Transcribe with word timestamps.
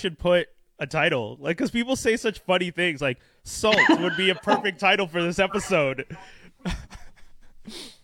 should 0.00 0.18
put 0.18 0.48
a 0.78 0.86
title, 0.86 1.36
like, 1.40 1.56
because 1.58 1.70
people 1.70 1.94
say 1.94 2.16
such 2.16 2.38
funny 2.40 2.70
things. 2.70 3.00
Like, 3.00 3.18
salt 3.44 3.76
would 4.00 4.16
be 4.16 4.30
a 4.30 4.34
perfect 4.34 4.80
title 4.86 5.06
for 5.06 5.22
this 5.22 5.38
episode. 5.38 6.04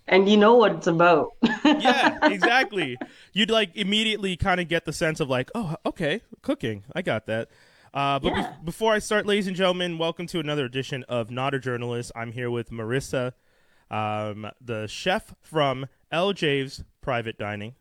And 0.08 0.28
you 0.28 0.36
know 0.36 0.54
what 0.54 0.72
it's 0.72 0.86
about. 0.86 1.32
yeah, 1.64 2.18
exactly. 2.28 2.96
You'd 3.32 3.50
like 3.50 3.74
immediately 3.76 4.36
kind 4.36 4.60
of 4.60 4.68
get 4.68 4.84
the 4.84 4.92
sense 4.92 5.18
of 5.18 5.28
like, 5.28 5.50
oh, 5.54 5.74
okay, 5.84 6.20
cooking. 6.42 6.84
I 6.94 7.02
got 7.02 7.26
that. 7.26 7.48
Uh, 7.92 8.20
but 8.20 8.32
Yeah. 8.32 8.50
be- 8.60 8.66
before 8.66 8.92
I 8.92 9.00
start, 9.00 9.26
ladies 9.26 9.48
and 9.48 9.56
gentlemen, 9.56 9.98
welcome 9.98 10.26
to 10.28 10.38
another 10.38 10.64
edition 10.64 11.02
of 11.08 11.30
Not 11.32 11.54
a 11.54 11.58
Journalist. 11.58 12.12
I'm 12.14 12.30
here 12.30 12.50
with 12.50 12.70
Marissa, 12.70 13.32
um, 13.90 14.48
the 14.60 14.86
chef 14.86 15.34
from 15.40 15.86
L. 16.12 16.32
Javes 16.32 16.84
Private 17.00 17.36
Dining, 17.36 17.74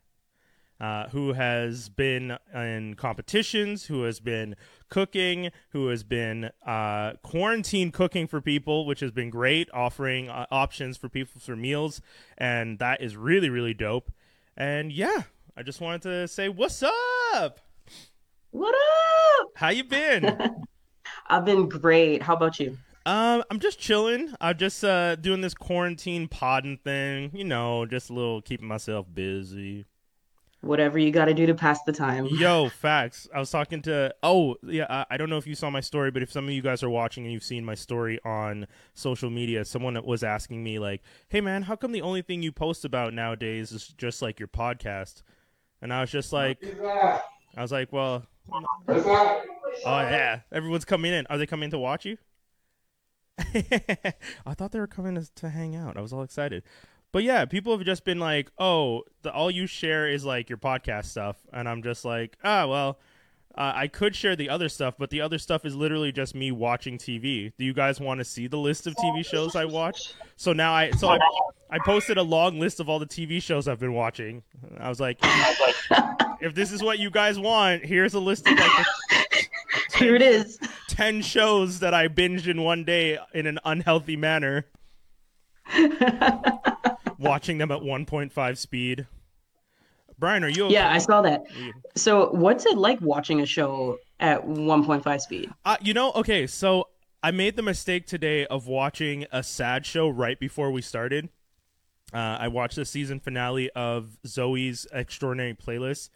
uh, 0.79 1.07
who 1.09 1.33
has 1.33 1.89
been 1.89 2.37
in 2.53 2.95
competitions, 2.95 3.85
who 3.85 4.03
has 4.03 4.19
been 4.19 4.55
cooking, 4.89 5.51
who 5.69 5.87
has 5.87 6.03
been 6.03 6.49
uh, 6.65 7.13
quarantine 7.23 7.91
cooking 7.91 8.27
for 8.27 8.41
people, 8.41 8.85
which 8.85 8.99
has 8.99 9.11
been 9.11 9.29
great, 9.29 9.69
offering 9.73 10.29
uh, 10.29 10.45
options 10.51 10.97
for 10.97 11.09
people 11.09 11.39
for 11.39 11.55
meals, 11.55 12.01
and 12.37 12.79
that 12.79 13.01
is 13.01 13.15
really 13.15 13.49
really 13.49 13.73
dope. 13.73 14.11
And 14.57 14.91
yeah, 14.91 15.23
I 15.55 15.63
just 15.63 15.81
wanted 15.81 16.01
to 16.03 16.27
say 16.27 16.49
what's 16.49 16.83
up. 16.83 17.61
what 18.51 18.75
up? 18.75 19.47
How 19.55 19.69
you 19.69 19.83
been? 19.83 20.37
I've 21.27 21.45
been 21.45 21.69
great. 21.69 22.21
How 22.21 22.35
about 22.35 22.59
you? 22.59 22.77
Um, 23.05 23.43
I'm 23.51 23.59
just 23.59 23.79
chilling. 23.79 24.33
I'm 24.41 24.57
just 24.57 24.83
uh 24.83 25.15
doing 25.15 25.41
this 25.41 25.53
quarantine 25.53 26.27
podding 26.27 26.79
thing. 26.83 27.31
You 27.33 27.45
know, 27.45 27.85
just 27.85 28.09
a 28.09 28.13
little 28.13 28.41
keeping 28.41 28.67
myself 28.67 29.05
busy. 29.13 29.85
Whatever 30.65 30.97
you 30.97 31.11
got 31.11 31.25
to 31.25 31.33
do 31.33 31.45
to 31.45 31.53
pass 31.53 31.83
the 31.83 31.91
time. 31.91 32.25
Yo, 32.25 32.69
facts. 32.69 33.27
I 33.33 33.39
was 33.39 33.51
talking 33.51 33.81
to. 33.83 34.13
Oh, 34.23 34.55
yeah. 34.63 34.87
I, 34.89 35.05
I 35.11 35.17
don't 35.17 35.29
know 35.29 35.37
if 35.37 35.45
you 35.45 35.53
saw 35.55 35.69
my 35.69 35.81
story, 35.81 36.09
but 36.11 36.23
if 36.23 36.31
some 36.31 36.45
of 36.45 36.51
you 36.51 36.61
guys 36.61 36.81
are 36.81 36.89
watching 36.89 37.23
and 37.23 37.31
you've 37.31 37.43
seen 37.43 37.63
my 37.63 37.75
story 37.75 38.19
on 38.25 38.65
social 38.93 39.29
media, 39.29 39.63
someone 39.63 39.99
was 40.03 40.23
asking 40.23 40.63
me 40.63 40.79
like, 40.79 41.03
"Hey, 41.29 41.39
man, 41.39 41.63
how 41.63 41.75
come 41.75 41.91
the 41.91 42.01
only 42.01 42.23
thing 42.23 42.41
you 42.41 42.51
post 42.51 42.83
about 42.83 43.13
nowadays 43.13 43.71
is 43.71 43.87
just 43.89 44.21
like 44.21 44.39
your 44.39 44.47
podcast?" 44.47 45.21
And 45.81 45.93
I 45.93 46.01
was 46.01 46.09
just 46.09 46.33
like, 46.33 46.63
I 47.55 47.61
was 47.61 47.71
like, 47.71 47.93
well, 47.93 48.25
oh 48.51 48.61
yeah, 49.85 50.39
everyone's 50.51 50.85
coming 50.85 51.13
in. 51.13 51.27
Are 51.27 51.37
they 51.37 51.45
coming 51.45 51.69
to 51.69 51.77
watch 51.77 52.05
you? 52.05 52.17
I 53.37 54.53
thought 54.55 54.71
they 54.71 54.79
were 54.79 54.87
coming 54.87 55.15
to, 55.15 55.29
to 55.35 55.49
hang 55.49 55.75
out. 55.75 55.97
I 55.97 56.01
was 56.01 56.11
all 56.13 56.23
excited. 56.23 56.63
But 57.15 57.23
yeah, 57.23 57.45
people 57.45 57.77
have 57.77 57.85
just 57.85 58.03
been 58.03 58.19
like, 58.19 58.51
"Oh, 58.59 59.03
the, 59.21 59.31
all 59.31 59.49
you 59.49 59.67
share 59.67 60.05
is 60.05 60.25
like 60.25 60.49
your 60.49 60.57
podcast 60.57 61.05
stuff," 61.05 61.37
and 61.53 61.65
I'm 61.69 61.81
just 61.81 62.03
like, 62.03 62.35
"Ah, 62.43 62.67
well, 62.67 62.99
uh, 63.57 63.71
I 63.73 63.87
could 63.87 64.17
share 64.17 64.35
the 64.35 64.49
other 64.49 64.67
stuff, 64.67 64.95
but 64.99 65.11
the 65.11 65.21
other 65.21 65.37
stuff 65.37 65.63
is 65.63 65.77
literally 65.77 66.11
just 66.11 66.35
me 66.35 66.51
watching 66.51 66.97
TV. 66.97 67.53
Do 67.57 67.63
you 67.63 67.73
guys 67.73 68.01
want 68.01 68.17
to 68.17 68.25
see 68.25 68.47
the 68.47 68.57
list 68.57 68.85
of 68.85 68.97
TV 68.97 69.25
shows 69.25 69.55
I 69.55 69.63
watch? 69.63 70.11
So 70.35 70.51
now 70.51 70.73
I 70.73 70.91
so 70.91 71.07
I, 71.07 71.19
I 71.69 71.79
posted 71.85 72.17
a 72.17 72.21
long 72.21 72.59
list 72.59 72.81
of 72.81 72.89
all 72.89 72.99
the 72.99 73.05
TV 73.05 73.41
shows 73.41 73.69
I've 73.69 73.79
been 73.79 73.93
watching. 73.93 74.43
I 74.77 74.89
was 74.89 74.99
like, 74.99 75.17
if 76.41 76.53
this 76.53 76.73
is 76.73 76.83
what 76.83 76.99
you 76.99 77.09
guys 77.09 77.39
want, 77.39 77.85
here's 77.85 78.13
a 78.13 78.19
list 78.19 78.45
of 78.45 78.57
like 78.57 78.85
Here 79.95 80.17
it 80.17 80.21
is. 80.21 80.59
10 80.89 81.21
shows 81.21 81.79
that 81.79 81.93
I 81.93 82.09
binged 82.09 82.47
in 82.47 82.61
one 82.61 82.83
day 82.83 83.17
in 83.33 83.47
an 83.47 83.59
unhealthy 83.63 84.17
manner, 84.17 84.65
watching 87.25 87.57
them 87.57 87.71
at 87.71 87.81
1.5 87.81 88.57
speed. 88.57 89.07
Brian, 90.17 90.43
are 90.43 90.49
you 90.49 90.65
okay? 90.65 90.75
Yeah, 90.75 90.91
I 90.91 90.97
saw 90.99 91.21
that. 91.23 91.43
So, 91.95 92.29
what's 92.31 92.65
it 92.65 92.77
like 92.77 93.01
watching 93.01 93.41
a 93.41 93.45
show 93.45 93.97
at 94.19 94.45
1.5 94.47 95.19
speed? 95.21 95.51
Uh, 95.65 95.75
you 95.81 95.93
know, 95.93 96.13
okay, 96.13 96.47
so 96.47 96.87
I 97.21 97.31
made 97.31 97.57
the 97.57 97.61
mistake 97.61 98.07
today 98.07 98.45
of 98.45 98.67
watching 98.67 99.25
a 99.31 99.43
sad 99.43 99.85
show 99.85 100.07
right 100.07 100.39
before 100.39 100.71
we 100.71 100.81
started. 100.81 101.29
Uh, 102.13 102.17
I 102.39 102.47
watched 102.47 102.77
the 102.77 102.85
season 102.85 103.19
finale 103.19 103.69
of 103.71 104.17
Zoey's 104.25 104.87
Extraordinary 104.93 105.53
Playlist, 105.53 106.11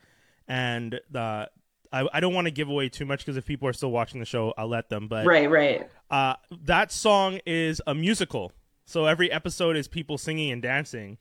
and 0.48 0.98
uh, 1.14 1.48
I, 1.92 2.08
I 2.14 2.19
don't 2.22 2.34
want 2.34 2.46
to 2.46 2.52
give 2.52 2.69
away 2.69 2.88
too 2.88 3.06
much 3.06 3.19
because 3.19 3.36
if 3.36 3.46
people 3.46 3.68
are 3.68 3.74
still 3.74 3.92
watching 3.92 4.22
the 4.22 4.25
show, 4.25 4.53
I'll 4.58 4.69
let 4.69 4.88
them. 4.90 5.09
But 5.09 5.25
Right, 5.25 5.50
right. 5.50 5.90
uh, 6.09 6.36
that 6.64 6.94
song 6.94 7.42
is 7.46 7.81
a 7.86 7.94
musical, 7.94 8.53
so 8.90 9.06
every 9.06 9.32
episode 9.32 9.78
is 9.78 9.88
people 9.88 10.18
singing 10.18 10.50
and 10.50 10.64
dancing. 10.64 11.20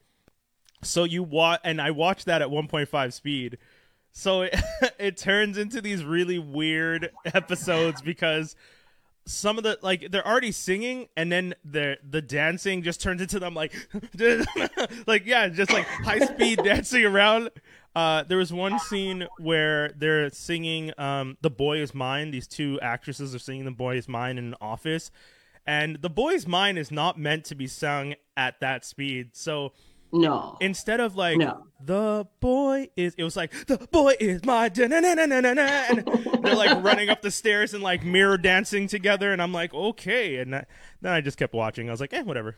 So 0.82 1.04
you 1.04 1.22
watch, 1.22 1.60
and 1.64 1.82
I 1.82 1.90
watched 1.90 2.24
that 2.24 2.40
at 2.40 2.48
1.5 2.48 3.12
speed. 3.12 3.58
So 4.10 4.40
it, 4.40 4.58
it 4.98 5.18
turns 5.18 5.58
into 5.58 5.82
these 5.82 6.02
really 6.02 6.38
weird 6.38 7.10
episodes 7.26 8.00
because 8.00 8.56
some 9.26 9.58
of 9.58 9.64
the 9.64 9.78
like 9.82 10.10
they're 10.10 10.26
already 10.26 10.50
singing 10.50 11.08
and 11.14 11.30
then 11.30 11.54
the 11.62 11.98
the 12.08 12.22
dancing 12.22 12.82
just 12.82 13.02
turns 13.02 13.20
into 13.20 13.38
them 13.38 13.52
like 13.52 13.74
like 15.06 15.26
yeah 15.26 15.48
just 15.50 15.70
like 15.70 15.84
high 15.84 16.20
speed 16.20 16.58
dancing 16.64 17.04
around 17.04 17.50
uh 17.94 18.22
there 18.22 18.38
was 18.38 18.54
one 18.54 18.78
scene 18.78 19.26
where 19.38 19.90
they're 19.90 20.30
singing 20.30 20.90
um 20.96 21.36
the 21.42 21.50
boy 21.50 21.76
is 21.76 21.94
mine 21.94 22.30
these 22.30 22.46
two 22.46 22.80
actresses 22.80 23.34
are 23.34 23.38
singing 23.38 23.66
the 23.66 23.70
boy 23.70 23.98
is 23.98 24.08
mine 24.08 24.38
in 24.38 24.46
an 24.46 24.54
office 24.62 25.10
and 25.68 26.00
the 26.00 26.08
Boy's 26.10 26.40
is 26.42 26.48
mine 26.48 26.76
is 26.78 26.90
not 26.90 27.18
meant 27.18 27.44
to 27.44 27.54
be 27.54 27.66
sung 27.68 28.14
at 28.36 28.58
that 28.60 28.84
speed 28.84 29.30
so 29.34 29.72
No. 30.12 30.56
instead 30.60 30.98
of 31.00 31.14
like 31.14 31.36
No. 31.36 31.66
the 31.84 32.26
boy 32.40 32.88
is 32.96 33.14
it 33.18 33.24
was 33.24 33.36
like 33.36 33.52
the 33.66 33.76
boy 33.92 34.14
is 34.18 34.44
my 34.44 34.68
da-na-na-na-na-na-na, 34.70 35.60
and 35.90 35.98
they're 36.42 36.54
like 36.56 36.82
running 36.88 37.10
up 37.10 37.20
the 37.22 37.30
stairs 37.30 37.74
and 37.74 37.82
like 37.82 38.02
mirror 38.04 38.38
dancing 38.38 38.86
together 38.88 39.32
and 39.32 39.42
i'm 39.42 39.52
like 39.52 39.74
okay 39.74 40.36
and 40.36 40.54
that, 40.54 40.68
then 41.02 41.12
i 41.12 41.20
just 41.20 41.36
kept 41.36 41.52
watching 41.52 41.88
i 41.88 41.92
was 41.92 42.00
like 42.00 42.12
eh 42.14 42.22
whatever 42.22 42.56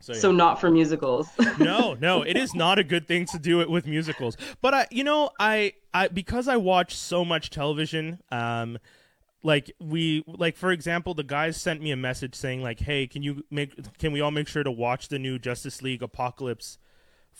so, 0.00 0.12
yeah. 0.12 0.18
So, 0.18 0.32
not 0.32 0.60
for 0.60 0.70
musicals. 0.70 1.28
no 1.58 1.94
no 1.98 2.22
it 2.30 2.36
is 2.36 2.54
not 2.54 2.78
a 2.78 2.84
good 2.84 3.08
thing 3.08 3.24
to 3.26 3.38
do 3.38 3.62
it 3.62 3.70
with 3.70 3.86
musicals 3.86 4.36
but 4.60 4.74
i 4.74 4.86
you 4.90 5.02
know 5.04 5.30
i 5.40 5.72
i 5.94 6.08
because 6.08 6.46
i 6.46 6.56
watch 6.58 6.94
so 6.94 7.24
much 7.24 7.48
television 7.48 8.18
um 8.30 8.76
like 9.44 9.70
we 9.78 10.24
like 10.26 10.56
for 10.56 10.72
example 10.72 11.12
the 11.14 11.22
guys 11.22 11.60
sent 11.60 11.80
me 11.82 11.90
a 11.92 11.96
message 11.96 12.34
saying 12.34 12.62
like 12.62 12.80
hey 12.80 13.06
can 13.06 13.22
you 13.22 13.44
make 13.50 13.74
can 13.98 14.10
we 14.10 14.20
all 14.20 14.30
make 14.30 14.48
sure 14.48 14.64
to 14.64 14.70
watch 14.70 15.08
the 15.08 15.18
new 15.18 15.38
justice 15.38 15.82
league 15.82 16.02
apocalypse 16.02 16.78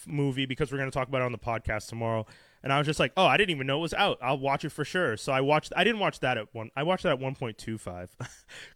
movie? 0.07 0.45
Because 0.45 0.71
we're 0.71 0.79
going 0.79 0.91
to 0.91 0.97
talk 0.97 1.09
about 1.09 1.23
it 1.23 1.25
on 1.25 1.33
the 1.33 1.39
podcast 1.39 1.89
tomorrow. 1.89 2.27
And 2.63 2.73
i 2.73 2.79
was 2.79 2.87
just 2.87 3.01
like 3.01 3.13
oh 3.17 3.27
i 3.27 3.37
didn't 3.37 3.51
even 3.51 3.67
know 3.67 3.79
it 3.79 3.83
was 3.83 3.95
out. 3.95 4.19
I'll 4.23 4.39
watch 4.39 4.65
it 4.65 4.71
for 4.71 4.85
sure. 4.85 5.17
So 5.17 5.33
i 5.33 5.41
watched 5.41 5.73
i 5.77 5.83
didn't 5.85 6.01
watch 6.01 6.21
that 6.21 6.39
at 6.39 6.55
one 6.55 6.71
i 6.77 6.83
watched 6.83 7.03
that 7.05 7.13
at 7.13 7.19
1.25 7.21 8.09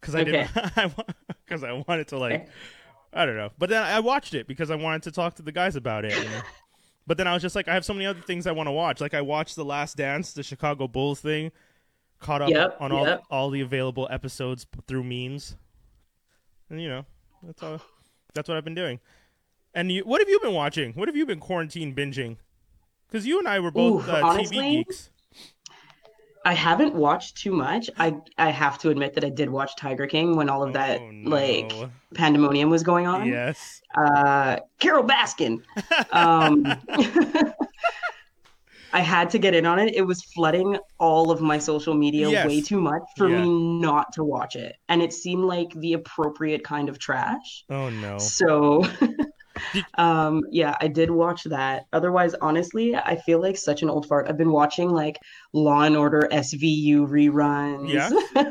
because 0.01 0.15
i 0.15 0.25
didn't 0.25 0.51
because 1.45 1.63
i 1.65 1.85
wanted 1.87 2.09
to 2.09 2.19
like 2.19 2.33
Okay. 2.33 2.49
i 3.13 3.27
don't 3.27 3.37
know. 3.37 3.51
But 3.59 3.69
then 3.69 3.83
i 3.83 4.01
watched 4.01 4.35
it 4.35 4.47
because 4.47 4.71
i 4.71 4.75
wanted 4.75 5.03
to 5.05 5.13
talk 5.13 5.35
to 5.37 5.43
the 5.43 5.53
guys 5.53 5.77
about 5.77 6.05
it 6.05 6.17
you 6.17 6.25
know? 6.31 6.41
but 7.07 7.17
then 7.19 7.27
i 7.27 7.33
was 7.35 7.43
just 7.43 7.55
like 7.57 7.69
i 7.69 7.75
have 7.75 7.85
so 7.85 7.93
many 7.95 8.07
other 8.07 8.21
things 8.21 8.47
i 8.47 8.53
want 8.53 8.69
to 8.69 8.73
watch. 8.73 9.01
Like 9.01 9.15
i 9.15 9.21
watched 9.23 9.57
the 9.57 9.65
last 9.65 9.97
dance 9.97 10.33
the 10.33 10.43
chicago 10.43 10.87
bulls 10.89 11.21
thing 11.21 11.51
caught 12.21 12.43
up 12.43 12.51
Yep, 12.51 12.77
on 12.81 12.93
all 12.93 13.07
yep. 13.07 13.23
all 13.31 13.51
the 13.51 13.61
available 13.61 14.09
episodes 14.11 14.67
through 14.87 15.05
memes 15.05 15.57
and 16.71 16.81
you 16.83 16.89
know 16.89 17.05
that's 17.43 17.63
all 17.63 17.81
that's 18.35 18.49
what 18.49 18.57
i've 18.59 18.65
been 18.65 18.75
doing 18.75 18.99
and 19.75 19.91
you 19.93 20.03
what 20.03 20.21
have 20.21 20.29
you 20.29 20.41
been 20.41 20.55
watching 20.55 20.93
what 20.95 21.09
have 21.09 21.17
you 21.17 21.25
been 21.27 21.39
quarantine 21.41 21.95
binging 21.95 22.37
because 23.07 23.27
you 23.27 23.39
and 23.39 23.47
i 23.49 23.61
were 23.61 23.71
both 23.71 24.07
Ooh, 24.09 24.11
uh, 24.11 24.21
tv 24.21 24.25
honestly, 24.25 24.59
geeks 24.85 25.11
I 26.45 26.55
haven't 26.55 26.95
watched 26.95 27.37
too 27.37 27.53
much. 27.53 27.91
I 27.99 28.17
I 28.39 28.51
have 28.51 28.79
to 28.79 28.89
admit 28.89 29.13
that 29.15 29.25
I 29.25 29.29
did 29.29 29.51
watch 29.51 29.77
Tiger 29.77 30.07
King 30.07 30.35
when 30.35 30.49
all 30.49 30.63
of 30.63 30.73
that 30.73 30.99
Oh, 31.01 31.11
no. 31.11 31.29
like 31.31 31.73
pandemonium 32.15 32.71
was 32.71 32.83
going 32.83 33.07
on. 33.07 33.27
yes 33.29 33.83
Uh, 33.95 34.57
Carole 34.79 35.05
Baskin. 35.07 35.61
Um, 36.13 36.65
I 38.93 39.01
had 39.01 39.29
to 39.31 39.39
get 39.39 39.55
in 39.55 39.67
on 39.67 39.79
it. 39.79 39.95
It 39.95 40.03
was 40.03 40.23
flooding 40.35 40.79
all 40.99 41.31
of 41.31 41.41
my 41.41 41.59
social 41.59 41.95
media 41.95 42.29
Yes. 42.31 42.47
way 42.47 42.61
too 42.63 42.81
much 42.81 43.03
for 43.17 43.29
Yeah. 43.29 43.43
me 43.43 43.81
not 43.81 44.13
to 44.15 44.25
watch 44.25 44.57
it, 44.57 44.77
and 44.89 45.03
it 45.03 45.13
seemed 45.13 45.45
like 45.45 45.71
the 45.75 45.93
appropriate 45.93 46.65
kind 46.65 46.89
of 46.89 46.99
trash. 46.99 47.65
oh 47.71 47.91
no 47.91 48.19
So, 48.19 48.85
um, 49.99 50.43
yeah, 50.51 50.77
I 50.81 50.89
did 50.89 51.11
watch 51.11 51.45
that. 51.45 51.85
Otherwise, 51.93 52.35
honestly, 52.41 52.95
I 52.97 53.17
feel 53.17 53.41
like 53.41 53.57
such 53.57 53.83
an 53.83 53.91
old 53.91 54.07
fart. 54.07 54.27
I've 54.29 54.39
been 54.39 54.53
watching 54.53 54.91
like 54.91 55.19
Law 55.53 55.83
and 55.83 55.97
Order 55.97 56.29
SVU 56.31 57.07
reruns. 57.09 57.91
Yeah. 57.93 58.11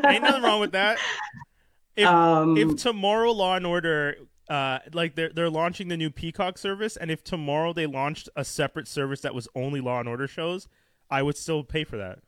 ain't 0.10 0.24
nothing 0.24 0.44
wrong 0.44 0.60
with 0.60 0.74
that 0.74 1.00
If- 1.96 2.06
um, 2.08 2.58
if 2.58 2.76
tomorrow 2.76 3.32
Law 3.32 3.56
and 3.56 3.66
Order, 3.66 4.18
uh, 4.50 4.80
like 4.94 5.16
they're 5.16 5.32
they're 5.34 5.50
launching 5.50 5.88
the 5.88 5.98
new 5.98 6.10
Peacock 6.10 6.58
service, 6.58 6.96
and 6.98 7.12
if 7.12 7.24
tomorrow 7.24 7.74
they 7.74 7.86
launched 7.86 8.30
a 8.36 8.46
separate 8.46 8.88
service 8.88 9.22
that 9.22 9.36
was 9.36 9.48
only 9.56 9.82
Law 9.82 10.00
and 10.00 10.08
Order 10.10 10.28
shows, 10.28 10.68
I 11.10 11.22
would 11.24 11.38
still 11.38 11.64
pay 11.64 11.84
for 11.84 11.98
that. 11.98 12.20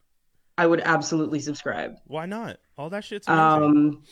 I 0.58 0.68
would 0.68 0.82
absolutely 0.82 1.40
subscribe. 1.40 1.96
Why 2.06 2.26
not? 2.26 2.58
All 2.78 2.90
that 2.90 3.04
shit's 3.06 3.28
amazing. 3.28 3.64
Um, 3.64 4.04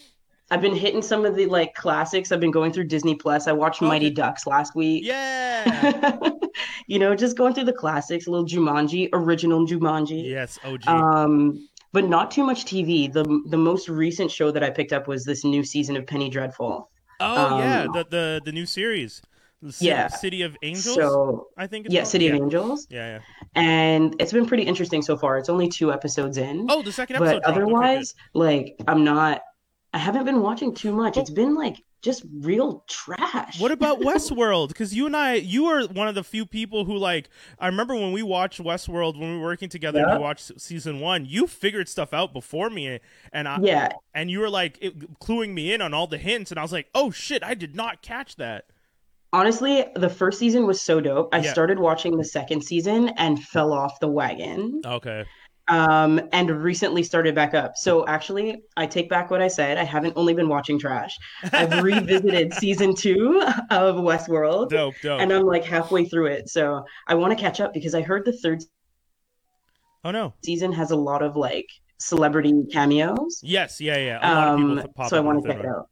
I've 0.49 0.61
been 0.61 0.75
hitting 0.75 1.01
some 1.01 1.25
of 1.25 1.35
the 1.35 1.45
like 1.47 1.73
classics. 1.75 2.31
I've 2.31 2.39
been 2.39 2.51
going 2.51 2.71
through 2.71 2.85
Disney 2.85 3.15
Plus. 3.15 3.47
I 3.47 3.51
watched 3.51 3.81
Oh, 3.81 3.87
Mighty 3.87 4.09
Ducks 4.09 4.47
last 4.47 4.73
week. 4.75 5.03
yeah. 5.05 6.17
you 6.87 6.99
know, 6.99 7.13
just 7.15 7.37
going 7.37 7.53
through 7.53 7.65
the 7.65 7.73
classics, 7.73 8.27
a 8.27 8.31
little 8.31 8.45
Jumanji, 8.45 9.09
original 9.11 9.67
Jumanji. 9.67 10.23
yes. 10.29 10.57
OG. 10.63 10.87
Um, 10.87 11.67
but 11.91 12.07
not 12.07 12.31
too 12.31 12.45
much 12.45 12.63
TV. 12.63 13.11
The 13.11 13.23
the 13.49 13.57
most 13.57 13.89
recent 13.89 14.31
show 14.31 14.51
that 14.51 14.63
I 14.63 14.69
picked 14.69 14.93
up 14.93 15.05
was 15.07 15.25
this 15.25 15.43
new 15.43 15.65
season 15.65 15.97
of 15.97 16.07
Penny 16.07 16.29
Dreadful. 16.29 16.89
Oh 17.19 17.59
yeah, 17.59 17.83
Um, 17.83 17.93
the 17.93 18.05
the 18.09 18.41
the 18.45 18.51
new 18.51 18.65
series, 18.65 19.21
Yeah. 19.79 20.07
City 20.07 20.41
of 20.43 20.55
Angels. 20.61 20.95
So 20.95 21.47
I 21.57 21.65
think 21.67 21.85
it's 21.87 21.93
yeah, 21.95 22.01
called? 22.01 22.11
City 22.11 22.25
yeah. 22.25 22.35
of 22.35 22.41
Angels, 22.41 22.87
Yeah, 22.89 23.07
yeah. 23.17 23.19
and 23.55 24.15
it's 24.19 24.31
been 24.31 24.45
pretty 24.45 24.63
interesting 24.63 25.01
so 25.01 25.17
far. 25.17 25.37
It's 25.37 25.49
only 25.49 25.67
two 25.67 25.91
episodes 25.91 26.37
in, 26.37 26.67
Oh, 26.69 26.81
the 26.83 26.91
second 26.91 27.15
episode. 27.17 27.41
but 27.43 27.51
otherwise, 27.51 28.13
like 28.33 28.75
I'm 28.87 29.03
not. 29.03 29.41
I 29.93 29.97
haven't 29.99 30.25
been 30.25 30.41
watching 30.41 30.73
too 30.75 30.91
much. 30.93 31.15
But- 31.15 31.21
It's 31.21 31.31
been 31.31 31.55
like 31.55 31.77
just 32.01 32.23
real 32.41 32.83
trash. 32.87 33.59
What 33.59 33.71
about 33.71 33.99
Westworld? 34.01 34.69
Because 34.69 34.93
you 34.95 35.05
and 35.05 35.15
I, 35.15 35.35
you 35.35 35.65
are 35.65 35.83
one 35.87 36.07
of 36.07 36.15
the 36.15 36.23
few 36.23 36.45
people 36.45 36.85
who 36.85 36.97
like. 36.97 37.29
I 37.59 37.67
remember 37.67 37.95
when 37.95 38.11
we 38.11 38.23
watched 38.23 38.61
Westworld 38.63 39.19
when 39.19 39.31
we 39.31 39.37
were 39.37 39.43
working 39.43 39.69
together. 39.69 39.99
and 39.99 40.07
Yeah. 40.09 40.17
We 40.17 40.23
watched 40.23 40.59
season 40.61 40.99
one. 40.99 41.25
You 41.25 41.47
figured 41.47 41.89
stuff 41.89 42.13
out 42.13 42.33
before 42.33 42.69
me, 42.69 42.99
and 43.33 43.47
I 43.47 43.59
Yeah, 43.61 43.89
and 44.13 44.29
you 44.29 44.39
were 44.39 44.49
like 44.49 44.77
it, 44.81 45.19
cluing 45.19 45.53
me 45.53 45.73
in 45.73 45.81
on 45.81 45.93
all 45.93 46.07
the 46.07 46.17
hints, 46.17 46.51
and 46.51 46.59
I 46.59 46.61
was 46.61 46.71
like, 46.71 46.87
oh 46.93 47.11
shit, 47.11 47.43
I 47.43 47.53
did 47.53 47.75
not 47.75 48.01
catch 48.01 48.35
that. 48.37 48.65
honestly, 49.33 49.85
the 49.95 50.09
first 50.09 50.39
season 50.39 50.65
was 50.65 50.79
so 50.79 51.01
dope. 51.01 51.29
I 51.33 51.39
Yeah. 51.39 51.51
started 51.51 51.79
watching 51.79 52.17
the 52.17 52.23
second 52.23 52.61
season 52.63 53.09
and 53.17 53.41
fell 53.43 53.73
off 53.73 53.99
the 53.99 54.07
wagon. 54.07 54.81
Okay. 54.85 55.25
Um, 55.67 56.21
and 56.31 56.49
recently 56.49 57.03
started 57.03 57.35
back 57.35 57.53
up. 57.53 57.75
So 57.75 58.05
actually, 58.07 58.63
I 58.77 58.85
take 58.85 59.09
back 59.09 59.29
what 59.29 59.41
I 59.41 59.47
said. 59.47 59.77
I 59.77 59.83
haven't 59.83 60.13
only 60.15 60.33
been 60.33 60.47
watching 60.47 60.79
trash. 60.79 61.17
I've 61.51 61.83
revisited 61.83 62.53
season 62.53 62.95
two 62.95 63.41
of 63.69 63.95
Westworld, 63.95 64.69
Dope, 64.69 64.95
dope. 65.01 65.21
and 65.21 65.31
I'm 65.31 65.43
like 65.43 65.63
halfway 65.63 66.05
through 66.05 66.27
it. 66.27 66.49
So 66.49 66.85
I 67.07 67.15
want 67.15 67.37
to 67.37 67.41
catch 67.41 67.59
up 67.59 67.73
because 67.73 67.93
I 67.95 68.01
heard 68.01 68.25
the 68.25 68.33
third 68.33 68.63
oh 70.03 70.11
no. 70.11 70.33
season 70.43 70.71
has 70.73 70.91
a 70.91 70.95
lot 70.95 71.21
of 71.21 71.35
like 71.35 71.67
celebrity 71.99 72.53
cameos. 72.71 73.39
Yes, 73.43 73.81
yeah, 73.81 73.97
yeah. 73.97 74.19
A 74.21 74.27
lot 74.33 74.47
Um, 74.47 74.75
people 74.77 74.93
pop 74.93 75.09
so 75.09 75.17
I 75.17 75.19
want 75.19 75.43
to 75.43 75.49
check 75.49 75.59
it 75.59 75.65
out. 75.65 75.89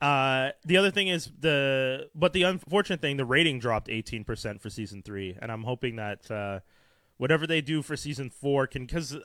Uh, 0.00 0.50
the 0.66 0.76
other 0.76 0.90
thing 0.90 1.08
is 1.08 1.30
the, 1.40 2.10
but 2.14 2.34
the 2.34 2.42
unfortunate 2.42 3.00
thing, 3.00 3.16
the 3.16 3.24
rating 3.24 3.58
dropped 3.58 3.88
18% 3.88 4.60
for 4.60 4.68
season 4.68 5.02
three, 5.02 5.36
and 5.40 5.50
I'm 5.50 5.62
hoping 5.62 5.96
that 5.96 6.30
uh, 6.30 6.60
whatever 7.18 7.46
they 7.46 7.60
do 7.60 7.82
for 7.82 7.96
season 7.96 8.30
four 8.30 8.66
can, 8.66 8.86
because 8.86 9.16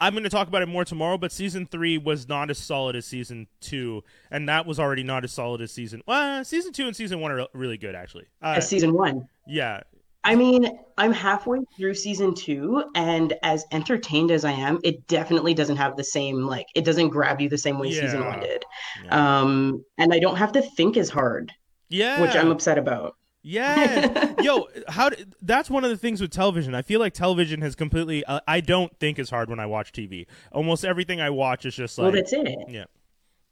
I'm 0.00 0.12
going 0.12 0.24
to 0.24 0.30
talk 0.30 0.48
about 0.48 0.62
it 0.62 0.68
more 0.68 0.84
tomorrow. 0.84 1.18
But 1.18 1.32
season 1.32 1.66
three 1.66 1.98
was 1.98 2.28
not 2.28 2.50
as 2.50 2.58
solid 2.58 2.96
as 2.96 3.06
season 3.06 3.46
two, 3.60 4.02
and 4.30 4.48
that 4.48 4.66
was 4.66 4.78
already 4.78 5.02
not 5.02 5.24
as 5.24 5.32
solid 5.32 5.60
as 5.60 5.72
season. 5.72 6.02
Well, 6.06 6.44
season 6.44 6.72
two 6.72 6.86
and 6.86 6.94
season 6.96 7.20
one 7.20 7.30
are 7.32 7.46
really 7.52 7.78
good, 7.78 7.94
actually. 7.94 8.26
Uh, 8.42 8.54
As 8.56 8.68
season 8.68 8.92
one. 8.94 9.28
yeah, 9.46 9.80
I 10.26 10.36
mean, 10.36 10.78
I'm 10.96 11.12
halfway 11.12 11.58
through 11.76 11.94
season 11.94 12.34
two, 12.34 12.82
and 12.94 13.34
as 13.42 13.64
entertained 13.72 14.30
as 14.30 14.44
I 14.44 14.52
am, 14.52 14.80
it 14.82 15.06
definitely 15.06 15.52
doesn't 15.52 15.76
have 15.76 15.96
the 15.96 16.04
same 16.04 16.42
like 16.42 16.66
it 16.74 16.84
doesn't 16.84 17.10
grab 17.10 17.40
you 17.40 17.48
the 17.48 17.58
same 17.58 17.78
way 17.78 17.92
season 17.92 18.24
one 18.24 18.40
did. 18.40 18.64
yeah, 19.04 19.40
Um, 19.40 19.84
and 19.98 20.14
I 20.14 20.18
don't 20.18 20.36
have 20.36 20.52
to 20.52 20.62
think 20.62 20.96
as 20.96 21.10
hard, 21.10 21.52
yeah. 21.90 22.22
which 22.22 22.34
I'm 22.34 22.50
upset 22.50 22.78
about. 22.78 23.16
Yeah. 23.46 24.34
Yo, 24.42 24.66
how 24.88 25.10
d 25.10 25.24
that's 25.42 25.68
one 25.68 25.84
of 25.84 25.90
the 25.90 25.98
things 25.98 26.20
with 26.20 26.30
television. 26.30 26.74
I 26.74 26.80
feel 26.82 26.98
like 26.98 27.12
television 27.12 27.60
has 27.60 27.74
completely 27.74 28.24
uh, 28.24 28.40
I 28.48 28.60
don't 28.60 28.98
think 28.98 29.18
as 29.18 29.28
hard 29.28 29.50
when 29.50 29.60
I 29.60 29.66
watch 29.66 29.92
TV. 29.92 30.26
Almost 30.50 30.84
everything 30.84 31.20
I 31.20 31.28
watch 31.30 31.66
is 31.66 31.76
just 31.76 31.98
like. 31.98 32.04
well, 32.04 32.12
that's 32.12 32.32
it. 32.32 32.58
yeah. 32.68 32.84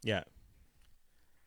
Yeah. 0.02 0.22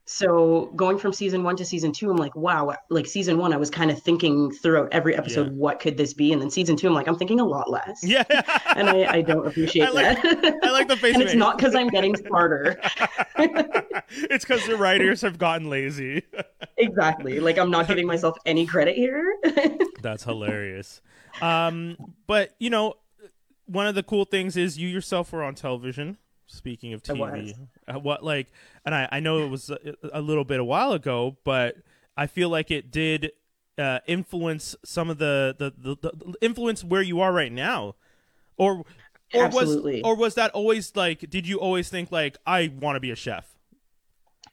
So 0.08 0.72
going 0.76 1.00
from 1.00 1.14
season 1.14 1.44
one 1.44 1.56
to 1.56 1.66
season 1.66 1.92
two, 1.92 2.12
I'm 2.12 2.18
like, 2.18 2.36
wow, 2.36 2.76
like 2.92 3.08
season 3.08 3.40
one, 3.40 3.52
I 3.54 3.58
was 3.58 3.72
kind 3.72 3.90
of 3.90 4.00
thinking 4.02 4.52
throughout 4.52 4.90
every 4.92 5.16
episode, 5.16 5.48
Yeah. 5.48 5.54
what 5.54 5.80
could 5.80 5.98
this 5.98 6.14
be? 6.14 6.32
And 6.32 6.40
then 6.40 6.52
season 6.52 6.76
two, 6.76 6.88
I'm 6.88 6.94
like, 6.94 7.08
I'm 7.08 7.18
thinking 7.18 7.40
a 7.40 7.46
lot 7.46 7.70
less. 7.72 8.04
Yeah. 8.04 8.24
And 8.76 8.90
I, 8.90 9.06
I 9.12 9.22
don't 9.22 9.48
appreciate 9.48 9.88
I 9.88 9.90
like- 9.90 10.22
that. 10.22 10.60
I 10.64 10.70
like 10.72 10.88
the 10.90 10.98
face 11.06 11.16
and 11.16 11.24
it's 11.24 11.34
not 11.34 11.58
because 11.58 11.74
I'm 11.76 11.88
getting 11.88 12.16
smarter. 12.18 12.78
it's 13.38 14.46
cuz 14.46 14.66
the 14.68 14.76
writers 14.78 15.22
have 15.22 15.38
gotten 15.38 15.70
lazy. 15.70 16.24
exactly. 16.78 17.40
Like 17.40 17.58
I'm 17.58 17.72
not 17.72 17.88
giving 17.88 18.06
myself 18.06 18.38
any 18.46 18.66
credit 18.66 18.96
here. 18.96 19.38
That's 20.02 20.24
hilarious. 20.26 21.02
Um 21.42 21.98
but 22.28 22.54
you 22.60 22.70
know, 22.70 22.96
one 23.66 23.88
of 23.88 23.96
the 23.96 24.04
cool 24.04 24.26
things 24.26 24.56
is 24.58 24.78
you 24.78 24.88
yourself 24.88 25.32
were 25.32 25.42
on 25.44 25.56
television. 25.56 26.18
Speaking 26.48 26.94
of 26.94 27.02
TV. 27.02 27.56
Uh, 27.88 28.00
what 28.00 28.24
like, 28.24 28.48
and 28.86 28.94
I 28.94 29.08
I 29.12 29.20
know 29.20 29.44
it 29.44 29.50
was 29.50 29.70
a, 29.70 29.80
a 30.14 30.22
little 30.22 30.44
bit 30.44 30.60
a 30.60 30.64
while 30.64 30.92
ago, 30.92 31.38
but 31.44 31.78
I 32.16 32.28
feel 32.28 32.50
like 32.50 32.70
it 32.72 32.92
did 32.92 33.32
uh, 33.78 34.00
influence 34.08 34.76
some 34.86 35.10
of 35.10 35.18
the 35.18 35.56
the, 35.58 35.74
the 35.78 35.96
the 35.96 36.36
influence 36.42 36.84
where 36.84 37.02
you 37.02 37.20
are 37.20 37.34
right 37.34 37.52
now, 37.52 37.96
or 38.58 38.84
or 39.34 39.44
Absolutely. 39.46 39.96
was 39.96 40.04
or 40.04 40.16
was 40.16 40.36
that 40.36 40.52
always 40.52 40.96
like? 40.96 41.30
Did 41.30 41.48
you 41.48 41.60
always 41.60 41.90
think 41.90 42.12
like 42.12 42.38
I 42.46 42.72
want 42.80 42.96
to 42.96 43.00
be 43.00 43.12
a 43.12 43.16
chef? 43.16 43.56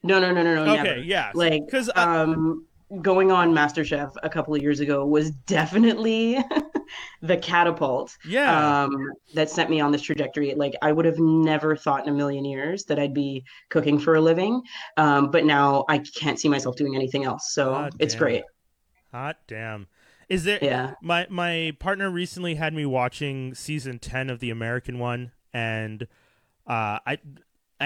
no, 0.03 0.19
no, 0.19 0.33
no, 0.33 0.43
no, 0.43 0.65
no. 0.65 0.73
Okay, 0.73 0.83
never. 0.83 0.99
yeah, 1.01 1.31
Like, 1.35 1.65
because 1.65 1.91
um, 1.95 2.67
going 3.01 3.33
on 3.33 3.53
MasterChef 3.53 4.13
a 4.23 4.29
couple 4.29 4.55
of 4.55 4.61
years 4.61 4.81
ago 4.81 5.07
was 5.07 5.31
definitely 5.31 6.39
the 7.23 7.37
catapult. 7.37 8.17
yeah, 8.25 8.83
um, 8.83 9.13
that 9.35 9.49
sent 9.49 9.71
me 9.71 9.81
on 9.81 9.93
this 9.93 10.03
trajectory. 10.03 10.55
Like 10.55 10.75
I 10.83 10.93
would 10.93 11.05
have 11.05 11.19
never 11.19 11.75
thought 11.77 12.07
in 12.07 12.13
a 12.13 12.17
million 12.17 12.45
years 12.45 12.85
that 12.85 12.99
I'd 12.99 13.15
be 13.15 13.45
cooking 13.71 13.99
for 13.99 14.17
a 14.17 14.21
living. 14.21 14.63
Um, 14.97 15.31
but 15.31 15.45
now 15.45 15.85
I 15.89 15.99
can't 15.99 16.39
see 16.39 16.49
myself 16.49 16.77
doing 16.77 16.95
anything 16.95 17.25
else. 17.25 17.53
So 17.53 17.71
God 17.71 17.95
it's 17.99 18.15
damn. 18.15 18.21
great. 18.21 18.45
hot 19.11 19.39
damn. 19.47 19.87
Is 20.29 20.45
there? 20.45 20.59
Yeah. 20.63 20.95
My 21.03 21.27
my 21.31 21.77
partner 21.79 22.11
recently 22.11 22.55
had 22.55 22.75
me 22.75 22.87
watching 22.87 23.55
season 23.55 23.99
ten 23.99 24.31
of 24.31 24.41
the 24.41 24.51
American 24.51 24.99
one, 24.99 25.33
and 25.53 26.05
uh, 26.67 26.99
I 27.07 27.19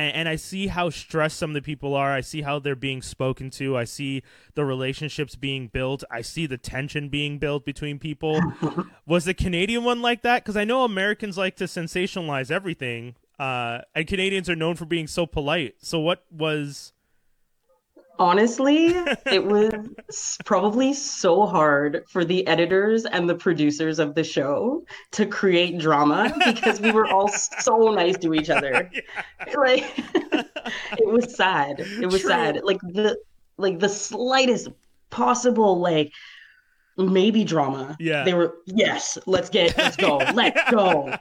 and 0.00 0.28
I 0.28 0.37
see 0.37 0.66
how 0.69 0.90
stressed 0.90 1.38
some 1.38 1.50
of 1.50 1.54
the 1.54 1.62
people 1.62 1.94
are. 1.94 2.12
I 2.12 2.20
see 2.20 2.43
how 2.43 2.58
they're 2.58 2.75
being 2.75 3.02
spoken 3.02 3.50
to. 3.50 3.76
I 3.76 3.84
see 3.84 4.22
the 4.54 4.64
relationships 4.64 5.37
being 5.37 5.68
built. 5.68 6.02
I 6.11 6.23
see 6.23 6.47
the 6.47 6.59
tension 6.59 7.09
being 7.09 7.38
built 7.38 7.64
between 7.64 7.99
people. 7.99 8.40
Was 9.06 9.25
the 9.25 9.35
Canadian 9.35 9.85
one 9.85 10.02
like 10.02 10.23
that? 10.23 10.42
Because 10.42 10.56
I 10.56 10.64
know 10.64 10.85
Americans 10.85 11.38
like 11.38 11.56
to 11.56 11.64
sensationalize 11.64 12.50
everything, 12.50 13.14
uh, 13.38 13.80
and 13.94 14.06
Canadians 14.06 14.49
are 14.50 14.56
known 14.56 14.76
for 14.76 14.87
being 14.87 15.06
so 15.06 15.26
polite. 15.26 15.76
So 15.78 16.00
what 16.00 16.25
was? 16.30 16.92
Honestly, 18.18 18.87
it 19.26 19.44
was 19.44 20.38
probably 20.44 20.92
so 20.94 21.46
hard 21.46 22.04
for 22.08 22.25
the 22.25 22.46
editors 22.46 23.04
and 23.04 23.28
the 23.28 23.35
producers 23.35 23.99
of 23.99 24.14
the 24.14 24.25
show 24.25 24.85
to 25.12 25.26
create 25.26 25.78
drama 25.78 26.32
because 26.46 26.80
we 26.80 26.92
were 26.92 27.06
all 27.06 27.28
so 27.61 27.92
nice 27.94 28.16
to 28.18 28.35
each 28.35 28.50
other. 28.50 28.90
Like 29.56 29.85
it 30.99 31.06
was 31.06 31.37
sad. 31.37 31.80
It 31.80 32.06
was 32.06 32.20
True. 32.20 32.30
sad. 32.30 32.61
Like 32.64 32.80
the 32.80 33.18
like 33.56 33.78
the 33.78 33.88
slightest 33.88 34.68
possible 35.11 35.78
like 35.78 36.12
maybe 36.99 37.44
drama. 37.44 37.96
Yeah. 38.00 38.25
They 38.25 38.35
were 38.35 38.56
yes, 38.66 39.18
let's 39.26 39.49
get 39.49 39.76
let's 39.78 39.96
go. 39.96 40.18
Let's 40.35 40.70
go. 40.70 41.14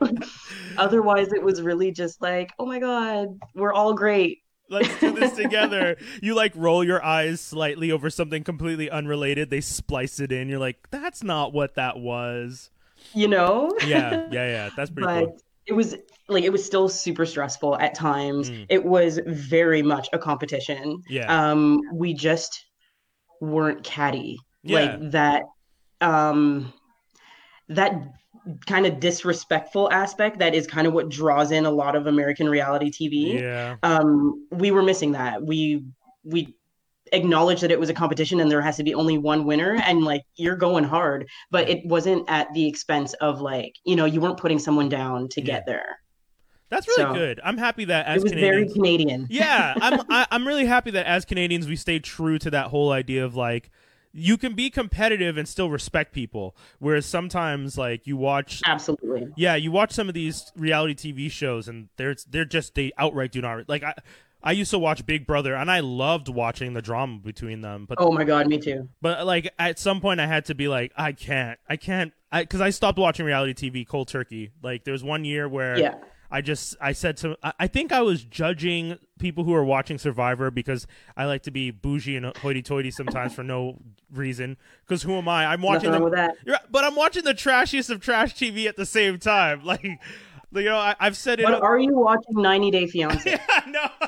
Otherwise 0.77 1.33
it 1.33 1.43
was 1.43 1.61
really 1.61 1.91
just 1.91 2.21
like, 2.21 2.51
oh 2.57 2.65
my 2.65 2.79
god, 2.79 3.39
we're 3.53 3.73
all 3.73 3.93
great. 3.93 4.41
Let's 4.69 4.99
do 4.99 5.11
this 5.11 5.33
together. 5.33 5.97
You 6.21 6.35
like 6.35 6.53
roll 6.55 6.83
your 6.83 7.03
eyes 7.03 7.41
slightly 7.41 7.91
over 7.91 8.09
something 8.09 8.43
completely 8.43 8.89
unrelated. 8.89 9.49
They 9.49 9.61
splice 9.61 10.19
it 10.19 10.31
in. 10.31 10.49
You're 10.49 10.59
like, 10.59 10.77
that's 10.91 11.23
not 11.23 11.53
what 11.53 11.75
that 11.75 11.97
was. 11.99 12.69
You 13.13 13.27
know? 13.27 13.71
Yeah, 13.85 14.27
yeah, 14.31 14.47
yeah. 14.47 14.69
That's 14.75 14.89
pretty 14.89 15.05
but 15.05 15.25
cool. 15.25 15.37
it 15.67 15.73
was 15.73 15.95
like 16.27 16.43
it 16.43 16.51
was 16.51 16.65
still 16.65 16.89
super 16.89 17.25
stressful 17.25 17.77
at 17.77 17.93
times. 17.93 18.49
Mm. 18.49 18.65
It 18.69 18.83
was 18.83 19.19
very 19.25 19.81
much 19.83 20.09
a 20.13 20.17
competition. 20.17 21.01
Yeah. 21.07 21.51
Um, 21.51 21.79
we 21.93 22.13
just 22.13 22.65
weren't 23.41 23.83
catty 23.83 24.37
Yeah. 24.63 24.79
like 24.79 25.11
that. 25.11 25.43
Um, 26.01 26.73
that 27.69 27.93
kind 28.67 28.85
of 28.85 28.99
disrespectful 28.99 29.91
aspect 29.91 30.39
that 30.39 30.53
is 30.53 30.67
kind 30.67 30.85
of 30.87 30.93
what 30.93 31.09
draws 31.09 31.51
in 31.51 31.65
a 31.65 31.71
lot 31.71 31.95
of 31.95 32.07
American 32.07 32.47
reality 32.49 32.91
TV. 32.91 33.41
Yeah. 33.41 33.77
Um, 33.83 34.47
we 34.51 34.71
were 34.71 34.83
missing 34.83 35.13
that. 35.13 35.43
We 35.43 35.83
we 36.23 36.55
acknowledged 37.11 37.61
that 37.61 37.69
it 37.71 37.79
was 37.79 37.89
a 37.89 37.93
competition 37.93 38.39
and 38.39 38.49
there 38.49 38.61
has 38.61 38.77
to 38.77 38.83
be 38.83 38.93
only 38.95 39.17
one 39.17 39.45
winner 39.45 39.75
and 39.85 40.03
like 40.03 40.23
you're 40.37 40.55
going 40.55 40.83
hard 40.83 41.27
but 41.51 41.69
it 41.69 41.85
wasn't 41.85 42.27
at 42.27 42.51
the 42.55 42.67
expense 42.67 43.13
of 43.21 43.39
like 43.41 43.75
you 43.85 43.95
know 43.95 44.05
you 44.05 44.19
weren't 44.19 44.37
putting 44.39 44.57
someone 44.57 44.89
down 44.89 45.27
to 45.29 45.39
get 45.39 45.67
there 45.67 45.99
That's 46.69 46.87
really 46.87 47.03
So, 47.03 47.13
good. 47.13 47.39
I'm 47.43 47.59
happy 47.59 47.85
that 47.85 48.07
as 48.07 48.21
it 48.21 48.23
was 48.23 48.31
Canadians. 48.31 48.73
very 48.73 48.73
canadian 48.73 49.27
yeah, 49.29 49.75
I'm 49.79 50.01
I, 50.09 50.25
I'm 50.31 50.47
really 50.47 50.65
happy 50.65 50.89
that 50.91 51.05
as 51.05 51.25
Canadians 51.25 51.67
we 51.67 51.75
stay 51.75 51.99
true 51.99 52.39
to 52.39 52.49
that 52.49 52.67
whole 52.67 52.91
idea 52.91 53.23
of 53.23 53.35
like 53.35 53.69
you 54.17 54.37
can 54.37 54.53
be 54.53 54.69
competitive 54.69 55.37
and 55.37 55.47
still 55.47 55.69
respect 55.69 56.13
people. 56.13 56.55
Whereas 56.79 57.05
sometimes 57.05 57.77
like 57.77 58.07
you 58.07 58.15
watch 58.15 58.61
absolutely 58.65 59.27
yeah, 59.35 59.55
you 59.55 59.71
watch 59.71 59.91
some 59.91 60.07
of 60.07 60.13
these 60.13 60.51
reality 60.55 61.13
TV 61.13 61.29
shows 61.29 61.67
and 61.67 61.89
they're 61.97 62.15
they're 62.29 62.45
just 62.45 62.75
they 62.75 62.91
outright 62.97 63.31
do 63.31 63.41
not 63.41 63.67
like 63.67 63.83
I 63.83 63.93
I 64.41 64.51
used 64.51 64.71
to 64.71 64.79
watch 64.79 65.05
Big 65.05 65.27
Brother 65.27 65.55
and 65.55 65.69
I 65.69 65.81
loved 65.81 66.29
watching 66.29 66.73
the 66.73 66.81
drama 66.81 67.17
between 67.17 67.61
them, 67.61 67.85
but 67.87 67.97
oh 67.99 68.11
my 68.11 68.23
god 68.23 68.47
me 68.47 68.57
too 68.57 68.87
but 69.01 69.25
like 69.25 69.53
at 69.59 69.77
some 69.79 69.99
point 69.99 70.21
I 70.21 70.27
had 70.27 70.45
to 70.45 70.55
be 70.55 70.67
like 70.69 70.93
I 70.95 71.11
can't 71.11 71.59
I 71.67 71.75
can't 71.75 72.13
I 72.31 72.43
because 72.43 72.61
I 72.61 72.69
stopped 72.69 72.97
watching 72.97 73.25
reality 73.25 73.69
TV 73.69 73.85
cold 73.85 74.07
turkey. 74.07 74.51
Like 74.63 74.85
there's 74.85 75.03
one 75.03 75.25
year 75.25 75.49
where 75.49 75.77
yeah 75.77 75.95
I 76.31 76.41
just 76.41 76.75
I 76.81 76.91
said 76.91 77.17
to 77.17 77.37
I, 77.43 77.67
think 77.67 77.91
I 77.91 78.01
was 78.01 78.23
judging 78.23 78.97
people 79.19 79.43
who 79.43 79.53
are 79.53 79.63
watching 79.63 79.97
Survivor 79.97 80.51
because 80.51 80.87
I 81.15 81.25
like 81.25 81.43
to 81.43 81.51
be 81.51 81.71
bougie 81.71 82.15
and 82.17 82.35
hoity-toity 82.37 82.91
sometimes 82.91 83.33
for 83.33 83.43
no 83.43 83.79
reason. 84.11 84.57
Because 84.85 85.03
who 85.03 85.13
am 85.13 85.27
I? 85.27 85.45
I'm 85.45 85.61
watching 85.61 85.91
Nothing 85.91 86.09
the, 86.09 86.09
with 86.09 86.13
that. 86.45 86.71
But 86.71 86.83
I'm 86.83 86.95
watching 86.95 87.23
the 87.23 87.33
trashiest 87.33 87.89
of 87.89 88.01
trash 88.01 88.35
TV 88.35 88.67
at 88.67 88.75
the 88.75 88.85
same 88.85 89.19
time. 89.19 89.63
Like, 89.75 89.83
you 89.83 90.69
know, 90.69 90.77
I, 90.77 90.95
I've 91.01 91.17
said 91.17 91.41
it. 91.41 91.45
But 91.45 91.61
are 91.61 91.77
you 91.77 91.93
watching 91.93 92.41
90 92.41 92.71
Day 92.71 92.87
Fiance? 92.87 93.37
no. 93.67 93.81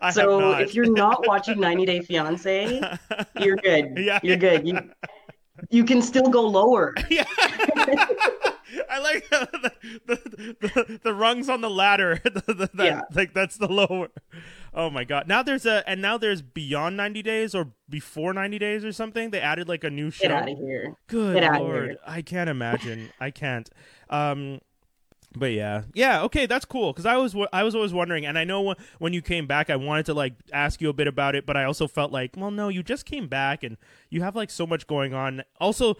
I 0.00 0.10
so 0.12 0.52
have 0.52 0.60
if 0.62 0.74
you're 0.74 0.90
not 0.90 1.26
watching 1.26 1.60
90 1.60 1.84
Day 1.84 2.00
Fiance, 2.00 2.80
you're 3.38 3.56
good. 3.56 3.98
Yeah. 3.98 4.20
You're 4.22 4.38
good. 4.38 4.66
You 4.66 4.80
you 5.70 5.84
can 5.84 6.00
still 6.00 6.28
go 6.28 6.42
lower. 6.42 6.94
Yeah. 7.10 7.24
I 8.94 8.98
like 9.00 9.28
the, 9.30 9.72
the, 10.06 10.56
the, 10.60 11.00
the 11.02 11.14
rungs 11.14 11.48
on 11.48 11.60
the 11.60 11.70
ladder. 11.70 12.20
The- 12.24 12.70
that- 12.74 12.84
Yeah. 12.86 13.00
Like 13.12 13.34
that's 13.34 13.56
the 13.56 13.66
lower. 13.70 14.08
Oh 14.72 14.90
my 14.90 15.04
god. 15.04 15.26
Now 15.28 15.42
there's 15.42 15.66
a 15.66 15.88
and 15.88 16.00
now 16.02 16.18
there's 16.18 16.42
beyond 16.42 16.96
90 16.96 17.22
days 17.22 17.54
or 17.54 17.72
before 17.88 18.32
90 18.32 18.58
days 18.58 18.84
or 18.84 18.92
something. 18.92 19.30
They 19.30 19.40
added 19.40 19.68
like 19.68 19.84
a 19.84 19.90
new 19.90 20.10
show. 20.10 20.22
Get 20.28 20.30
out 20.32 20.48
of 20.50 20.58
here. 20.58 20.94
Good 21.08 21.40
Get 21.40 21.60
lord. 21.60 21.84
here. 21.90 21.96
I 22.06 22.22
can't 22.22 22.50
imagine. 22.50 23.10
I 23.20 23.30
can't. 23.30 23.68
Um 24.10 24.60
but 25.36 25.52
yeah, 25.52 25.82
yeah, 25.94 26.22
okay, 26.22 26.46
that's 26.46 26.64
cool. 26.64 26.92
Because 26.92 27.06
I 27.06 27.16
was, 27.16 27.34
I 27.52 27.62
was 27.62 27.74
always 27.74 27.92
wondering, 27.92 28.24
and 28.26 28.38
I 28.38 28.44
know 28.44 28.62
when, 28.62 28.76
when 28.98 29.12
you 29.12 29.20
came 29.22 29.46
back, 29.46 29.70
I 29.70 29.76
wanted 29.76 30.06
to 30.06 30.14
like 30.14 30.34
ask 30.52 30.80
you 30.80 30.88
a 30.88 30.92
bit 30.92 31.06
about 31.06 31.34
it, 31.34 31.44
but 31.46 31.56
I 31.56 31.64
also 31.64 31.86
felt 31.88 32.12
like, 32.12 32.36
well, 32.36 32.50
no, 32.50 32.68
you 32.68 32.82
just 32.82 33.04
came 33.06 33.28
back, 33.28 33.62
and 33.62 33.76
you 34.10 34.22
have 34.22 34.36
like 34.36 34.50
so 34.50 34.66
much 34.66 34.86
going 34.86 35.12
on. 35.14 35.42
Also, 35.60 35.96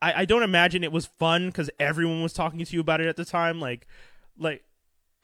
I, 0.00 0.22
I 0.22 0.24
don't 0.24 0.42
imagine 0.42 0.82
it 0.84 0.92
was 0.92 1.06
fun 1.06 1.46
because 1.46 1.70
everyone 1.78 2.22
was 2.22 2.32
talking 2.32 2.64
to 2.64 2.72
you 2.74 2.80
about 2.80 3.00
it 3.00 3.06
at 3.06 3.16
the 3.16 3.24
time. 3.24 3.60
Like, 3.60 3.86
like, 4.38 4.64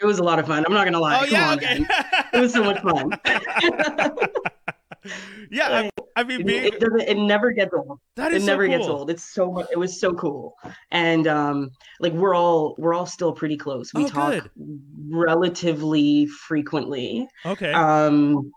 It 0.01 0.07
was 0.07 0.19
a 0.19 0.25
lot 0.25 0.39
of 0.39 0.47
fun. 0.47 0.65
I'm 0.67 0.73
not 0.73 0.85
gonna 0.85 1.01
lie. 1.01 1.17
oh 1.17 1.25
Come 1.25 1.31
yeah, 1.31 1.51
on, 1.51 1.59
okay, 1.59 1.79
man. 1.81 2.25
It 2.33 2.41
was 2.41 2.53
so 2.53 2.63
much 2.65 2.81
fun. 2.83 3.13
yeah. 5.51 5.69
I, 5.69 5.91
I 6.17 6.25
mean, 6.25 6.41
it, 6.41 6.47
being, 6.47 6.65
it 6.65 6.81
doesn't. 6.81 7.01
It 7.03 7.17
never 7.19 7.53
gets 7.53 7.73
old. 7.75 7.99
that 8.17 8.33
It 8.33 8.39
is 8.39 8.43
so 8.45 8.47
never 8.53 8.67
gets 8.67 8.87
old. 8.87 9.11
It's 9.11 9.23
so 9.25 9.53
mu- 9.53 9.65
it 9.71 9.79
was 9.79 10.01
so 10.01 10.13
cool, 10.15 10.55
and 10.91 11.27
um, 11.27 11.71
like 12.01 12.13
we're 12.13 12.35
all 12.35 12.75
we're 12.79 12.95
all 12.95 13.07
still 13.07 13.33
pretty 13.33 13.57
close. 13.57 13.93
We 13.95 14.05
Oh, 14.05 14.09
talk 14.09 14.31
good. 14.33 14.51
relatively 15.09 16.27
frequently. 16.27 17.29
Okay, 17.45 17.73
Um, 17.73 18.51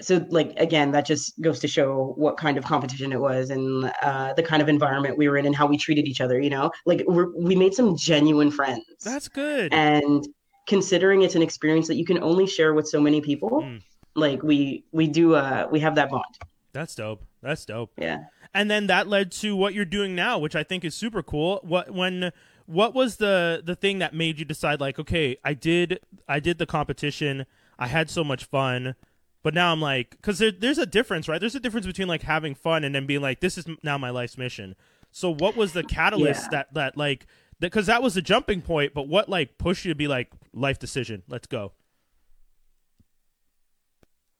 so 0.00 0.24
like 0.30 0.52
again, 0.58 0.92
that 0.92 1.06
just 1.06 1.40
goes 1.40 1.58
to 1.60 1.68
show 1.68 2.12
what 2.16 2.36
kind 2.36 2.58
of 2.58 2.64
competition 2.64 3.12
it 3.12 3.20
was 3.20 3.50
and 3.50 3.90
uh, 4.02 4.34
the 4.34 4.42
kind 4.42 4.60
of 4.60 4.68
environment 4.68 5.16
we 5.16 5.28
were 5.28 5.38
in 5.38 5.46
and 5.46 5.56
how 5.56 5.66
we 5.66 5.78
treated 5.78 6.06
each 6.06 6.20
other. 6.20 6.38
You 6.40 6.50
know, 6.50 6.70
like 6.84 7.02
we're, 7.06 7.34
we 7.36 7.56
made 7.56 7.72
some 7.74 7.96
genuine 7.96 8.50
friends. 8.50 8.84
that's 9.02 9.28
good. 9.28 9.72
and 9.72 10.26
considering 10.68 11.22
it's 11.22 11.36
an 11.36 11.42
experience 11.42 11.86
that 11.86 11.94
you 11.94 12.04
can 12.04 12.20
only 12.22 12.46
share 12.46 12.74
with 12.74 12.88
so 12.88 13.00
many 13.00 13.20
people, 13.20 13.62
Mm. 13.62 13.80
Like 14.16 14.42
we 14.42 14.84
we 14.92 15.06
do 15.06 15.34
uh 15.34 15.68
we 15.70 15.80
have 15.80 15.94
that 15.96 16.10
bond. 16.10 16.24
That's 16.72 16.94
dope. 16.94 17.24
That's 17.42 17.64
dope. 17.64 17.92
Yeah. 17.96 18.24
and 18.54 18.70
then 18.70 18.86
that 18.88 19.06
led 19.06 19.30
to 19.32 19.54
what 19.56 19.72
you're 19.74 19.84
doing 19.84 20.14
now, 20.14 20.38
which 20.38 20.54
I 20.56 20.62
think 20.62 20.84
is 20.84 20.94
super 20.94 21.22
cool. 21.22 21.60
What 21.62 21.90
when 21.92 22.32
what 22.66 22.94
was 22.94 23.16
the 23.16 23.62
the 23.64 23.76
thing 23.76 23.98
that 24.00 24.14
made 24.14 24.38
you 24.38 24.44
decide 24.44 24.80
like, 24.80 24.98
okay, 24.98 25.36
I 25.44 25.54
did 25.54 26.00
I 26.28 26.40
did 26.40 26.58
the 26.58 26.66
competition, 26.66 27.46
I 27.78 27.86
had 27.86 28.10
so 28.10 28.24
much 28.24 28.44
fun, 28.44 28.94
but 29.42 29.54
now 29.54 29.72
I'm 29.72 29.80
like, 29.80 30.10
because 30.10 30.38
there, 30.38 30.50
there's 30.50 30.78
a 30.78 30.86
difference, 30.86 31.28
right? 31.28 31.38
There's 31.40 31.54
a 31.54 31.60
difference 31.60 31.86
between 31.86 32.08
like 32.08 32.22
having 32.22 32.54
fun 32.54 32.84
and 32.84 32.94
then 32.94 33.06
being 33.06 33.22
like, 33.22 33.40
this 33.40 33.56
is 33.56 33.66
now 33.82 33.96
my 33.98 34.10
life's 34.10 34.36
mission. 34.36 34.74
So 35.12 35.30
what 35.32 35.56
was 35.56 35.72
the 35.72 35.84
catalyst 35.84 36.42
Yeah. 36.44 36.48
that 36.58 36.74
that 36.74 36.96
like 36.96 37.26
because 37.58 37.86
that 37.86 38.02
was 38.02 38.14
the 38.14 38.22
jumping 38.22 38.60
point, 38.60 38.92
but 38.92 39.08
what 39.08 39.28
like 39.30 39.56
pushed 39.56 39.84
you 39.86 39.92
to 39.92 39.96
be 39.96 40.08
like 40.08 40.30
life 40.52 40.78
decision? 40.78 41.22
Let's 41.28 41.46
go. 41.46 41.72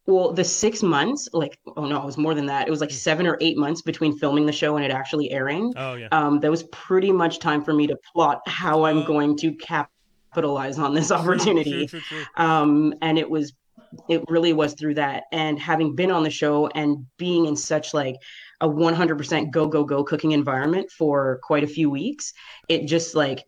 Well, 0.07 0.33
the 0.33 0.45
six 0.45 0.83
months, 0.83 1.29
like 1.33 1.59
oh 1.77 1.85
no, 1.85 2.01
it 2.01 2.07
was 2.07 2.17
more 2.17 2.35
than 2.35 2.47
that. 2.47 2.69
It 2.69 2.71
was 2.71 2.81
like 2.81 2.91
seven 2.91 3.27
or 3.27 3.37
eight 3.41 3.57
months 3.57 3.83
between 3.83 4.17
filming 4.17 4.47
the 4.47 4.53
show 4.53 4.77
and 4.77 4.85
it 4.85 4.91
actually 4.91 5.31
airing. 5.31 5.73
Oh 5.77 5.95
yeah. 5.95 6.09
Um, 6.13 6.41
that 6.41 6.51
was 6.51 6.63
pretty 6.65 7.11
much 7.11 7.41
time 7.41 7.65
for 7.65 7.73
me 7.73 7.87
to 7.89 7.97
plot 8.13 8.41
how 8.47 8.85
I'm 8.85 9.05
going 9.05 9.37
to 9.39 9.53
capitalize 9.53 10.79
on 10.79 10.95
this 10.95 11.11
opportunity. 11.13 11.87
true, 11.87 12.01
true, 12.01 12.25
true. 12.25 12.45
um, 12.45 12.95
and 13.03 13.19
it 13.19 13.29
was 13.29 13.53
it 14.09 14.23
really 14.29 14.53
was 14.53 14.75
through 14.75 14.95
that 14.95 15.25
and 15.33 15.59
having 15.59 15.95
been 15.95 16.11
on 16.11 16.23
the 16.23 16.31
show 16.31 16.67
and 16.69 17.07
being 17.17 17.47
in 17.47 17.57
such 17.57 17.95
like 17.95 18.17
a 18.61 18.69
100% 18.69 19.51
go 19.51 19.67
go 19.67 19.85
go 19.85 20.05
cooking 20.05 20.33
environment 20.33 20.91
for 20.91 21.41
quite 21.43 21.65
a 21.65 21.69
few 21.69 21.89
weeks 21.89 22.33
it 22.69 22.87
just 22.87 23.15
like 23.15 23.45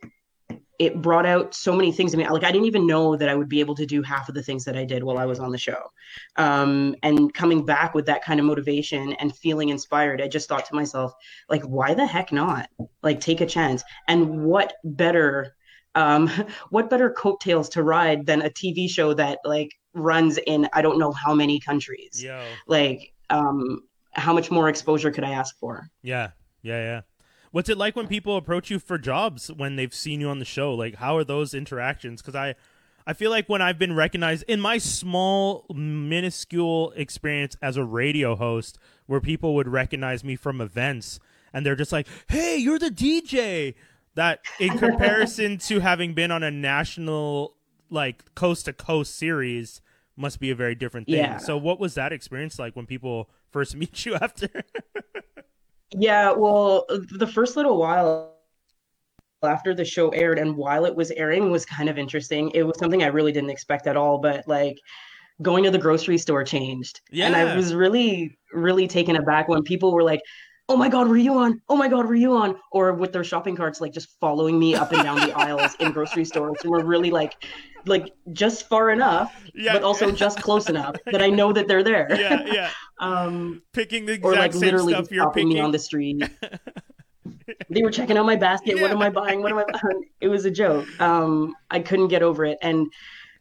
it 0.79 1.01
brought 1.01 1.25
out 1.25 1.53
so 1.53 1.75
many 1.75 1.91
things 1.91 2.13
in 2.13 2.19
me 2.19 2.27
like 2.29 2.43
i 2.43 2.51
didn't 2.51 2.67
even 2.67 2.87
know 2.87 3.15
that 3.15 3.29
i 3.29 3.35
would 3.35 3.49
be 3.49 3.59
able 3.59 3.75
to 3.75 3.85
do 3.85 4.01
half 4.01 4.29
of 4.29 4.35
the 4.35 4.41
things 4.41 4.63
that 4.65 4.77
i 4.77 4.83
did 4.85 5.03
while 5.03 5.17
i 5.17 5.25
was 5.25 5.39
on 5.39 5.51
the 5.51 5.57
show 5.57 5.91
um, 6.37 6.95
and 7.03 7.33
coming 7.33 7.65
back 7.65 7.93
with 7.93 8.05
that 8.05 8.23
kind 8.23 8.39
of 8.39 8.45
motivation 8.45 9.13
and 9.13 9.35
feeling 9.35 9.69
inspired 9.69 10.21
i 10.21 10.27
just 10.27 10.47
thought 10.47 10.65
to 10.65 10.75
myself 10.75 11.13
like 11.49 11.63
why 11.63 11.93
the 11.93 12.05
heck 12.05 12.31
not 12.31 12.69
like 13.03 13.19
take 13.19 13.41
a 13.41 13.45
chance 13.45 13.83
and 14.07 14.43
what 14.43 14.73
better 14.83 15.55
um, 15.95 16.27
what 16.69 16.89
better 16.89 17.09
coattails 17.09 17.69
to 17.69 17.83
ride 17.83 18.25
than 18.25 18.41
a 18.41 18.49
TV 18.49 18.89
show 18.89 19.13
that 19.13 19.39
like 19.43 19.71
runs 19.93 20.37
in 20.37 20.67
I 20.73 20.81
don't 20.81 20.99
know 20.99 21.11
how 21.11 21.33
many 21.33 21.59
countries. 21.59 22.23
Yo. 22.23 22.43
Like, 22.67 23.13
um, 23.29 23.81
how 24.13 24.33
much 24.33 24.49
more 24.51 24.69
exposure 24.69 25.11
could 25.11 25.23
I 25.23 25.31
ask 25.31 25.57
for? 25.59 25.87
Yeah, 26.01 26.31
yeah, 26.61 26.81
yeah. 26.81 27.01
What's 27.51 27.69
it 27.69 27.77
like 27.77 27.95
when 27.95 28.07
people 28.07 28.37
approach 28.37 28.69
you 28.69 28.79
for 28.79 28.97
jobs 28.97 29.51
when 29.51 29.75
they've 29.75 29.93
seen 29.93 30.21
you 30.21 30.29
on 30.29 30.39
the 30.39 30.45
show? 30.45 30.73
Like, 30.73 30.95
how 30.95 31.17
are 31.17 31.23
those 31.23 31.53
interactions? 31.53 32.21
Because 32.21 32.35
I, 32.35 32.55
I 33.07 33.13
feel 33.13 33.31
like 33.31 33.49
when 33.49 33.61
I've 33.61 33.79
been 33.79 33.95
recognized 33.95 34.43
in 34.47 34.61
my 34.61 34.77
small, 34.77 35.65
minuscule 35.73 36.91
experience 36.95 37.57
as 37.61 37.75
a 37.75 37.83
radio 37.83 38.35
host, 38.35 38.77
where 39.07 39.19
people 39.19 39.55
would 39.55 39.67
recognize 39.67 40.23
me 40.23 40.35
from 40.35 40.61
events, 40.61 41.19
and 41.51 41.65
they're 41.65 41.75
just 41.75 41.91
like, 41.91 42.07
"Hey, 42.27 42.57
you're 42.57 42.79
the 42.79 42.91
DJ." 42.91 43.75
That, 44.15 44.41
in 44.59 44.77
comparison 44.77 45.59
to 45.59 45.79
having 45.79 46.13
been 46.13 46.29
on 46.29 46.43
a 46.43 46.51
national, 46.51 47.55
like 47.89 48.35
coast 48.35 48.65
to 48.65 48.73
coast 48.73 49.15
series, 49.15 49.81
must 50.15 50.39
be 50.39 50.51
a 50.51 50.55
very 50.55 50.75
different 50.75 51.07
thing. 51.07 51.17
Yeah. 51.17 51.37
So, 51.37 51.57
what 51.57 51.79
was 51.79 51.95
that 51.95 52.11
experience 52.11 52.59
like 52.59 52.75
when 52.75 52.85
people 52.85 53.29
first 53.49 53.75
meet 53.77 54.05
you 54.05 54.15
after? 54.15 54.49
Yeah, 55.91 56.31
well, 56.31 56.85
the 56.89 57.27
first 57.27 57.55
little 57.55 57.77
while 57.77 58.35
after 59.43 59.73
the 59.73 59.85
show 59.85 60.09
aired 60.09 60.37
and 60.37 60.55
while 60.55 60.85
it 60.85 60.95
was 60.95 61.11
airing 61.11 61.49
was 61.49 61.65
kind 61.65 61.89
of 61.89 61.97
interesting. 61.97 62.51
It 62.53 62.63
was 62.63 62.77
something 62.77 63.03
I 63.03 63.07
really 63.07 63.31
didn't 63.31 63.49
expect 63.49 63.87
at 63.87 63.97
all, 63.97 64.17
but 64.19 64.47
like 64.47 64.77
going 65.41 65.63
to 65.63 65.71
the 65.71 65.77
grocery 65.77 66.17
store 66.17 66.43
changed. 66.43 67.01
Yeah. 67.11 67.27
And 67.27 67.35
I 67.35 67.55
was 67.55 67.73
really, 67.73 68.37
really 68.53 68.87
taken 68.87 69.15
aback 69.15 69.47
when 69.47 69.63
people 69.63 69.93
were 69.93 70.03
like, 70.03 70.21
Oh 70.71 70.77
my 70.77 70.87
God, 70.87 71.07
were 71.07 71.17
you 71.17 71.33
on? 71.33 71.59
Oh 71.67 71.75
my 71.75 71.87
God, 71.87 72.05
were 72.05 72.13
you 72.15 72.35
on? 72.37 72.55
Or 72.71 72.93
with 72.93 73.11
their 73.11 73.23
shopping 73.23 73.55
carts, 73.55 73.81
like 73.81 73.91
just 73.91 74.19
following 74.19 74.59
me 74.59 74.75
up 74.75 74.91
and 74.91 75.01
down 75.01 75.19
the 75.19 75.35
aisles 75.35 75.75
in 75.79 75.91
grocery 75.91 76.23
stores. 76.23 76.59
And 76.61 76.69
we're 76.69 76.83
really 76.83 77.09
like, 77.09 77.33
like 77.87 78.13
just 78.33 78.69
far 78.69 78.91
enough, 78.91 79.33
Yeah. 79.55 79.73
but 79.73 79.83
also 79.83 80.11
just 80.11 80.39
close 80.43 80.69
enough 80.69 80.95
that 81.11 81.23
I 81.23 81.27
know 81.29 81.51
that 81.53 81.67
they're 81.67 81.83
there. 81.83 82.07
yeah, 82.17 82.45
yeah. 82.45 82.69
Um, 83.01 83.61
Picking 83.71 84.05
the 84.05 84.19
or 84.21 84.33
exact 84.33 84.37
like 84.39 84.51
same 84.53 84.61
literally 84.61 84.93
stuff 84.93 85.09
you're 85.09 85.23
stopping 85.23 85.47
me 85.47 85.59
on 85.61 85.71
the 85.71 85.79
street. 85.79 86.21
they 87.69 87.81
were 87.81 87.91
checking 87.91 88.17
out 88.17 88.25
my 88.25 88.35
basket. 88.35 88.79
What 88.81 88.91
am 88.91 89.01
I 89.01 89.09
buying? 89.09 89.41
What 89.41 89.51
am 89.53 89.57
I 89.59 89.63
buying? 89.71 90.03
It 90.19 90.27
was 90.27 90.43
a 90.43 90.51
joke. 90.51 90.85
Um, 90.99 91.55
I 91.71 91.79
couldn't 91.79 92.09
get 92.09 92.21
over 92.21 92.43
it. 92.45 92.57
And 92.61 92.91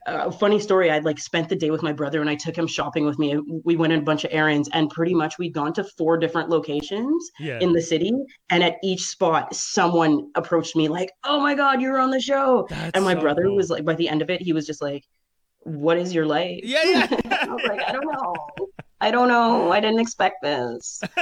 uh, 0.09 0.31
funny 0.31 0.59
story, 0.59 0.91
I'd 0.91 1.05
like 1.05 1.19
spent 1.19 1.49
the 1.49 1.57
day 1.57 1.71
with 1.71 1.83
my 1.83 1.93
brother 1.93 2.21
and 2.21 2.31
I 2.31 2.35
took 2.35 2.57
him 2.57 2.67
shopping 2.67 3.05
with 3.05 3.19
me. 3.19 3.39
We 3.65 3.77
went 3.77 3.93
on 3.93 3.99
a 4.01 4.03
bunch 4.03 4.25
of 4.25 4.31
errands 4.33 4.69
and 4.73 4.91
pretty 4.91 5.15
much 5.15 5.39
we'd 5.39 5.53
gone 5.53 5.73
to 5.75 5.85
four 5.85 6.17
different 6.17 6.49
locations 6.49 7.31
yeah. 7.39 7.59
in 7.61 7.73
the 7.73 7.83
city. 7.83 8.13
And 8.51 8.63
at 8.63 8.77
each 8.83 9.03
spot, 9.03 9.55
someone 9.55 10.31
approached 10.35 10.77
me 10.77 10.89
like, 10.89 11.13
"Oh 11.25 11.41
my 11.41 11.55
God, 11.55 11.81
you're 11.81 11.99
on 11.99 12.11
the 12.11 12.21
show!" 12.21 12.67
That's 12.71 12.93
and 12.95 13.05
my 13.05 13.15
so 13.15 13.21
brother 13.21 13.45
cool. 13.45 13.57
was 13.57 13.71
like, 13.71 13.85
by 13.85 13.95
the 13.95 14.09
end 14.09 14.23
of 14.23 14.31
it, 14.31 14.41
he 14.41 14.53
was 14.53 14.67
just 14.67 14.81
like, 14.81 15.05
"What 15.61 15.99
is 15.99 16.15
your 16.15 16.27
life?" 16.27 16.61
Yeah, 16.63 16.83
yeah. 16.85 17.07
I 17.43 17.49
was 17.49 17.65
like, 17.67 17.81
"I 17.87 17.93
don't 17.93 18.07
know. 18.07 18.35
I 19.01 19.11
don't 19.11 19.29
know. 19.29 19.71
I 19.71 19.81
didn't 19.81 20.01
expect 20.01 20.43
this." 20.43 21.01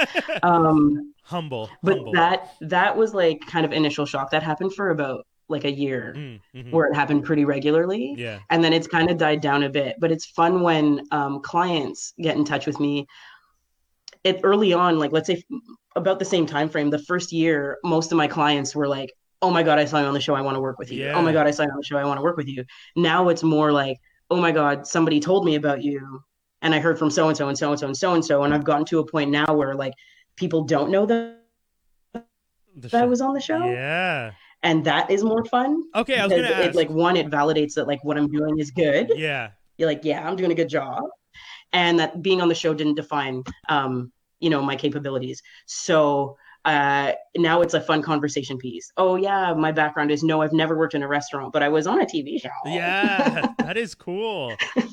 Um, 0.43 1.13
humble. 1.23 1.69
but 1.81 1.95
humble. 1.97 2.11
that 2.13 2.53
that 2.61 2.95
was 2.95 3.13
like 3.13 3.41
kind 3.47 3.65
of 3.65 3.73
initial 3.73 4.05
shock 4.05 4.31
that 4.31 4.43
happened 4.43 4.73
for 4.73 4.91
about 4.91 5.25
like 5.49 5.63
a 5.65 5.71
year 5.71 6.13
Mm, 6.17 6.39
mhm. 6.55 6.71
where 6.71 6.85
it 6.87 6.95
happened 6.95 7.23
pretty 7.23 7.45
regularly 7.45 8.15
Yeah. 8.17 8.39
and 8.49 8.63
then 8.63 8.73
it's 8.73 8.87
kind 8.87 9.09
of 9.09 9.17
died 9.17 9.41
down 9.41 9.63
a 9.63 9.69
bit 9.69 9.95
but 9.99 10.11
it's 10.11 10.25
fun 10.25 10.61
when 10.61 11.01
um, 11.11 11.41
clients 11.41 12.13
get 12.19 12.35
in 12.35 12.43
touch 12.45 12.65
with 12.67 12.79
me 12.79 13.07
it 14.23 14.39
early 14.43 14.73
on 14.73 14.99
like 14.99 15.11
let's 15.11 15.27
say 15.27 15.43
about 15.95 16.19
the 16.19 16.25
same 16.25 16.45
time 16.45 16.69
frame 16.69 16.89
the 16.89 16.99
first 16.99 17.31
year 17.31 17.77
most 17.83 18.11
of 18.11 18.17
my 18.17 18.27
clients 18.27 18.75
were 18.75 18.87
like 18.87 19.11
oh 19.41 19.49
my 19.49 19.63
god 19.63 19.79
i 19.79 19.85
saw 19.85 19.99
you 19.99 20.05
on 20.05 20.13
the 20.13 20.19
show 20.19 20.35
i 20.35 20.41
want 20.41 20.55
to 20.55 20.61
work 20.61 20.77
with 20.79 20.91
you 20.91 21.05
Yeah. 21.05 21.13
oh 21.15 21.21
my 21.21 21.31
god 21.31 21.47
i 21.47 21.51
saw 21.51 21.63
you 21.63 21.69
on 21.69 21.77
the 21.77 21.83
show 21.85 21.97
i 21.97 22.03
want 22.03 22.17
to 22.17 22.23
work 22.23 22.37
with 22.37 22.47
you 22.49 22.65
now 22.95 23.29
it's 23.29 23.43
more 23.43 23.71
like 23.71 23.97
oh 24.29 24.39
my 24.41 24.51
god 24.51 24.85
somebody 24.85 25.19
told 25.19 25.45
me 25.45 25.55
about 25.55 25.81
you 25.83 26.21
and 26.61 26.75
i 26.75 26.79
heard 26.79 26.99
from 26.99 27.09
so 27.09 27.27
and 27.29 27.37
so 27.37 27.47
and 27.47 27.57
so 27.57 27.69
and 27.71 27.79
so 27.79 27.87
and 27.87 27.97
so 27.97 28.13
and 28.15 28.25
so 28.25 28.43
and 28.43 28.53
i've 28.53 28.63
gotten 28.65 28.85
to 28.85 28.99
a 28.99 29.05
point 29.05 29.31
now 29.31 29.53
where 29.53 29.75
like 29.75 29.93
people 30.35 30.63
don't 30.63 30.91
know 30.91 31.05
that 31.05 31.37
The 32.75 32.89
that 32.89 33.03
I 33.03 33.05
was 33.05 33.21
on 33.21 33.33
the 33.33 33.41
show 33.41 33.63
Yeah. 33.71 34.31
And 34.63 34.83
that 34.85 35.09
is 35.11 35.23
more 35.23 35.45
fun. 35.45 35.83
Okay, 35.95 36.17
I 36.19 36.23
was 36.25 36.33
gonna 36.33 36.47
it, 36.47 36.67
ask. 36.67 36.75
like 36.75 36.89
one, 36.89 37.15
it 37.17 37.29
validates 37.29 37.73
that 37.75 37.87
like 37.87 38.03
what 38.03 38.17
I'm 38.17 38.29
doing 38.29 38.59
is 38.59 38.71
good. 38.71 39.11
yeah. 39.17 39.49
You're 39.77 39.87
like, 39.89 40.01
yeah, 40.03 40.27
I'm 40.27 40.35
doing 40.35 40.51
a 40.51 40.55
good 40.55 40.69
job, 40.69 41.03
and 41.73 41.99
that 41.99 42.21
being 42.23 42.41
on 42.41 42.47
the 42.47 42.55
show 42.55 42.73
didn't 42.73 42.95
define, 42.95 43.43
um, 43.69 44.11
you 44.39 44.49
know, 44.49 44.61
my 44.61 44.75
capabilities. 44.75 45.41
So 45.67 46.35
uh, 46.65 47.13
now 47.37 47.61
it's 47.61 47.75
a 47.75 47.81
fun 47.81 48.01
conversation 48.01 48.57
piece. 48.57 48.91
Oh 48.97 49.15
yeah, 49.15 49.53
my 49.53 49.71
background 49.71 50.11
is 50.11 50.23
no, 50.23 50.41
I've 50.41 50.53
never 50.53 50.77
worked 50.77 50.95
in 50.95 51.03
a 51.03 51.07
restaurant, 51.07 51.53
but 51.53 51.61
I 51.63 51.69
was 51.69 51.85
on 51.87 52.01
a 52.01 52.05
TV 52.05 52.39
show. 52.41 52.49
Yeah, 52.65 53.53
that 53.59 53.77
is 53.77 53.95
cool. 53.95 54.57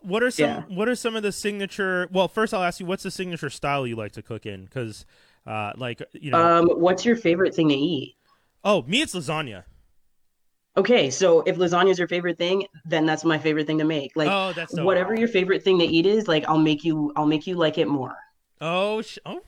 What 0.00 0.22
are 0.22 0.30
some 0.30 0.44
Yeah. 0.46 0.62
what 0.68 0.88
are 0.88 0.94
some 0.94 1.16
of 1.16 1.22
the 1.22 1.32
signature 1.32 2.08
well, 2.10 2.28
first 2.28 2.54
I'll 2.54 2.62
ask 2.62 2.80
you 2.80 2.86
what's 2.86 3.02
the 3.02 3.10
signature 3.10 3.50
style 3.50 3.86
you 3.86 3.94
like 3.96 4.12
to 4.12 4.22
cook 4.22 4.46
in 4.46 4.66
cuz 4.68 5.04
uh 5.46 5.72
like 5.76 6.02
you 6.12 6.30
know 6.30 6.38
Um, 6.40 6.68
what's 6.68 7.04
your 7.04 7.16
favorite 7.16 7.54
thing 7.54 7.68
to 7.68 7.74
eat? 7.74 8.16
Oh, 8.68 8.82
me 8.86 9.00
it's 9.00 9.14
lasagna. 9.14 9.64
Okay, 10.76 11.08
so 11.08 11.40
if 11.40 11.56
lasagna 11.56 11.90
is 11.90 11.98
your 11.98 12.06
favorite 12.06 12.36
thing, 12.36 12.66
then 12.84 13.06
that's 13.06 13.24
my 13.24 13.38
favorite 13.38 13.66
thing 13.66 13.78
to 13.78 13.84
make. 13.84 14.12
Like 14.14 14.28
oh, 14.30 14.52
that's 14.52 14.74
so 14.74 14.84
whatever 14.84 15.14
your 15.14 15.26
favorite 15.26 15.62
thing 15.64 15.78
to 15.78 15.86
eat 15.86 16.04
is, 16.04 16.28
like 16.28 16.44
I'll 16.46 16.58
make 16.58 16.84
you 16.84 17.10
I'll 17.16 17.26
make 17.26 17.46
you 17.46 17.54
like 17.56 17.78
it 17.78 17.88
more. 17.88 18.14
Oh, 18.60 19.00
sh- 19.00 19.18
oh. 19.24 19.40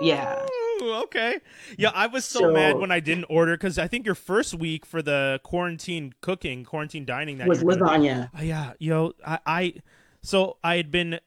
Yeah. 0.00 0.44
Okay. 0.82 1.38
Yeah, 1.78 1.92
I 1.94 2.08
was 2.08 2.24
so, 2.24 2.40
So- 2.40 2.52
mad 2.52 2.76
when 2.76 2.90
I 2.90 2.98
didn't 2.98 3.26
order 3.28 3.56
because 3.56 3.78
I 3.78 3.86
think 3.86 4.04
your 4.04 4.16
first 4.16 4.52
week 4.54 4.84
for 4.84 5.00
the 5.00 5.38
quarantine 5.44 6.12
cooking, 6.20 6.64
quarantine 6.64 7.04
dining 7.04 7.38
that 7.38 7.46
Was 7.46 7.60
you 7.60 7.66
were 7.68 7.76
doing- 7.76 7.88
lasagna. 8.02 8.30
Uh, 8.36 8.42
yeah, 8.42 8.72
yo, 8.80 9.12
I, 9.24 9.38
I, 9.46 9.74
so 10.22 10.56
I 10.64 10.74
had 10.76 10.90
been, 10.90 11.20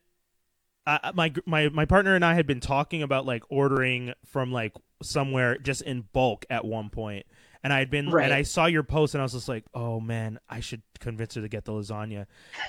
uh, 0.88 1.12
my 1.14 1.34
my 1.46 1.70
my 1.70 1.86
partner 1.86 2.16
and 2.16 2.24
I 2.26 2.34
had 2.34 2.48
been 2.48 2.60
talking 2.62 3.04
about 3.04 3.26
like 3.26 3.44
ordering 3.50 4.14
from 4.26 4.52
like 4.52 4.74
somewhere 5.04 5.58
just 5.58 5.82
in 5.84 6.06
bulk 6.14 6.46
at 6.50 6.66
one 6.66 6.90
point, 6.90 7.26
and 7.64 7.72
I 7.74 7.80
had 7.80 7.90
been 7.92 8.10
Right. 8.10 8.26
and 8.26 8.34
I 8.34 8.44
saw 8.44 8.66
your 8.66 8.84
post 8.84 9.14
and 9.14 9.22
I 9.22 9.24
was 9.26 9.34
just 9.34 9.50
like, 9.50 9.66
oh 9.74 10.00
man, 10.00 10.40
I 10.50 10.62
should 10.62 10.82
convince 11.00 11.36
her 11.36 11.42
to 11.42 11.50
get 11.50 11.66
the 11.66 11.74
lasagna, 11.74 12.26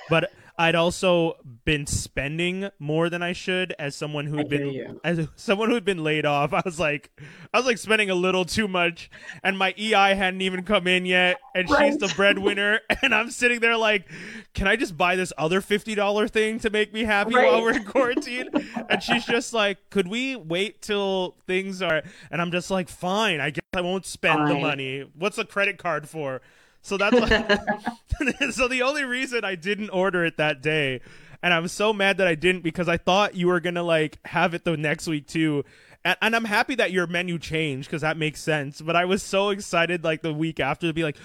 but 0.09 0.31
I'd 0.59 0.75
also 0.75 1.37
been 1.63 1.87
spending 1.87 2.69
more 2.79 3.09
than 3.09 3.23
I 3.23 3.31
should 3.31 3.73
as 3.79 3.95
someone 3.95 4.25
who 4.25 4.35
had 4.35 4.49
been 4.49 4.67
you. 4.67 4.99
as 5.05 5.25
someone 5.37 5.69
who 5.69 5.75
had 5.75 5.85
been 5.85 6.03
laid 6.03 6.25
off. 6.25 6.51
I 6.51 6.61
was 6.65 6.77
like, 6.77 7.09
I 7.53 7.57
was 7.57 7.65
like 7.65 7.77
spending 7.77 8.09
a 8.09 8.15
little 8.15 8.43
too 8.43 8.67
much, 8.67 9.09
and 9.41 9.57
my 9.57 9.73
EI 9.79 10.15
hadn't 10.15 10.41
even 10.41 10.63
come 10.63 10.85
in 10.85 11.05
yet, 11.05 11.39
and 11.55 11.69
she's 11.69 11.97
the 11.97 12.11
breadwinner, 12.13 12.81
and 13.01 13.15
I'm 13.15 13.31
sitting 13.31 13.61
there 13.61 13.77
like, 13.77 14.09
can 14.53 14.67
I 14.67 14.75
just 14.75 14.97
buy 14.97 15.15
this 15.15 15.31
other 15.37 15.61
fifty 15.61 15.95
dollar 15.95 16.27
thing 16.27 16.59
to 16.59 16.69
make 16.69 16.93
me 16.93 17.05
happy 17.05 17.35
while 17.35 17.61
we're 17.61 17.77
in 17.77 17.85
quarantine? 17.85 18.49
and 18.89 19.01
she's 19.01 19.23
just 19.29 19.53
like, 19.53 19.77
could 19.89 20.09
we 20.09 20.35
wait 20.35 20.81
till 20.81 21.37
things 21.47 21.81
are? 21.81 22.03
And 22.31 22.41
I'm 22.41 22.51
just 22.51 22.69
like, 22.69 22.89
fine, 22.89 23.39
I 23.39 23.51
guess 23.51 23.63
I 23.73 23.79
won't 23.79 24.05
spend 24.05 24.49
the 24.49 24.55
money. 24.55 25.09
What's 25.17 25.37
a 25.37 25.45
credit 25.45 25.77
card 25.77 26.09
for? 26.09 26.41
So 26.81 26.97
that's 26.97 27.19
why, 27.19 28.49
so 28.51 28.67
the 28.67 28.81
only 28.83 29.03
reason 29.03 29.43
I 29.43 29.55
didn't 29.55 29.89
order 29.89 30.23
it 30.25 30.37
that 30.37 30.61
day, 30.61 31.01
and 31.43 31.53
I'm 31.53 31.67
so 31.67 31.93
mad 31.93 32.17
that 32.17 32.27
I 32.27 32.35
didn't 32.35 32.61
because 32.61 32.87
I 32.87 32.97
thought 32.97 33.35
you 33.35 33.47
were 33.47 33.59
gonna 33.59 33.83
like 33.83 34.17
have 34.25 34.53
it 34.53 34.63
the 34.63 34.77
next 34.77 35.07
week 35.07 35.27
too. 35.27 35.63
And, 36.05 36.15
and 36.21 36.35
I'm 36.35 36.45
happy 36.45 36.75
that 36.75 36.91
your 36.91 37.07
menu 37.07 37.37
changed 37.37 37.89
because 37.89 38.01
that 38.01 38.15
makes 38.17 38.39
sense. 38.41 38.79
But 38.81 38.95
I 38.95 39.05
was 39.05 39.21
so 39.21 39.49
excited 39.49 40.03
like 40.03 40.21
the 40.21 40.33
week 40.33 40.59
after 40.61 40.87
to 40.87 40.93
be 40.93 41.03
like, 41.03 41.17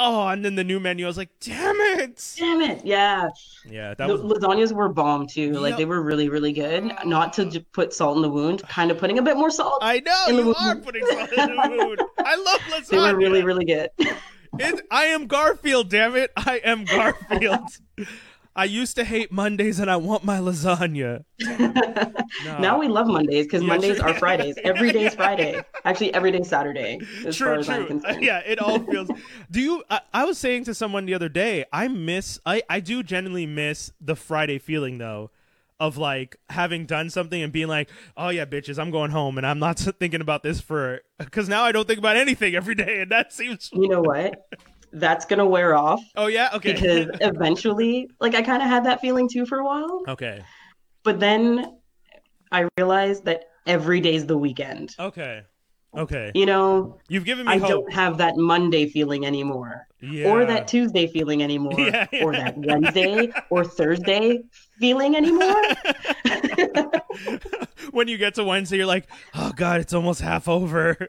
oh, 0.00 0.26
and 0.26 0.44
then 0.44 0.56
the 0.56 0.64
new 0.64 0.80
menu. 0.80 1.06
I 1.06 1.08
was 1.08 1.16
like, 1.16 1.30
damn 1.40 1.76
it. 1.76 2.34
Damn 2.36 2.60
it. 2.62 2.84
Yeah. 2.84 3.28
Yeah, 3.64 3.94
that 3.94 4.08
The 4.08 4.16
was 4.16 4.22
lasagnas 4.38 4.72
were 4.72 4.88
bomb 4.88 5.26
too. 5.28 5.52
Like 5.52 5.70
Yep. 5.72 5.78
they 5.78 5.84
were 5.84 6.02
really, 6.02 6.28
really 6.28 6.52
good. 6.52 6.92
Oh. 7.04 7.08
Not 7.08 7.32
to 7.34 7.64
put 7.72 7.92
salt 7.92 8.16
in 8.16 8.22
the 8.22 8.28
wound, 8.30 8.62
kind 8.68 8.90
of 8.90 8.98
putting 8.98 9.18
a 9.18 9.22
bit 9.22 9.36
more 9.36 9.50
salt. 9.50 9.78
I 9.82 10.00
know 10.00 10.24
in 10.28 10.36
the 10.36 10.42
you 10.42 10.54
wound. 10.58 10.80
are 10.80 10.82
putting 10.82 11.06
salt 11.06 11.32
in 11.32 11.56
the 11.56 11.68
mood. 11.68 12.02
I 12.18 12.36
love 12.36 12.60
lasagna. 12.72 12.88
They 12.90 12.98
were 12.98 13.16
really, 13.16 13.44
really 13.44 13.64
good. 13.64 13.90
It, 14.60 14.86
I 14.90 15.04
am 15.06 15.26
Garfield, 15.26 15.88
damn 15.90 16.16
it. 16.16 16.32
I 16.36 16.60
am 16.64 16.84
Garfield. 16.84 17.68
I 18.56 18.64
used 18.64 18.96
to 18.96 19.04
hate 19.04 19.30
Mondays 19.30 19.78
and 19.78 19.88
I 19.88 19.96
want 19.96 20.24
my 20.24 20.38
lasagna. 20.38 21.24
No. 21.40 22.12
Now 22.58 22.78
we 22.78 22.88
love 22.88 23.06
Mondays 23.06 23.46
because 23.46 23.62
Yeah, 23.62 23.68
Mondays 23.68 23.98
true. 24.00 24.10
are 24.10 24.14
Fridays. 24.14 24.56
Every 24.64 24.92
day's 24.92 25.14
Friday. 25.22 25.62
Actually, 25.84 26.12
every 26.12 26.30
day's 26.32 26.48
Saturday, 26.48 26.98
as 27.24 27.36
far 27.36 27.48
true, 27.54 27.58
as 27.60 27.68
I'm 27.68 27.80
true. 27.80 27.86
concerned. 28.00 28.22
Yeah, 28.22 28.40
it 28.44 28.58
all 28.58 28.78
feels. 28.80 29.08
Do 29.50 29.60
you? 29.60 29.82
I, 29.88 30.00
I 30.12 30.24
was 30.24 30.38
saying 30.38 30.64
to 30.64 30.74
someone 30.74 31.06
the 31.06 31.14
other 31.14 31.28
day, 31.28 31.64
I 31.72 31.88
miss. 31.88 32.38
I 32.44 32.62
I 32.68 32.80
do 32.80 33.02
genuinely 33.02 33.46
miss 33.46 33.92
the 34.00 34.14
Friday 34.16 34.58
feeling 34.58 34.98
though, 34.98 35.30
of 35.80 35.96
like 35.96 36.36
having 36.50 36.86
done 36.86 37.10
something 37.10 37.40
and 37.42 37.52
being 37.52 37.68
like, 37.68 37.88
oh 38.16 38.30
yeah, 38.30 38.44
bitches, 38.44 38.78
I'm 38.78 38.90
going 38.90 39.10
home 39.10 39.38
and 39.38 39.46
I'm 39.46 39.58
not 39.58 39.78
thinking 40.00 40.20
about 40.20 40.42
this 40.42 40.60
for 40.60 41.00
because 41.18 41.48
now 41.48 41.62
I 41.64 41.72
don't 41.72 41.86
think 41.86 41.98
about 41.98 42.16
anything 42.16 42.54
every 42.54 42.74
day 42.74 43.00
and 43.02 43.10
that 43.12 43.32
seems. 43.32 43.70
You 43.72 43.88
know 43.88 44.00
what? 44.00 44.34
That's 44.92 45.26
gonna 45.26 45.46
wear 45.46 45.74
off 45.76 46.00
Oh 46.16 46.28
yeah, 46.28 46.48
okay. 46.54 46.72
because 46.72 47.08
eventually, 47.20 48.08
like 48.20 48.34
I 48.34 48.42
kind 48.42 48.62
of 48.62 48.68
had 48.68 48.86
that 48.86 49.00
feeling 49.02 49.28
too 49.28 49.44
for 49.44 49.58
a 49.58 49.64
while, 49.64 50.02
okay, 50.08 50.42
but 51.04 51.20
then 51.20 51.76
I 52.50 52.66
realized 52.78 53.26
that 53.26 53.44
every 53.66 54.00
day's 54.00 54.24
the 54.24 54.38
weekend. 54.38 54.94
okay, 54.98 55.42
okay. 55.96 56.32
You 56.34 56.46
know, 56.46 56.98
You've 57.08 57.24
given 57.24 57.46
me 57.46 57.52
I 57.52 57.58
hope. 57.58 57.68
don't 57.68 57.92
have 57.92 58.18
that 58.18 58.36
Monday 58.36 58.88
feeling 58.88 59.24
anymore, 59.26 59.86
yeah. 60.00 60.28
or 60.30 60.44
that 60.44 60.68
Tuesday 60.68 61.06
feeling 61.06 61.42
anymore, 61.42 61.74
Yeah, 61.78 62.06
yeah. 62.12 62.24
or 62.24 62.32
that 62.32 62.56
Wednesday 62.58 63.32
or 63.50 63.64
Thursday 63.64 64.40
feeling 64.78 65.16
anymore. 65.16 65.62
when 67.90 68.08
you 68.08 68.18
get 68.18 68.34
to 68.34 68.44
Wednesday, 68.44 68.76
you're 68.78 68.86
like, 68.86 69.08
oh 69.34 69.52
god, 69.56 69.80
it's 69.80 69.92
almost 69.92 70.20
half 70.20 70.48
over. 70.48 71.08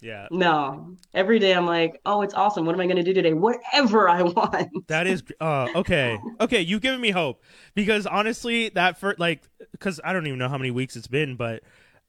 Yeah, 0.00 0.26
No, 0.32 0.96
every 1.14 1.38
day 1.38 1.54
I'm 1.54 1.64
like, 1.64 2.00
oh, 2.04 2.22
it's 2.22 2.34
awesome. 2.34 2.66
What 2.66 2.74
am 2.74 2.80
I 2.80 2.86
going 2.86 2.96
to 2.96 3.04
do 3.04 3.14
today? 3.14 3.34
Whatever 3.34 4.08
I 4.08 4.22
want. 4.22 4.88
that 4.88 5.06
is 5.06 5.22
uh 5.40 5.68
okay. 5.76 6.18
Okay, 6.40 6.60
you've 6.60 6.80
given 6.82 7.00
me 7.00 7.10
hope 7.10 7.40
because 7.76 8.04
honestly, 8.04 8.70
that 8.70 8.98
for 8.98 9.14
like 9.18 9.42
cuz 9.78 10.00
I 10.02 10.12
don't 10.12 10.26
even 10.26 10.40
know 10.40 10.48
how 10.48 10.58
many 10.58 10.72
weeks 10.72 10.96
it's 10.96 11.06
been, 11.06 11.36
but 11.36 11.62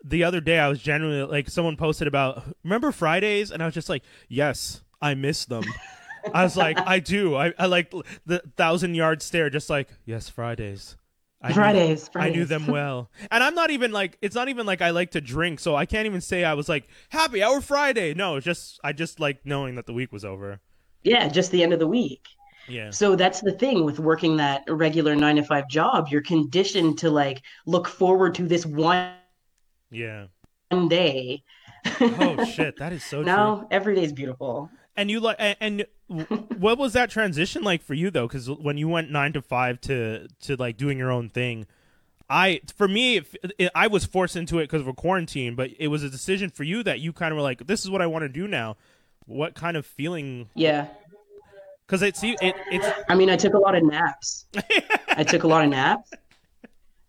the 0.04 0.24
other 0.24 0.42
day 0.42 0.60
I 0.60 0.68
was 0.68 0.82
genuinely 0.82 1.26
like 1.32 1.50
someone 1.50 1.78
posted 1.78 2.08
about 2.08 2.44
remember 2.64 2.92
Fridays 2.92 3.52
and 3.52 3.62
I 3.64 3.66
was 3.66 3.74
just 3.74 3.90
like, 3.90 4.04
"Yes, 4.28 4.82
I 5.02 5.14
miss 5.14 5.46
them." 5.46 5.64
I 6.34 6.44
was 6.44 6.56
like, 6.58 6.78
"I 6.80 7.00
do. 7.00 7.36
I 7.36 7.54
I 7.58 7.66
like 7.66 7.92
the 8.26 8.42
1000 8.44 8.96
yard 8.96 9.22
stare 9.22 9.50
just 9.50 9.70
like, 9.70 9.90
"Yes, 10.06 10.30
Fridays." 10.30 10.98
I 11.42 11.50
knew- 11.50 11.56
Fridays, 11.56 12.10
I 12.16 12.30
knew 12.30 12.46
them 12.46 12.68
well. 12.68 13.12
And 13.30 13.44
I'm 13.44 13.54
not 13.54 13.70
even 13.70 13.92
like 13.92 14.18
it's 14.22 14.36
not 14.36 14.48
even 14.48 14.66
like 14.66 14.82
I 14.82 14.92
like 14.92 15.12
to 15.12 15.22
drink, 15.22 15.60
so 15.60 15.76
I 15.76 15.86
can't 15.86 16.06
even 16.06 16.22
say 16.22 16.46
I 16.46 16.54
was 16.54 16.70
like 16.70 16.88
happy 17.10 17.44
hour 17.44 17.60
Friday. 17.60 18.14
No, 18.14 18.38
it's 18.38 18.46
just 18.46 18.80
I 18.84 18.94
just 18.94 19.20
like 19.20 19.46
knowing 19.46 19.76
that 19.76 19.86
the 19.86 19.94
week 19.94 20.14
was 20.14 20.24
over. 20.24 20.62
Yeah, 21.04 21.28
just 21.28 21.52
the 21.52 21.62
end 21.62 21.74
of 21.74 21.80
the 21.80 21.88
week. 21.88 22.26
Yeah. 22.70 22.92
So 22.92 23.18
that's 23.18 23.42
the 23.42 23.52
thing 23.52 23.84
with 23.84 24.00
working 24.00 24.38
that 24.38 24.64
regular 24.70 25.18
nine 25.18 25.36
to 25.36 25.44
five 25.44 25.68
job. 25.68 26.08
You're 26.10 26.22
conditioned 26.22 26.98
to 27.00 27.10
like 27.10 27.42
look 27.66 27.90
forward 27.90 28.36
to 28.36 28.48
this 28.48 28.66
one 28.66 29.12
Yeah. 29.94 30.28
day. 30.88 31.44
Oh 32.00 32.44
shit, 32.56 32.78
that 32.78 32.94
is 32.94 33.04
so 33.04 33.18
true. 33.18 33.26
now 33.26 33.68
every 33.72 33.96
day's 33.96 34.14
beautiful. 34.14 34.70
And 34.96 35.10
you 35.10 35.20
like 35.20 35.38
and, 35.40 35.58
and 35.60 35.86
what 36.60 36.78
was 36.78 36.94
that 36.94 37.10
transition 37.10 37.64
like 37.64 37.82
for 37.82 37.94
you 37.94 38.12
though? 38.12 38.28
Because 38.28 38.50
when 38.50 38.78
you 38.78 38.88
went 38.88 39.12
nine 39.12 39.34
to 39.34 39.42
five 39.42 39.82
to 39.82 40.28
to 40.42 40.56
like 40.56 40.78
doing 40.78 40.98
your 40.98 41.12
own 41.12 41.30
thing, 41.30 41.66
I 42.30 42.62
for 42.76 42.88
me 42.88 43.18
it, 43.18 43.28
it, 43.58 43.72
I 43.76 43.88
was 43.88 44.06
forced 44.06 44.36
into 44.36 44.60
it 44.60 44.64
because 44.64 44.82
of 44.82 44.88
a 44.88 44.94
quarantine, 44.94 45.56
but 45.56 45.72
it 45.80 45.88
was 45.88 46.04
a 46.04 46.10
decision 46.10 46.50
for 46.50 46.64
you 46.64 46.84
that 46.84 47.00
you 47.00 47.14
kind 47.14 47.32
of 47.32 47.38
were 47.38 47.44
like, 47.44 47.68
this 47.68 47.84
is 47.84 47.90
what 47.90 48.02
I 48.02 48.08
want 48.08 48.24
to 48.24 48.30
do 48.30 48.48
now. 48.48 48.78
What 49.26 49.56
kind 49.56 49.78
of 49.78 49.86
feeling? 49.86 50.50
Yeah. 50.56 50.88
Because 51.86 52.02
it's 52.02 52.24
it, 52.24 52.38
it's 52.42 52.88
I 53.10 53.16
mean, 53.16 53.30
I 53.30 53.36
took 53.36 53.54
a 53.54 53.60
lot 53.60 53.76
of 53.76 53.84
naps. 53.84 54.46
I 55.10 55.24
took 55.24 55.44
a 55.44 55.48
lot 55.48 55.66
of 55.66 55.70
naps. 55.70 56.12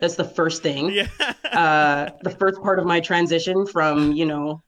That's 0.00 0.16
the 0.16 0.24
first 0.24 0.62
thing. 0.62 0.90
yeah 0.90 1.08
Uh, 1.54 2.10
the 2.22 2.30
first 2.30 2.60
part 2.62 2.80
of 2.80 2.84
my 2.84 2.98
transition 2.98 3.64
from, 3.64 4.12
you 4.12 4.26
know, 4.26 4.60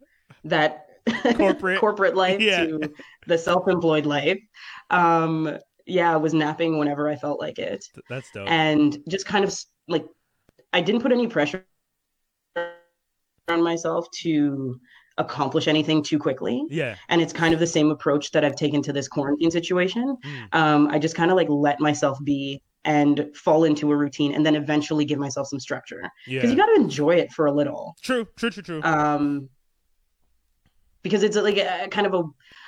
that 0.44 0.86
Corporate. 1.34 1.80
corporate 1.84 2.14
life 2.14 2.40
Yeah. 2.40 2.64
to 2.66 2.92
the 3.26 3.36
self-employed 3.36 4.06
life. 4.06 4.38
Um, 4.90 5.58
yeah, 5.84 6.12
I 6.12 6.16
was 6.16 6.32
napping 6.32 6.78
whenever 6.78 7.08
I 7.08 7.16
felt 7.16 7.40
like 7.40 7.58
it. 7.58 7.84
that's 8.08 8.30
dope. 8.30 8.48
and 8.48 8.98
just 9.08 9.26
kind 9.26 9.44
of 9.44 9.52
like 9.88 10.04
I 10.72 10.80
didn't 10.80 11.00
put 11.02 11.10
any 11.12 11.26
pressure 11.26 11.64
on 13.48 13.62
myself 13.62 14.08
to 14.22 14.80
accomplish 15.18 15.66
anything 15.66 16.02
too 16.02 16.18
quickly. 16.18 16.64
yeah. 16.68 16.94
And 17.08 17.20
it's 17.20 17.32
kind 17.32 17.54
of 17.54 17.60
the 17.60 17.66
same 17.66 17.90
approach 17.90 18.30
that 18.32 18.44
I've 18.44 18.56
taken 18.56 18.82
to 18.82 18.92
this 18.92 19.08
quarantine 19.08 19.50
situation. 19.50 20.16
Mm. 20.24 20.48
Um, 20.54 20.88
I 20.88 20.98
just 20.98 21.14
kind 21.16 21.30
of 21.30 21.36
like 21.36 21.48
let 21.48 21.80
myself 21.80 22.18
be 22.22 22.62
and 22.86 23.26
fall 23.34 23.64
into 23.64 23.90
a 23.92 23.96
routine 23.96 24.32
and 24.34 24.46
then 24.46 24.54
eventually 24.54 25.04
give 25.04 25.18
myself 25.18 25.48
some 25.48 25.60
structure 25.60 26.02
Yeah. 26.26 26.38
because 26.38 26.50
you 26.52 26.56
got 26.56 26.66
to 26.66 26.74
enjoy 26.76 27.16
it 27.16 27.30
for 27.32 27.46
a 27.46 27.52
little. 27.52 27.94
true. 28.02 28.26
True. 28.36 28.50
True. 28.50 28.62
True. 28.62 28.82
Um, 28.82 29.50
because 31.02 31.22
it's 31.22 31.36
like 31.36 31.58
a 31.58 31.88
kind 31.90 32.06
of 32.06 32.14
a 32.14 32.22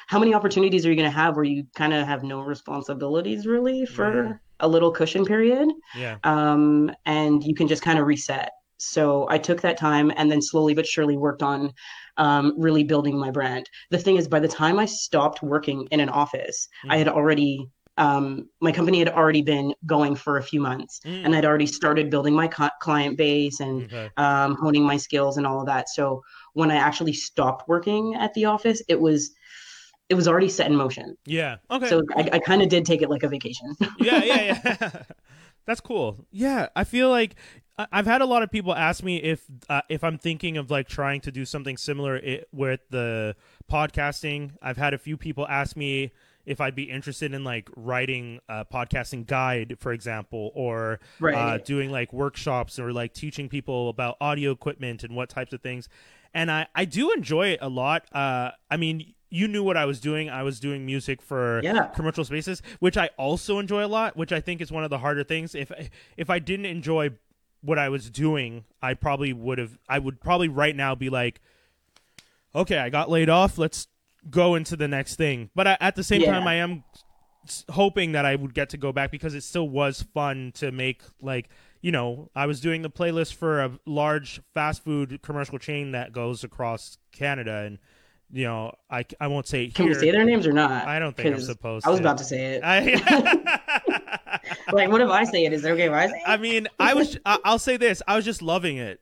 how 0.08 0.18
many 0.18 0.32
opportunities 0.34 0.86
are 0.86 0.90
you 0.90 0.96
going 0.96 1.10
to 1.10 1.16
have 1.16 1.36
where 1.36 1.44
you 1.44 1.66
kind 1.76 1.92
of 1.92 2.06
have 2.06 2.22
no 2.22 2.40
responsibilities 2.40 3.46
really 3.46 3.84
for 3.84 4.24
Yeah. 4.24 4.32
a 4.60 4.68
little 4.68 4.90
cushion 4.90 5.24
period 5.24 5.68
yeah. 5.94 6.16
um, 6.24 6.90
and 7.04 7.44
you 7.44 7.54
can 7.54 7.68
just 7.68 7.82
kind 7.82 7.98
of 7.98 8.06
reset. 8.06 8.50
So 8.80 9.26
I 9.28 9.38
took 9.38 9.60
that 9.62 9.76
time 9.76 10.12
and 10.16 10.30
then 10.30 10.40
slowly 10.40 10.72
but 10.72 10.86
surely 10.86 11.16
worked 11.16 11.42
on 11.42 11.72
um, 12.16 12.54
really 12.56 12.84
building 12.84 13.18
my 13.18 13.30
brand. 13.32 13.68
The 13.90 13.98
thing 13.98 14.16
is, 14.16 14.28
by 14.28 14.38
the 14.40 14.48
time 14.48 14.78
I 14.78 14.86
stopped 14.86 15.42
working 15.42 15.86
in 15.90 15.98
an 16.00 16.08
office, 16.08 16.68
Mm. 16.86 16.92
I 16.92 16.96
had 16.96 17.08
already, 17.08 17.68
um, 17.98 18.48
my 18.60 18.72
company 18.72 18.98
had 19.00 19.08
already 19.08 19.42
been 19.42 19.74
going 19.84 20.14
for 20.14 20.38
a 20.38 20.42
few 20.42 20.60
months 20.60 21.00
Mm. 21.04 21.24
and 21.24 21.34
I'd 21.36 21.44
already 21.44 21.66
started 21.66 22.08
building 22.10 22.32
my 22.34 22.48
co- 22.48 22.70
client 22.80 23.16
base 23.18 23.60
and 23.60 23.82
Okay. 23.84 24.08
um, 24.16 24.54
honing 24.56 24.84
my 24.84 24.96
skills 24.96 25.36
and 25.36 25.46
all 25.46 25.60
of 25.60 25.66
that. 25.66 25.88
So 25.90 26.22
when 26.54 26.70
I 26.70 26.76
actually 26.76 27.12
stopped 27.12 27.68
working 27.68 28.14
at 28.14 28.32
the 28.34 28.44
office, 28.46 28.80
it 28.88 29.00
was, 29.00 29.32
it 30.08 30.14
was 30.14 30.26
already 30.28 30.48
set 30.48 30.68
in 30.70 30.76
motion. 30.76 31.16
Yeah. 31.26 31.56
Okay. 31.70 31.88
So 31.88 32.02
I, 32.16 32.30
I 32.34 32.38
kind 32.38 32.62
of 32.62 32.68
did 32.70 32.86
take 32.86 33.02
it 33.02 33.10
like 33.10 33.24
a 33.24 33.28
vacation. 33.28 33.74
yeah, 33.98 34.22
yeah, 34.24 34.42
yeah. 34.80 35.02
That's 35.66 35.80
cool. 35.82 36.24
Yeah, 36.30 36.68
I 36.74 36.84
feel 36.84 37.10
like 37.10 37.34
I've 37.92 38.06
had 38.06 38.22
a 38.22 38.26
lot 38.26 38.42
of 38.42 38.50
people 38.50 38.74
ask 38.74 39.04
me 39.04 39.18
if 39.18 39.44
uh, 39.68 39.82
if 39.90 40.02
I'm 40.02 40.16
thinking 40.18 40.56
of 40.56 40.70
like 40.70 40.88
trying 40.88 41.20
to 41.22 41.30
do 41.30 41.44
something 41.44 41.76
similar 41.76 42.16
i- 42.26 42.42
with 42.52 42.80
the 42.90 43.36
podcasting. 43.70 44.52
I've 44.62 44.78
had 44.78 44.94
a 44.94 44.98
few 44.98 45.16
people 45.16 45.46
ask 45.46 45.76
me 45.76 46.12
if 46.48 46.60
I'd 46.60 46.74
be 46.74 46.84
interested 46.84 47.32
in 47.34 47.44
like 47.44 47.68
writing 47.76 48.40
a 48.48 48.64
podcasting 48.64 49.26
guide, 49.26 49.76
for 49.78 49.92
example, 49.92 50.50
or 50.54 50.98
uh, 51.36 51.58
doing 51.58 51.90
like 51.90 52.12
workshops 52.12 52.78
or 52.78 52.92
like 52.92 53.12
teaching 53.14 53.48
people 53.48 53.88
about 53.88 54.16
audio 54.20 54.50
equipment 54.50 55.04
and 55.04 55.14
what 55.14 55.28
types 55.28 55.52
of 55.52 55.60
things. 55.60 55.88
And 56.34 56.50
I 56.50 56.66
I 56.74 56.84
do 56.84 57.12
enjoy 57.12 57.48
it 57.48 57.58
a 57.62 57.68
lot. 57.68 58.04
Uh, 58.12 58.50
I 58.70 58.76
mean. 58.76 59.14
You 59.30 59.46
knew 59.46 59.62
what 59.62 59.76
I 59.76 59.84
was 59.84 60.00
doing. 60.00 60.30
I 60.30 60.42
was 60.42 60.58
doing 60.58 60.86
music 60.86 61.20
for 61.20 61.60
Yeah. 61.62 61.88
commercial 61.88 62.24
spaces, 62.24 62.62
which 62.78 62.96
I 62.96 63.10
also 63.18 63.58
enjoy 63.58 63.84
a 63.84 63.86
lot, 63.98 64.16
which 64.16 64.32
I 64.32 64.40
think 64.40 64.62
is 64.62 64.72
one 64.72 64.84
of 64.84 64.88
the 64.88 64.96
harder 65.00 65.22
things. 65.22 65.54
If 65.54 65.70
if 66.16 66.30
I 66.30 66.38
didn't 66.38 66.64
enjoy 66.64 67.10
what 67.60 67.78
I 67.78 67.90
was 67.90 68.08
doing, 68.08 68.64
I 68.80 68.94
probably 68.94 69.34
would 69.34 69.58
have 69.58 69.76
I 69.86 69.98
would 69.98 70.22
probably 70.22 70.48
right 70.48 70.74
now 70.74 70.94
be 70.94 71.10
like 71.10 71.42
okay, 72.54 72.78
I 72.78 72.88
got 72.88 73.10
laid 73.10 73.28
off, 73.28 73.58
let's 73.58 73.88
go 74.30 74.54
into 74.54 74.76
the 74.76 74.88
next 74.88 75.16
thing. 75.16 75.50
But 75.54 75.66
I, 75.66 75.76
at 75.80 75.96
the 75.96 76.04
same 76.04 76.20
Yeah. 76.22 76.32
time 76.32 76.46
I 76.46 76.54
am 76.54 76.84
hoping 77.70 78.12
that 78.12 78.24
I 78.26 78.34
would 78.36 78.52
get 78.54 78.68
to 78.70 78.76
go 78.76 78.92
back 78.92 79.10
because 79.10 79.34
it 79.34 79.42
still 79.42 79.68
was 79.68 80.02
fun 80.02 80.52
to 80.56 80.70
make 80.72 81.02
like 81.20 81.48
you 81.80 81.92
know, 81.92 82.28
I 82.34 82.46
was 82.46 82.60
doing 82.60 82.82
the 82.82 82.90
playlist 82.90 83.34
for 83.34 83.60
a 83.62 83.78
large 83.86 84.40
fast 84.52 84.82
food 84.82 85.20
commercial 85.22 85.58
chain 85.58 85.92
that 85.92 86.12
goes 86.12 86.42
across 86.42 86.98
Canada 87.12 87.62
and 87.66 87.78
you 88.30 88.44
know, 88.44 88.72
I, 88.90 89.06
I 89.20 89.28
won't 89.28 89.46
say 89.46 89.68
Can 89.68 89.86
here. 89.86 89.94
we 89.94 90.00
say 90.00 90.10
their 90.10 90.24
names 90.24 90.46
or 90.46 90.52
not? 90.52 90.86
I 90.86 90.98
don't 90.98 91.16
think 91.16 91.34
I'm 91.34 91.40
supposed 91.40 91.86
I 91.86 91.90
was 91.90 92.00
to. 92.00 92.04
about 92.04 92.18
to 92.18 92.24
say 92.24 92.56
it. 92.56 92.62
I, 92.64 94.40
like, 94.72 94.90
what 94.90 95.00
if 95.00 95.08
I 95.08 95.24
say 95.24 95.44
it? 95.46 95.52
Is 95.54 95.64
it 95.64 95.70
okay 95.70 95.84
if 95.86 95.92
I 95.92 96.08
say 96.08 96.16
it? 96.16 96.22
I 96.26 96.36
mean, 96.36 96.68
I 96.78 96.92
was. 96.94 97.16
I'll 97.24 97.58
say 97.58 97.76
this: 97.78 98.02
I 98.06 98.16
was 98.16 98.24
just 98.26 98.42
loving 98.42 98.76
it. 98.76 99.00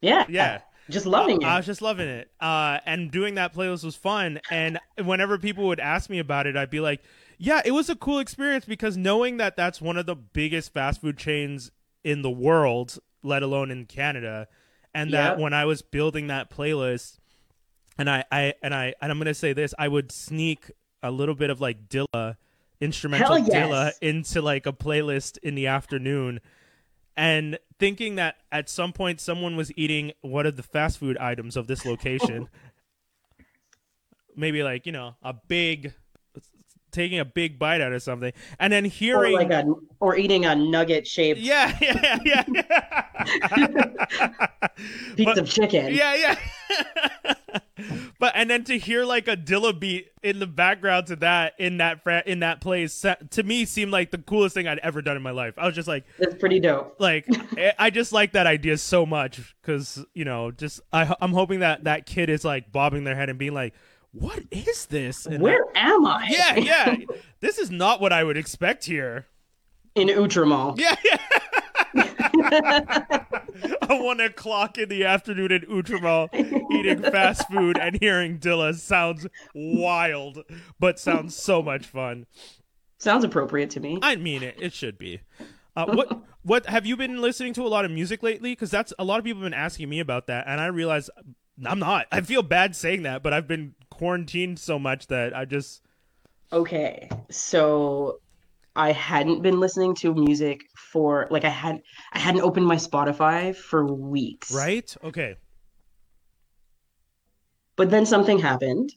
yeah. 0.00 0.24
Yeah, 0.28 0.60
Just 0.90 1.06
loving 1.06 1.42
it. 1.42 1.44
I 1.44 1.56
was 1.56 1.66
just 1.66 1.82
loving 1.82 2.08
it. 2.08 2.30
Uh, 2.40 2.78
and 2.86 3.10
doing 3.10 3.34
that 3.34 3.54
playlist 3.54 3.84
was 3.84 3.96
fun. 3.96 4.40
And 4.50 4.78
whenever 5.02 5.38
people 5.38 5.66
would 5.66 5.80
ask 5.80 6.08
me 6.08 6.18
about 6.18 6.46
it, 6.46 6.56
I'd 6.56 6.70
be 6.70 6.80
like, 6.80 7.02
"Yeah, 7.36 7.60
it 7.64 7.72
was 7.72 7.90
a 7.90 7.96
cool 7.96 8.18
experience 8.18 8.64
because 8.64 8.96
knowing 8.96 9.36
that 9.36 9.56
that's 9.56 9.80
one 9.80 9.96
of 9.96 10.06
the 10.06 10.16
biggest 10.16 10.72
fast 10.72 11.00
food 11.00 11.18
chains 11.18 11.70
in 12.04 12.22
the 12.22 12.30
world, 12.30 12.98
let 13.22 13.42
alone 13.42 13.70
in 13.70 13.84
Canada, 13.84 14.48
and 14.94 15.12
that 15.12 15.38
when 15.38 15.52
I 15.52 15.64
was 15.66 15.82
building 15.82 16.28
that 16.28 16.50
playlist." 16.50 17.18
And 17.98 18.08
I, 18.08 18.24
I 18.30 18.54
and 18.62 18.72
I 18.72 18.94
and 19.02 19.12
I'm 19.12 19.18
gonna 19.18 19.34
say 19.34 19.52
this: 19.52 19.74
I 19.78 19.88
would 19.88 20.10
sneak 20.10 20.70
a 21.02 21.10
little 21.10 21.34
bit 21.34 21.50
of 21.50 21.60
like 21.60 21.88
Dilla, 21.88 22.36
instrumental 22.80 23.38
yes. 23.38 23.48
Dilla, 23.50 23.92
into 24.00 24.40
like 24.40 24.66
a 24.66 24.72
playlist 24.72 25.38
in 25.42 25.54
the 25.54 25.66
afternoon, 25.66 26.40
and 27.18 27.58
thinking 27.80 28.14
that 28.14 28.36
at 28.52 28.70
some 28.70 28.92
point 28.92 29.20
someone 29.20 29.56
was 29.56 29.72
eating 29.76 30.12
one 30.20 30.46
of 30.46 30.56
the 30.56 30.62
fast 30.62 30.98
food 30.98 31.18
items 31.18 31.56
of 31.56 31.66
this 31.66 31.84
location, 31.84 32.48
maybe 34.36 34.62
like 34.62 34.86
you 34.86 34.92
know 34.92 35.16
a 35.22 35.34
big, 35.48 35.92
taking 36.92 37.18
a 37.18 37.24
big 37.24 37.58
bite 37.58 37.80
out 37.80 37.92
of 37.92 38.02
something, 38.02 38.32
and 38.60 38.72
then 38.72 38.86
Or 38.86 38.88
hearing. 38.88 39.32
like 39.34 39.50
a, 39.50 39.64
or 40.00 40.16
eating 40.16 40.46
a 40.46 40.54
nugget 40.54 41.06
shaped 41.08 41.40
yeah, 41.40 41.76
yeah, 41.82 42.18
yeah, 42.24 42.44
yeah. 42.54 44.46
piece 45.16 45.24
But- 45.26 45.38
of 45.38 45.50
chicken. 45.50 45.92
Yeah, 45.94 46.14
yeah. 46.14 46.36
but 48.18 48.32
and 48.34 48.50
then 48.50 48.64
to 48.64 48.78
hear 48.78 49.04
like 49.04 49.28
a 49.28 49.36
Dilla 49.36 49.78
beat 49.78 50.08
in 50.22 50.38
the 50.40 50.46
background 50.46 51.06
to 51.06 51.16
that 51.16 51.54
in 51.58 51.78
that 51.78 52.02
fra- 52.02 52.22
in 52.26 52.40
that 52.40 52.60
place 52.60 53.04
to 53.30 53.42
me 53.42 53.64
seemed 53.64 53.92
like 53.92 54.10
the 54.10 54.18
coolest 54.18 54.54
thing 54.54 54.66
I'd 54.66 54.78
ever 54.80 55.02
done 55.02 55.16
in 55.16 55.22
my 55.22 55.30
life. 55.30 55.54
I 55.58 55.66
was 55.66 55.74
just 55.74 55.88
like, 55.88 56.04
That's 56.18 56.34
pretty 56.34 56.60
dope. 56.60 56.96
like 56.98 57.26
I- 57.56 57.72
I 57.78 57.90
just 57.90 58.12
like 58.12 58.32
that 58.32 58.46
idea 58.46 58.76
so 58.78 59.06
much 59.06 59.54
because 59.62 60.04
you 60.14 60.24
know, 60.24 60.50
just 60.50 60.80
I 60.92 61.14
I'm 61.20 61.32
hoping 61.32 61.60
that 61.60 61.84
that 61.84 62.06
kid 62.06 62.28
is 62.30 62.44
like 62.44 62.72
bobbing 62.72 63.04
their 63.04 63.16
head 63.16 63.28
and 63.30 63.38
being 63.38 63.54
like, 63.54 63.74
"What 64.12 64.42
is 64.50 64.86
this?" 64.86 65.26
And 65.26 65.42
Where 65.42 65.64
am 65.76 66.06
I? 66.06 66.26
yeah, 66.28 66.56
yeah. 66.56 66.96
this 67.40 67.58
is 67.58 67.70
not 67.70 68.00
what 68.00 68.12
I 68.12 68.24
would 68.24 68.36
expect 68.36 68.84
here. 68.84 69.26
In 69.94 70.08
Outremer. 70.08 70.78
Yeah, 70.78 70.94
yeah. 71.04 71.16
I 73.82 74.00
one 74.00 74.20
o'clock 74.20 74.78
in 74.78 74.88
the 74.88 75.04
afternoon 75.04 75.52
in 75.52 75.62
Outremer 75.62 76.28
eating 76.72 77.02
fast 77.02 77.48
food 77.48 77.78
and 77.78 77.98
hearing 78.00 78.38
Dilla 78.38 78.74
sounds 78.74 79.26
wild, 79.54 80.44
but 80.78 80.98
sounds 80.98 81.34
so 81.36 81.62
much 81.62 81.86
fun. 81.86 82.26
Sounds 82.98 83.24
appropriate 83.24 83.70
to 83.70 83.80
me. 83.80 83.98
I 84.02 84.16
mean 84.16 84.42
it. 84.42 84.56
It 84.58 84.72
should 84.72 84.98
be. 84.98 85.20
Uh, 85.76 85.86
what 85.86 86.22
what 86.42 86.66
have 86.66 86.86
you 86.86 86.96
been 86.96 87.20
listening 87.20 87.52
to 87.54 87.62
a 87.62 87.68
lot 87.68 87.84
of 87.84 87.90
music 87.90 88.22
lately? 88.22 88.52
Because 88.52 88.70
that's 88.70 88.92
a 88.98 89.04
lot 89.04 89.18
of 89.18 89.24
people 89.24 89.42
have 89.42 89.50
been 89.50 89.58
asking 89.58 89.88
me 89.88 90.00
about 90.00 90.26
that, 90.26 90.44
and 90.46 90.60
I 90.60 90.66
realize 90.66 91.10
I'm 91.64 91.78
not. 91.78 92.06
I 92.10 92.20
feel 92.20 92.42
bad 92.42 92.74
saying 92.74 93.02
that, 93.02 93.22
but 93.22 93.32
I've 93.32 93.48
been 93.48 93.74
quarantined 93.90 94.58
so 94.58 94.78
much 94.78 95.08
that 95.08 95.36
I 95.36 95.44
just 95.44 95.82
Okay. 96.52 97.08
So 97.30 98.20
I 98.78 98.92
hadn't 98.92 99.42
been 99.42 99.58
listening 99.60 99.94
to 99.96 100.14
music 100.14 100.60
for 100.76 101.26
like 101.30 101.44
I 101.44 101.48
had 101.50 101.82
I 102.12 102.18
hadn't 102.20 102.42
opened 102.42 102.64
my 102.66 102.76
Spotify 102.76 103.54
for 103.54 103.84
weeks. 103.92 104.52
right. 104.54 104.96
Okay. 105.04 105.36
But 107.76 107.90
then 107.90 108.06
something 108.06 108.38
happened, 108.38 108.92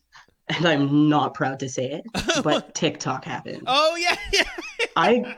and 0.48 0.66
I'm 0.66 1.10
not 1.10 1.34
proud 1.34 1.60
to 1.60 1.70
say 1.70 1.92
it, 1.92 2.44
but 2.44 2.74
TikTok 2.82 3.26
happened. 3.26 3.64
Oh 3.68 3.96
yeah, 3.96 4.16
yeah. 4.34 4.44
I 4.96 5.36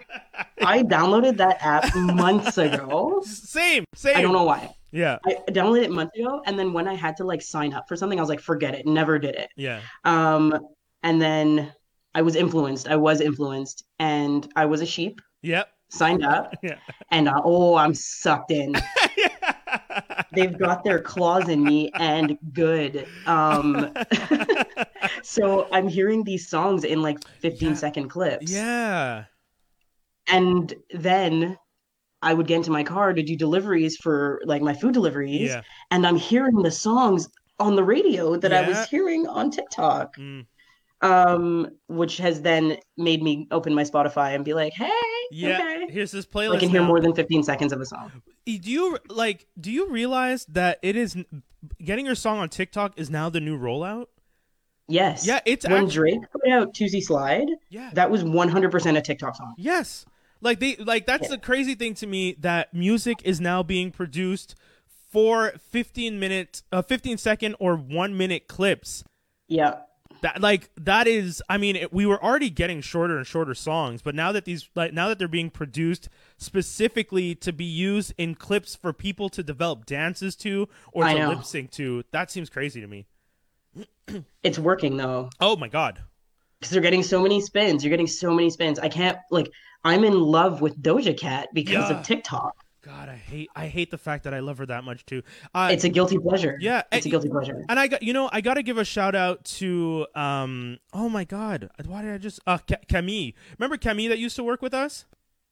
I 0.62 0.84
downloaded 0.84 1.38
that 1.38 1.58
app 1.62 1.94
months 1.96 2.58
ago. 2.58 3.22
Same, 3.26 3.84
same. 3.96 4.18
I 4.18 4.22
don't 4.22 4.34
know 4.34 4.44
why. 4.44 4.74
Yeah, 4.92 5.18
I 5.26 5.38
downloaded 5.50 5.84
it 5.84 5.92
months 5.92 6.18
ago, 6.18 6.42
and 6.46 6.58
then 6.58 6.72
when 6.72 6.88
I 6.88 6.94
had 6.94 7.18
to 7.18 7.24
like 7.26 7.42
sign 7.42 7.74
up 7.74 7.88
for 7.88 7.96
something, 7.98 8.20
I 8.20 8.22
was 8.22 8.30
like, 8.30 8.40
forget 8.40 8.76
it, 8.76 8.86
never 8.86 9.20
did 9.20 9.36
it. 9.36 9.50
yeah. 9.58 9.82
Um, 10.06 10.58
and 11.02 11.22
then 11.22 11.74
I 12.16 12.22
was 12.22 12.36
influenced. 12.36 12.88
I 12.88 12.96
was 12.96 13.22
influenced, 13.22 13.84
and 14.00 14.48
I 14.56 14.66
was 14.66 14.82
a 14.82 14.86
sheep. 14.86 15.22
Yep. 15.42 15.68
Signed 15.90 16.24
up, 16.26 16.54
Yeah. 16.64 16.78
and 17.12 17.28
uh, 17.30 17.42
oh, 17.44 17.76
I'm 17.76 17.94
sucked 17.94 18.52
in. 18.52 18.74
They've 20.34 20.58
got 20.58 20.84
their 20.84 21.00
claws 21.00 21.50
in 21.50 21.64
me, 21.64 21.92
and 21.96 22.38
good. 22.54 23.08
Um, 23.28 23.94
so 25.24 25.68
I'm 25.72 25.88
hearing 25.88 26.24
these 26.24 26.48
songs 26.50 26.84
in 26.84 27.02
like 27.02 27.20
15 27.40 27.70
Yeah. 27.70 27.74
second 27.76 28.10
clips. 28.10 28.52
yeah. 28.52 29.26
And 30.28 30.74
then 30.92 31.58
I 32.22 32.34
would 32.34 32.48
get 32.48 32.56
into 32.58 32.72
my 32.72 32.84
car 32.84 33.14
to 33.14 33.22
do 33.22 33.36
deliveries 33.36 33.98
for 33.98 34.42
like 34.46 34.62
my 34.62 34.74
food 34.74 34.94
deliveries, 34.94 35.50
Yeah. 35.50 35.62
and 35.92 36.08
I'm 36.08 36.16
hearing 36.16 36.62
the 36.64 36.72
songs 36.72 37.30
on 37.60 37.76
the 37.76 37.84
radio 37.84 38.36
that 38.38 38.52
I 38.54 38.68
was 38.68 38.88
hearing 38.90 39.28
on 39.28 39.52
TikTok. 39.52 40.16
Mm. 40.18 40.46
Um, 41.04 41.70
which 41.88 42.18
has 42.18 42.42
then 42.42 42.78
made 42.98 43.22
me 43.22 43.48
open 43.52 43.74
my 43.76 43.84
Spotify 43.84 44.34
and 44.36 44.46
be 44.46 44.54
like, 44.54 44.72
hey, 44.74 44.90
Yeah. 45.32 45.60
okay. 45.60 45.88
Here's 45.92 46.12
this 46.12 46.26
playlist. 46.26 46.56
I 46.56 46.60
can 46.60 46.70
hear 46.70 46.82
now. 46.82 46.88
more 46.88 47.02
than 47.02 47.14
15 47.14 47.44
seconds 47.44 47.74
of 47.74 47.82
a 47.82 47.86
song. 47.86 48.12
Do 48.46 48.54
you 48.72 48.98
like? 49.10 49.46
Do 49.60 49.70
you 49.72 49.90
realize 49.90 50.46
that 50.46 50.80
it 50.82 50.96
is 50.96 51.18
getting 51.84 52.06
your 52.06 52.16
song 52.16 52.40
on 52.40 52.48
TikTok 52.50 52.98
is 52.98 53.10
now 53.10 53.30
the 53.30 53.42
new 53.42 53.60
rollout? 53.60 54.06
Yes. 54.88 55.26
Yeah, 55.28 55.40
it's 55.46 55.68
when 55.68 55.84
act- 55.86 55.94
Drake 55.94 56.20
put 56.32 56.50
out 56.50 56.74
Toosie 56.74 57.02
Slide, 57.02 57.48
Yeah. 57.70 57.90
that 57.94 58.10
was 58.12 58.24
100% 58.24 58.98
a 58.98 59.02
TikTok 59.02 59.36
song. 59.36 59.54
Yes. 59.58 60.06
Like 60.42 60.60
they 60.60 60.76
like 60.78 61.06
that's 61.06 61.24
Yeah. 61.24 61.36
the 61.36 61.38
crazy 61.38 61.74
thing 61.76 61.94
to 61.96 62.08
me 62.08 62.36
that 62.40 62.74
music 62.74 63.22
is 63.24 63.40
now 63.40 63.64
being 63.64 63.92
produced 63.92 64.56
for 65.12 65.54
15 65.70 66.20
minute 66.20 66.64
uh, 66.72 66.82
15 66.82 67.18
second 67.18 67.56
or 67.60 67.76
1 67.78 68.18
minute 68.18 68.48
clips. 68.48 69.04
Yeah. 69.48 69.76
That 70.24 70.42
like 70.42 70.70
that 70.78 71.06
is 71.06 71.44
I 71.50 71.58
mean 71.58 71.76
it, 71.76 71.92
we 71.94 72.06
were 72.06 72.22
already 72.24 72.50
getting 72.50 72.80
shorter 72.80 73.18
and 73.18 73.28
shorter 73.28 73.54
songs, 73.54 74.02
but 74.02 74.16
now 74.16 74.32
that 74.32 74.46
these 74.46 74.70
like 74.74 74.94
now 74.94 75.10
that 75.10 75.20
they're 75.20 75.28
being 75.28 75.50
produced 75.50 76.08
specifically 76.38 77.36
to 77.36 77.52
be 77.52 77.66
used 77.66 78.14
in 78.18 78.34
clips 78.36 78.74
for 78.74 78.94
people 78.94 79.28
to 79.30 79.44
develop 79.44 79.86
dances 79.86 80.36
to 80.38 80.70
or 80.94 81.04
I 81.04 81.14
to 81.14 81.20
know. 81.20 81.30
lip 81.30 81.44
sync 81.44 81.72
to, 81.72 82.04
that 82.12 82.32
seems 82.32 82.50
crazy 82.50 82.80
to 82.80 82.88
me. 82.88 83.06
It's 84.44 84.58
working 84.60 84.96
though. 84.98 85.30
Oh 85.42 85.56
my 85.58 85.68
god. 85.68 86.02
Because 86.60 86.72
they're 86.72 86.82
getting 86.82 87.04
so 87.04 87.22
many 87.22 87.42
spins. 87.42 87.84
You're 87.84 87.90
getting 87.90 88.08
so 88.08 88.34
many 88.34 88.50
spins. 88.50 88.80
I 88.80 88.88
can't, 88.88 89.18
like, 89.30 89.52
I'm 89.84 90.06
in 90.06 90.18
love 90.18 90.62
with 90.62 90.82
Doja 90.82 91.18
Cat 91.18 91.50
because 91.54 91.90
Yeah. 91.90 92.00
of 92.00 92.06
TikTok. 92.06 92.56
God, 92.84 93.08
I 93.08 93.16
hate 93.16 93.50
I 93.56 93.68
hate 93.68 93.92
the 93.92 93.98
fact 93.98 94.26
that 94.26 94.34
I 94.34 94.40
love 94.40 94.58
her 94.58 94.66
that 94.66 94.84
much 94.84 95.06
too. 95.06 95.24
Uh, 95.56 95.70
It's 95.72 95.86
a 95.86 95.90
guilty 95.90 96.18
pleasure. 96.20 96.58
Yeah, 96.60 96.84
It's 96.92 97.06
a 97.06 97.10
guilty 97.10 97.30
pleasure. 97.30 97.64
and 97.70 97.80
I 97.80 97.88
got 97.88 98.04
you 98.04 98.12
know 98.12 98.30
I 98.34 98.42
got 98.42 98.56
to 98.56 98.64
give 98.64 98.78
a 98.78 98.84
shout 98.84 99.16
out 99.16 99.46
to 99.46 100.06
um 100.16 100.80
oh 100.94 101.08
my 101.08 101.24
god 101.24 101.70
why 101.86 102.02
did 102.02 102.12
I 102.14 102.18
just 102.18 102.42
uh 102.46 102.58
Camille 102.90 103.32
remember 103.58 103.78
Camille 103.78 104.10
that 104.10 104.20
used 104.20 104.36
to 104.36 104.44
work 104.44 104.62
with 104.62 104.74
us 104.74 105.06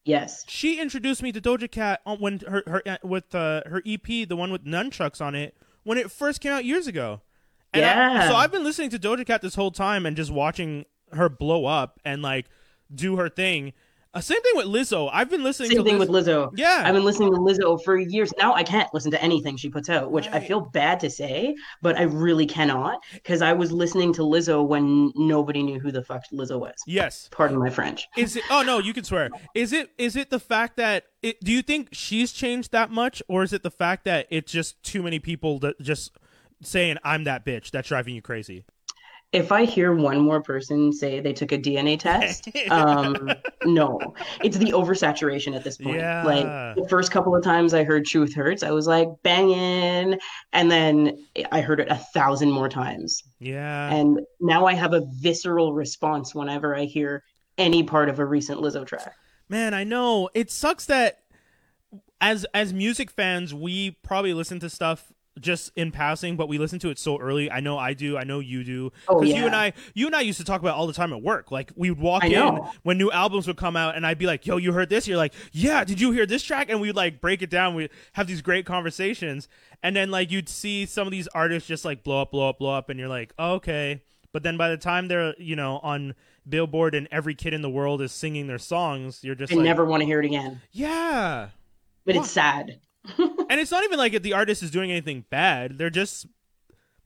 Yes. 0.04 0.44
she 0.48 0.80
introduced 0.82 1.22
me 1.24 1.32
to 1.32 1.40
Doja 1.40 1.72
Cat 1.72 2.02
on 2.06 2.18
when 2.20 2.40
her 2.50 2.64
her 2.68 2.82
uh, 2.86 2.98
with 3.04 3.34
uh, 3.34 3.62
her 3.66 3.82
EP 3.86 4.28
the 4.28 4.36
one 4.36 4.52
with 4.52 4.66
nunchucks 4.66 5.22
on 5.22 5.34
it 5.36 5.56
when 5.84 5.98
it 5.98 6.12
first 6.12 6.42
came 6.42 6.52
out 6.52 6.66
years 6.66 6.86
ago 6.88 7.22
and 7.74 7.86
I- 7.86 7.88
Yeah. 7.88 8.28
so 8.28 8.36
I've 8.36 8.52
been 8.52 8.64
listening 8.66 8.90
to 8.90 9.00
Doja 9.00 9.26
Cat 9.26 9.42
this 9.42 9.56
whole 9.56 9.72
time 9.72 10.06
and 10.06 10.18
just 10.18 10.32
watching 10.32 10.86
her 11.14 11.30
blow 11.30 11.66
up 11.66 12.00
and 12.04 12.22
like 12.22 12.48
do 12.94 13.16
her 13.18 13.30
thing 13.30 13.72
uh, 14.14 14.20
same 14.22 14.42
thing 14.42 14.54
with 14.56 14.66
Lizzo 14.68 15.10
I've 15.14 15.30
been 15.30 15.44
listening 15.44 15.70
Same 15.70 15.78
to 15.80 15.84
thing 15.84 15.98
Liz- 16.00 16.10
with 16.10 16.26
Lizzo. 16.28 16.52
yeah 16.56 16.84
I've 16.86 16.94
been 16.94 17.06
listening 17.06 17.32
to 17.34 17.40
Lizzo 17.40 17.82
for 17.84 17.98
years. 17.98 18.34
Now 18.38 18.54
I 18.54 18.64
can't 18.64 18.94
listen 18.94 19.12
to 19.12 19.22
anything 19.22 19.56
she 19.58 19.70
puts 19.70 19.90
out, 19.90 20.12
which 20.12 20.28
I 20.30 20.40
feel 20.40 20.62
bad 20.62 21.00
to 21.02 21.10
say, 21.10 21.56
but 21.82 21.98
I 21.98 22.04
really 22.04 22.46
cannot 22.46 23.00
because 23.14 23.42
I 23.42 23.54
was 23.54 23.72
listening 23.72 24.12
to 24.14 24.22
Lizzo 24.22 24.68
when 24.68 25.12
nobody 25.16 25.64
knew 25.64 25.80
who 25.80 25.92
the 25.92 26.04
fuck 26.04 26.24
Lizzo 26.34 26.60
was. 26.60 26.76
yes 26.86 27.30
Pardon 27.32 27.58
my 27.60 27.70
French. 27.70 28.08
Is 28.18 28.36
it? 28.36 28.44
Oh 28.50 28.64
no, 28.64 28.80
you 28.80 28.94
can 28.94 29.04
swear. 29.04 29.30
Is 29.56 29.72
it? 29.74 29.90
Is 29.98 30.16
it 30.16 30.30
the 30.30 30.40
fact 30.40 30.78
that? 30.78 31.06
It, 31.22 31.40
do 31.44 31.52
you 31.52 31.62
think 31.62 31.90
she's 31.92 32.32
changed 32.32 32.72
that 32.72 32.90
much, 32.90 33.22
or 33.28 33.44
is 33.44 33.54
it 33.54 33.62
the 33.64 33.72
fact 33.72 34.06
that 34.06 34.26
it's 34.30 34.52
just 34.52 34.82
too 34.84 35.04
many 35.04 35.20
people 35.20 35.60
that 35.60 35.80
just 35.80 36.18
saying 36.64 36.98
I'm 37.04 37.24
that 37.26 37.46
bitch 37.46 37.72
that's 37.72 37.88
driving 37.88 38.16
you 38.16 38.22
crazy? 38.22 38.66
If 39.34 39.52
I 39.54 39.64
hear 39.64 39.94
one 39.96 40.20
more 40.20 40.42
person 40.42 40.92
say 40.92 41.22
they 41.22 41.32
took 41.32 41.54
a 41.54 41.58
DNA 41.58 41.98
test, 42.08 42.50
um, 42.70 43.32
no, 43.64 44.14
it's 44.44 44.58
the 44.58 44.72
oversaturation 44.72 45.56
at 45.56 45.64
this 45.64 45.78
point. 45.78 45.98
Yeah. 45.98 46.24
Like 46.26 46.76
the 46.76 46.86
first 46.90 47.12
couple 47.12 47.34
of 47.36 47.42
times 47.44 47.74
I 47.74 47.84
heard 47.86 48.06
"Truth 48.06 48.34
Hurts," 48.36 48.62
I 48.62 48.72
was 48.72 48.88
like 48.88 49.08
banging, 49.24 50.20
and 50.52 50.70
then 50.72 51.26
I 51.52 51.62
heard 51.62 51.80
it 51.80 51.88
a 51.90 51.96
thousand 51.96 52.52
more 52.52 52.68
times, 52.68 53.24
Yeah. 53.40 53.94
and 53.94 54.20
now 54.42 54.66
I 54.66 54.74
have 54.74 54.94
a 54.94 55.02
visceral 55.22 55.74
response 55.74 56.36
whenever 56.36 56.76
I 56.76 56.84
hear 56.84 57.24
any 57.58 57.84
part 57.84 58.10
of 58.10 58.20
a 58.20 58.26
recent 58.26 58.60
Lizzo 58.60 58.86
track. 58.86 59.14
Man, 59.48 59.74
I 59.74 59.84
know 59.86 60.30
it 60.34 60.52
sucks 60.52 60.86
that 60.88 61.20
as 62.20 62.46
as 62.54 62.74
music 62.74 63.10
fans, 63.10 63.54
we 63.54 63.92
probably 64.04 64.34
listen 64.34 64.60
to 64.60 64.70
stuff 64.70 65.12
just 65.40 65.72
in 65.76 65.92
passing, 65.92 66.36
but 66.36 66.48
we 66.50 66.58
listen 66.58 66.78
to 66.80 66.90
it 66.90 67.00
so 67.00 67.18
early. 67.18 67.50
I 67.50 67.62
know 67.62 67.78
I 67.78 67.94
do. 67.94 68.18
I 68.18 68.24
know 68.24 68.40
you 68.40 68.64
do. 68.64 68.92
Oh, 69.08 69.22
yeah. 69.22 69.38
you 69.40 69.46
and 69.46 69.56
I, 69.56 69.74
you 69.94 70.06
and 70.06 70.16
I 70.16 70.22
used 70.22 70.38
to 70.40 70.44
talk 70.46 70.60
about 70.62 70.76
it 70.76 70.78
all 70.78 70.88
the 70.88 70.94
time 70.94 71.14
at 71.14 71.22
work. 71.22 71.52
Like 71.52 71.72
we 71.76 71.90
would 71.90 72.00
walk 72.00 72.24
I 72.24 72.28
in 72.28 72.34
know. 72.34 72.72
when 72.84 72.98
new 72.98 73.10
albums 73.12 73.48
would 73.48 73.58
come 73.58 73.76
out, 73.78 73.96
and 73.96 74.06
I'd 74.06 74.18
be 74.18 74.26
like, 74.26 74.46
"Yo, 74.46 74.58
you 74.58 74.74
heard 74.74 74.90
this?" 74.90 75.08
You're 75.08 75.18
like, 75.18 75.34
"Yeah." 75.52 75.84
Did 75.84 76.02
you 76.02 76.12
hear 76.12 76.26
this 76.26 76.44
track? 76.44 76.70
And 76.70 76.82
we'd 76.82 76.96
like 76.96 77.22
break 77.22 77.42
it 77.42 77.50
down. 77.50 77.76
We 77.76 77.90
have 78.14 78.28
these 78.28 78.42
great 78.42 78.66
conversations, 78.66 79.48
and 79.82 79.96
then 79.96 80.12
like 80.12 80.32
you'd 80.32 80.50
see 80.50 80.86
some 80.86 81.08
of 81.08 81.12
these 81.12 81.28
artists 81.30 81.68
just 81.68 81.86
like 81.86 82.04
blow 82.04 82.22
up, 82.24 82.32
blow 82.32 82.50
up, 82.50 82.60
blow 82.60 82.74
up, 82.74 82.90
and 82.90 83.00
you're 83.00 83.10
like, 83.10 83.34
oh, 83.40 83.54
"Okay." 83.54 84.02
But 84.34 84.44
then 84.44 84.56
by 84.58 84.70
the 84.70 84.78
time 84.78 85.08
they're 85.08 85.34
you 85.38 85.56
know 85.56 85.80
on 85.84 86.14
Billboard 86.48 86.94
and 86.96 87.08
every 87.12 87.36
kid 87.36 87.54
in 87.54 87.62
the 87.62 87.70
world 87.70 88.02
is 88.02 88.12
singing 88.12 88.48
their 88.48 88.58
songs, 88.60 89.24
you're 89.24 89.36
just 89.36 89.54
I 89.54 89.56
like, 89.56 89.64
never 89.66 89.86
want 89.86 90.02
to 90.02 90.06
hear 90.06 90.20
it 90.20 90.26
again, 90.26 90.62
yeah. 90.72 91.50
but 92.06 92.16
Huh. 92.16 92.22
it's 92.22 92.32
sad. 92.32 92.80
And 93.18 93.60
it's 93.60 93.72
not 93.72 93.84
even 93.84 93.98
like 93.98 94.22
the 94.22 94.34
artist 94.34 94.64
is 94.64 94.72
doing 94.72 94.92
anything 94.92 95.26
bad; 95.30 95.78
they're 95.78 95.90
just 95.90 96.26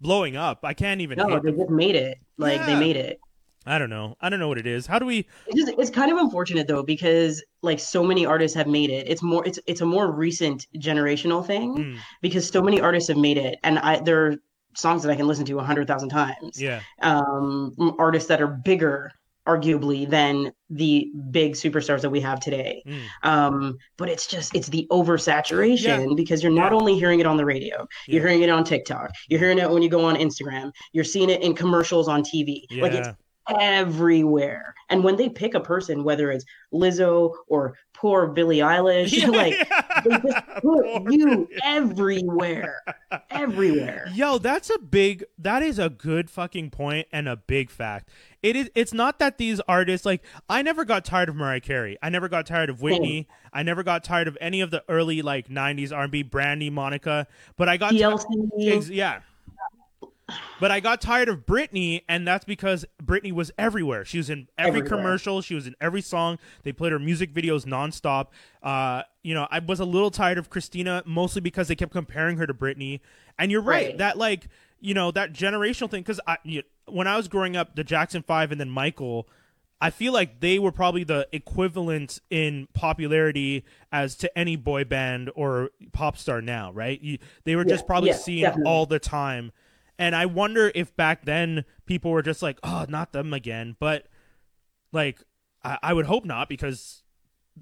blowing 0.02 0.36
up. 0.36 0.60
I 0.64 0.74
can't 0.74 1.02
even. 1.02 1.18
No, 1.18 1.28
they 1.28 1.52
them. 1.52 1.58
just 1.58 1.70
made 1.70 1.96
it. 1.96 2.20
Like 2.38 2.60
Yeah. 2.60 2.66
they 2.68 2.76
made 2.80 2.96
it. 2.98 3.20
I 3.68 3.80
don't 3.80 3.90
know. 3.90 4.16
I 4.22 4.30
don't 4.30 4.40
know 4.40 4.48
what 4.48 4.60
it 4.60 4.68
is. 4.68 4.86
How 4.86 5.00
do 5.00 5.06
we? 5.08 5.28
It's 5.48 5.56
just 5.56 5.74
it's 5.80 5.90
kind 5.90 6.12
of 6.12 6.18
unfortunate 6.20 6.68
though 6.68 6.84
because 6.84 7.44
like 7.64 7.80
so 7.80 8.04
many 8.04 8.24
artists 8.26 8.56
have 8.56 8.68
made 8.68 8.92
it. 8.92 9.08
It's 9.10 9.24
more 9.24 9.46
it's 9.48 9.58
it's 9.66 9.82
a 9.82 9.86
more 9.86 10.12
recent 10.12 10.68
generational 10.78 11.44
thing 11.46 11.76
Mm, 11.76 11.98
because 12.22 12.48
so 12.48 12.62
many 12.62 12.80
artists 12.80 13.08
have 13.08 13.18
made 13.18 13.38
it, 13.38 13.58
and 13.64 13.80
I 13.80 14.00
there 14.02 14.26
are 14.28 14.36
songs 14.76 15.02
that 15.04 15.12
I 15.12 15.16
can 15.16 15.26
listen 15.28 15.46
to 15.46 15.58
a 15.60 15.64
hundred 15.64 15.88
thousand 15.88 16.10
times. 16.10 16.62
yeah. 16.62 16.82
Um, 17.02 17.74
artists 17.98 18.28
that 18.30 18.40
are 18.42 18.48
bigger, 18.48 19.12
arguably, 19.48 20.10
than 20.10 20.52
the 20.70 21.10
big 21.32 21.54
superstars 21.54 22.02
that 22.02 22.10
we 22.10 22.20
have 22.22 22.40
today. 22.40 22.84
Mm. 22.88 23.02
Um, 23.24 23.78
but 23.98 24.10
it's 24.10 24.28
just 24.28 24.56
it's 24.56 24.68
the 24.70 24.88
oversaturation 24.92 26.16
because 26.16 26.42
you're 26.44 26.52
not 26.52 26.72
Yeah. 26.72 26.78
only 26.78 26.96
hearing 26.98 27.20
it 27.20 27.26
on 27.26 27.38
the 27.38 27.46
radio, 27.46 27.88
you're 28.08 28.22
Yeah. 28.24 28.30
hearing 28.30 28.42
it 28.44 28.50
on 28.50 28.64
TikTok, 28.64 29.12
you're 29.30 29.40
hearing 29.40 29.60
it 29.60 29.70
when 29.70 29.82
you 29.84 29.90
go 29.90 30.04
on 30.06 30.16
Instagram, 30.16 30.72
you're 30.94 31.04
seeing 31.04 31.30
it 31.30 31.42
in 31.42 31.54
commercials 31.54 32.08
on 32.08 32.24
TV. 32.24 32.66
Like 32.82 32.94
it's 32.94 33.08
Yeah. 33.08 33.14
Everywhere. 33.50 34.76
And 34.90 35.04
when 35.04 35.16
they 35.16 35.30
pick 35.30 35.54
a 35.54 35.60
person, 35.60 36.04
whether 36.04 36.32
it's 36.32 36.46
Lizzo 36.74 37.34
or 37.48 37.78
poor 37.94 38.28
Billie 38.28 38.58
Eilish, 38.58 39.12
Yeah, 39.22 39.28
like 39.28 39.54
yeah. 39.54 40.02
they 40.04 40.30
just 40.30 40.48
put 40.62 41.12
you 41.12 41.48
everywhere, 41.64 42.82
everywhere. 43.30 44.08
Yo, 44.14 44.38
that's 44.38 44.70
a 44.70 44.78
big. 44.78 45.26
That 45.38 45.64
is 45.64 45.80
a 45.80 45.90
good 45.90 46.30
fucking 46.30 46.70
point 46.72 47.08
and 47.12 47.28
a 47.28 47.36
big 47.36 47.70
fact. 47.70 48.10
It 48.44 48.56
is. 48.56 48.70
It's 48.76 48.94
not 48.94 49.20
that 49.20 49.38
these 49.38 49.60
artists 49.68 50.06
like. 50.06 50.24
I 50.50 50.62
never 50.62 50.86
got 50.86 51.06
tired 51.06 51.30
of 51.30 51.36
Mariah 51.36 51.62
Carey. 51.62 51.98
I 52.04 52.10
never 52.10 52.30
got 52.30 52.46
tired 52.46 52.70
of 52.70 52.82
Whitney. 52.82 53.28
I 53.52 53.64
never 53.64 53.84
got 53.84 54.04
tired 54.04 54.28
of 54.28 54.38
any 54.42 54.62
of 54.62 54.70
the 54.70 54.84
early 54.88 55.22
like 55.22 55.48
'90s 55.48 55.96
R&B, 55.96 56.24
Brandy, 56.24 56.70
Monica. 56.70 57.26
But 57.56 57.70
I 57.70 57.78
got 57.78 57.94
TLC, 57.94 58.26
Ex- 58.68 58.90
yeah. 58.90 59.22
But 60.60 60.72
I 60.72 60.80
got 60.80 61.02
tired 61.02 61.30
of 61.30 61.46
Britney, 61.46 62.02
and 62.10 62.28
that's 62.28 62.46
because 62.46 62.84
Britney 63.04 63.32
was 63.32 63.52
everywhere. 63.60 64.06
She 64.06 64.18
was 64.18 64.30
in 64.30 64.48
every 64.58 64.80
Everywhere. 64.80 64.90
commercial. 64.90 65.42
She 65.42 65.54
was 65.54 65.68
in 65.68 65.76
every 65.80 66.02
song. 66.02 66.40
They 66.64 66.72
played 66.72 66.92
her 66.94 67.00
music 67.00 67.32
videos 67.34 67.66
nonstop. 67.66 68.28
Uh, 68.64 69.04
you 69.22 69.36
know, 69.36 69.48
I 69.52 69.60
was 69.60 69.80
a 69.80 69.86
little 69.86 70.10
tired 70.10 70.38
of 70.40 70.50
Christina, 70.50 71.04
mostly 71.06 71.42
because 71.42 71.68
they 71.68 71.76
kept 71.76 71.92
comparing 71.92 72.38
her 72.38 72.48
to 72.48 72.54
Britney. 72.54 73.02
And 73.38 73.52
you're 73.52 73.62
right, 73.62 73.88
Right. 73.90 73.98
that 74.00 74.18
like 74.18 74.48
you 74.80 74.94
know 74.96 75.12
that 75.12 75.32
generational 75.34 75.90
thing. 75.92 76.02
Because 76.02 76.20
I, 76.26 76.38
you, 76.44 76.64
when 76.88 77.06
I 77.08 77.18
was 77.18 77.28
growing 77.28 77.56
up, 77.56 77.76
the 77.76 77.84
Jackson 77.84 78.24
Five 78.24 78.52
and 78.52 78.60
then 78.60 78.70
Michael. 78.70 79.28
I 79.82 79.90
feel 79.90 80.14
like 80.14 80.40
they 80.40 80.58
were 80.58 80.72
probably 80.72 81.04
the 81.04 81.28
equivalent 81.34 82.22
in 82.30 82.70
popularity 82.74 83.66
as 83.92 84.16
to 84.16 84.36
any 84.38 84.56
boy 84.56 84.86
band 84.86 85.30
or 85.36 85.70
pop 85.92 86.18
star 86.18 86.42
now, 86.42 86.72
right? 86.72 87.00
You, 87.02 87.18
they 87.44 87.58
were 87.58 87.66
just 87.66 87.86
probably 87.86 88.12
yeah, 88.12 88.16
seen 88.16 88.42
definitely. 88.44 88.72
all 88.72 88.86
the 88.86 89.00
time. 89.00 89.52
And 89.98 90.16
I 90.16 90.26
wonder 90.26 90.72
if 90.76 90.96
back 90.96 91.26
then 91.26 91.66
people 91.86 92.12
were 92.12 92.22
just 92.22 92.42
like, 92.42 92.60
oh, 92.64 92.86
not 92.90 93.14
them 93.14 93.34
again. 93.34 93.76
But 93.80 94.08
like, 94.92 95.22
I, 95.64 95.78
I 95.82 95.94
would 95.94 96.06
hope 96.06 96.26
not 96.26 96.50
because 96.50 97.04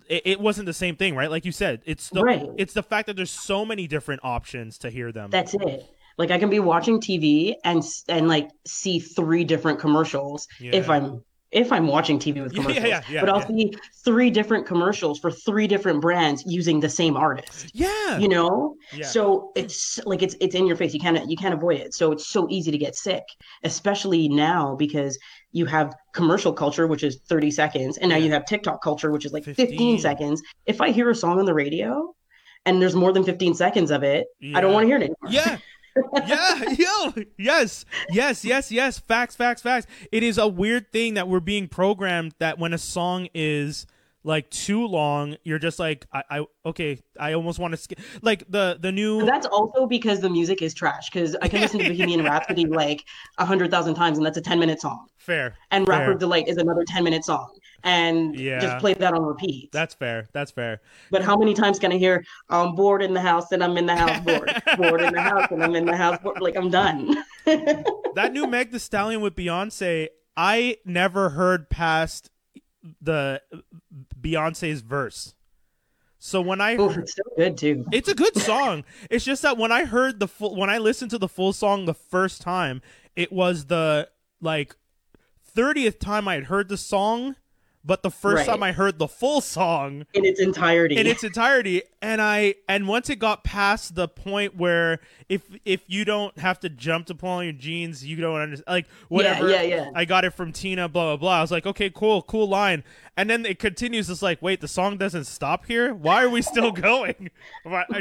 it, 0.08 0.24
it 0.26 0.40
wasn't 0.40 0.66
the 0.66 0.74
same 0.74 0.96
thing, 0.96 1.16
right? 1.16 1.30
Like 1.30 1.46
you 1.46 1.52
said, 1.52 1.82
it's 1.86 2.10
the 2.10 2.24
Right. 2.24 2.48
it's 2.58 2.74
the 2.74 2.84
fact 2.84 3.08
that 3.08 3.16
there's 3.16 3.32
so 3.32 3.66
many 3.66 3.88
different 3.88 4.22
options 4.24 4.78
to 4.80 4.90
hear 4.90 5.12
them. 5.12 5.30
That's 5.30 5.54
it. 5.54 5.84
Like 6.18 6.32
I 6.32 6.38
can 6.38 6.50
be 6.50 6.60
watching 6.60 7.00
TV 7.00 7.56
and 7.64 7.84
and 8.08 8.28
like 8.28 8.50
see 8.66 9.00
three 9.00 9.44
different 9.44 9.80
commercials 9.80 10.48
if 10.60 10.90
I'm 10.90 11.24
if 11.54 11.72
I'm 11.72 11.88
watching 11.88 12.18
TV 12.20 12.42
with 12.44 12.54
Yeah, 12.56 12.62
yeah, 12.62 12.64
commercials. 12.64 12.86
yeah, 12.90 13.02
yeah, 13.10 13.20
but 13.22 13.30
I'll 13.30 13.40
yeah. 13.42 13.48
see 13.72 13.74
three 14.04 14.30
different 14.30 14.66
commercials 14.66 15.20
for 15.20 15.32
three 15.32 15.68
different 15.68 16.02
brands 16.02 16.44
using 16.46 16.80
the 16.80 16.90
same 16.90 17.16
artist. 17.16 17.70
yeah, 17.74 18.18
You 18.18 18.28
know? 18.28 18.76
yeah, 18.94 19.06
So 19.06 19.52
it's 19.56 20.00
like 20.06 20.22
it's 20.24 20.36
it's 20.42 20.56
in 20.56 20.66
your 20.68 20.76
face. 20.76 20.94
You 20.94 21.00
can't 21.00 21.30
you 21.30 21.38
can't 21.38 21.54
avoid 21.54 21.80
it. 21.80 21.94
So 21.94 22.12
it's 22.12 22.28
so 22.28 22.48
easy 22.50 22.72
to 22.72 22.78
get 22.78 22.96
sick, 22.96 23.24
especially 23.64 24.28
now 24.30 24.76
because 24.76 25.18
you 25.52 25.66
have 25.68 25.94
commercial 26.14 26.52
culture, 26.54 26.88
which 26.88 27.04
is 27.04 27.20
30 27.30 27.52
seconds, 27.52 27.98
and 27.98 28.10
now 28.10 28.18
Yeah. 28.18 28.26
you 28.26 28.32
have 28.34 28.46
TikTok 28.46 28.82
culture, 28.84 29.12
which 29.12 29.26
is 29.26 29.32
like 29.34 29.44
15. 29.46 29.68
15 29.68 30.00
seconds. 30.00 30.42
If 30.66 30.82
I 30.82 30.90
hear 30.92 31.10
a 31.10 31.16
song 31.16 31.40
on 31.40 31.46
the 31.46 31.54
radio 31.54 32.14
and 32.66 32.82
there's 32.82 32.96
more 32.96 33.12
than 33.14 33.24
15 33.24 33.54
seconds 33.54 33.92
of 33.92 34.04
it, 34.04 34.26
I 34.56 34.62
don't 34.62 34.74
want 34.74 34.84
to 34.86 34.88
hear 34.88 34.98
it 34.98 35.02
anymore. 35.04 35.30
yeah. 35.30 35.58
Yeah, 36.26 36.64
yo, 36.78 37.14
yes, 37.38 37.86
yes, 38.10 38.44
yes, 38.46 38.72
yes. 38.72 39.00
Facts, 39.00 39.36
facts, 39.36 39.62
facts. 39.62 39.88
It 40.12 40.24
is 40.24 40.38
a 40.38 40.48
weird 40.48 40.92
thing 40.92 41.14
that 41.16 41.28
we're 41.28 41.40
being 41.40 41.68
programmed 41.68 42.34
that 42.40 42.58
when 42.60 42.74
a 42.74 42.78
song 42.78 43.28
is 43.34 43.86
like 44.26 44.50
too 44.50 44.86
long, 44.88 45.36
you're 45.44 45.60
just 45.60 45.80
like, 45.80 46.06
I, 46.14 46.24
I 46.30 46.46
okay, 46.66 47.00
I 47.20 47.34
almost 47.34 47.60
want 47.60 47.72
to 47.74 47.78
skip. 47.78 48.00
Like 48.22 48.44
the 48.50 48.78
the 48.80 48.92
new, 48.92 49.26
That's 49.26 49.46
also 49.46 49.86
because 49.86 50.22
the 50.22 50.30
music 50.30 50.62
is 50.62 50.74
trash. 50.74 51.10
Because 51.10 51.36
I 51.42 51.48
can 51.50 51.60
listen 51.62 51.80
to 51.82 51.88
Bohemian 51.90 52.24
Rhapsody 52.24 52.66
like 52.66 53.04
a 53.38 53.46
hundred 53.46 53.70
thousand 53.72 53.96
times, 53.96 54.18
and 54.18 54.26
that's 54.26 54.38
a 54.38 54.42
ten 54.42 54.60
minute 54.60 54.80
song. 54.80 55.08
fair, 55.18 55.56
And 55.72 55.86
Fair. 55.86 56.00
Rapper 56.00 56.14
Delight 56.18 56.48
is 56.48 56.58
another 56.58 56.84
ten 56.88 57.04
minute 57.04 57.26
song, 57.26 57.52
and 57.84 58.40
Yeah. 58.40 58.60
just 58.62 58.78
play 58.80 58.94
that 58.94 59.14
on 59.14 59.24
repeat. 59.24 59.72
that's 59.74 59.94
fair, 59.94 60.28
that's 60.34 60.52
fair. 60.52 60.82
but 61.12 61.22
how 61.22 61.36
many 61.36 61.54
times 61.54 61.78
can 61.80 61.92
I 61.92 61.98
hear 61.98 62.24
I'm 62.50 62.76
bored 62.76 63.02
in 63.04 63.14
the 63.14 63.22
house 63.22 63.52
and 63.52 63.64
I'm 63.64 63.78
in 63.78 63.86
the 63.86 63.96
house 63.96 64.20
bored, 64.22 64.50
bored 64.78 65.02
in 65.02 65.12
the 65.14 65.22
house 65.22 65.48
and 65.52 65.64
I'm 65.64 65.76
in 65.76 65.86
the 65.86 65.98
house 65.98 66.20
bored? 66.24 66.42
Like 66.42 66.56
I'm 66.56 66.70
done. 66.70 67.16
that 67.46 68.32
new 68.32 68.48
Meg 68.48 68.72
Thee 68.72 68.80
Stallion 68.80 69.22
with 69.22 69.36
Beyonce, 69.36 70.08
I 70.38 70.78
never 70.86 71.30
heard 71.32 71.70
past 71.70 72.30
the 73.02 73.42
Beyonce's 74.20 74.82
verse. 74.82 75.36
So 76.20 76.40
when 76.40 76.62
I 76.62 76.78
oh, 76.78 76.90
Oof, 76.90 76.98
it's 76.98 77.16
so 77.16 77.24
good 77.36 77.58
too. 77.58 77.86
It's 77.92 78.08
a 78.08 78.16
good 78.16 78.38
song. 78.38 78.86
it's 79.10 79.26
just 79.26 79.42
that 79.42 79.58
when 79.58 79.74
I 79.74 79.84
heard 79.84 80.22
the 80.22 80.28
full, 80.28 80.56
when 80.56 80.70
I 80.70 80.78
listened 80.78 81.12
to 81.12 81.18
the 81.18 81.28
full 81.28 81.52
song 81.52 81.86
the 81.86 81.94
first 81.94 82.42
time, 82.42 82.82
it 83.16 83.32
was 83.32 83.66
the 83.66 84.10
like 84.40 84.76
thirtieth 85.44 86.00
time 86.00 86.28
I 86.28 86.36
had 86.36 86.46
heard 86.46 86.70
the 86.70 86.78
song, 86.78 87.36
but 87.86 88.02
the 88.04 88.12
first 88.12 88.38
Right. 88.38 88.48
time 88.48 88.64
I 88.64 88.72
heard 88.72 88.98
the 89.00 89.08
full 89.08 89.42
song 89.42 90.06
in 90.14 90.26
its 90.26 90.40
entirety. 90.40 90.98
in 90.98 91.06
its 91.08 91.24
entirety 91.24 91.84
and 92.02 92.22
I 92.22 92.56
and 92.68 92.88
once 92.88 93.10
it 93.10 93.18
got 93.20 93.44
past 93.44 93.96
the 93.96 94.08
point 94.08 94.56
where 94.56 95.00
if 95.30 95.42
if 95.66 95.82
you 95.88 96.06
don't 96.06 96.38
have 96.40 96.60
to 96.62 96.70
jump 96.70 97.08
to 97.08 97.16
pull 97.16 97.30
on 97.30 97.44
your 97.46 97.54
jeans, 97.54 98.06
you 98.06 98.16
don't 98.18 98.40
understand 98.40 98.68
like 98.68 98.88
whatever. 99.10 99.50
yeah, 99.50 99.62
yeah. 99.62 99.76
yeah. 99.76 99.90
I 99.96 100.06
got 100.06 100.26
it 100.26 100.32
from 100.32 100.52
Tina, 100.52 100.88
blah 100.90 101.06
blah 101.06 101.18
blah. 101.18 101.38
I 101.40 101.42
was 101.42 101.52
like, 101.52 101.66
okay, 101.66 101.90
cool, 101.90 102.22
cool 102.22 102.48
line. 102.48 102.84
And 103.16 103.30
then 103.30 103.46
it 103.46 103.60
continues. 103.60 104.10
It's 104.10 104.24
like, 104.24 104.42
wait, 104.42 104.60
the 104.60 104.68
song 104.68 104.98
doesn't 104.98 105.26
stop 105.26 105.68
here. 105.68 105.94
Why 105.94 106.24
are 106.24 106.30
we 106.30 106.42
still 106.42 106.72
going? 106.90 107.30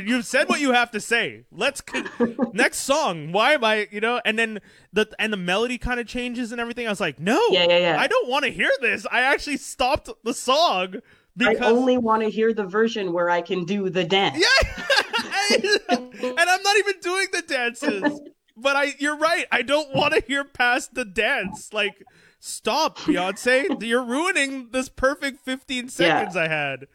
You've 0.02 0.24
said 0.24 0.48
what 0.48 0.58
you 0.60 0.72
have 0.72 0.90
to 0.92 1.00
say. 1.00 1.44
Let's 1.52 1.80
con- 1.82 2.08
next 2.54 2.78
song. 2.78 3.30
Why 3.30 3.52
am 3.52 3.62
I? 3.62 3.88
You 3.90 4.00
know? 4.00 4.20
And 4.24 4.38
then 4.38 4.60
the 4.92 5.08
and 5.18 5.32
the 5.32 5.36
melody 5.36 5.76
kind 5.78 6.00
of 6.00 6.06
changes 6.06 6.50
and 6.52 6.60
everything. 6.60 6.86
I 6.86 6.90
was 6.90 7.00
like, 7.00 7.20
no, 7.20 7.40
Yeah, 7.50 7.66
yeah, 7.68 7.78
yeah. 7.78 8.00
I 8.00 8.06
don't 8.06 8.28
want 8.28 8.44
to 8.46 8.50
hear 8.50 8.70
this. 8.80 9.06
I 9.12 9.20
actually 9.20 9.58
stopped 9.72 10.10
the 10.24 10.34
song 10.34 10.96
I 11.40 11.54
only 11.56 11.98
want 11.98 12.22
to 12.22 12.30
hear 12.30 12.52
the 12.52 12.64
version 12.64 13.12
where 13.12 13.30
I 13.30 13.40
can 13.40 13.64
do 13.64 13.88
the 13.88 14.04
dance. 14.04 14.38
yeah, 14.38 15.56
and 15.88 16.38
I'm 16.38 16.62
not 16.62 16.76
even 16.78 17.00
doing 17.00 17.26
the 17.32 17.42
dances. 17.46 18.20
But 18.56 18.76
I, 18.76 18.94
you're 18.98 19.16
right. 19.16 19.46
I 19.50 19.62
don't 19.62 19.94
want 19.94 20.12
to 20.12 20.22
hear 20.26 20.44
past 20.44 20.94
the 20.94 21.06
dance. 21.06 21.72
Like, 21.72 22.04
stop, 22.38 22.98
Beyonce. 22.98 23.82
You're 23.82 24.04
ruining 24.04 24.68
this 24.72 24.90
perfect 24.90 25.42
15 25.44 25.88
seconds 25.88 26.36
I 26.36 26.48
had. 26.48 26.86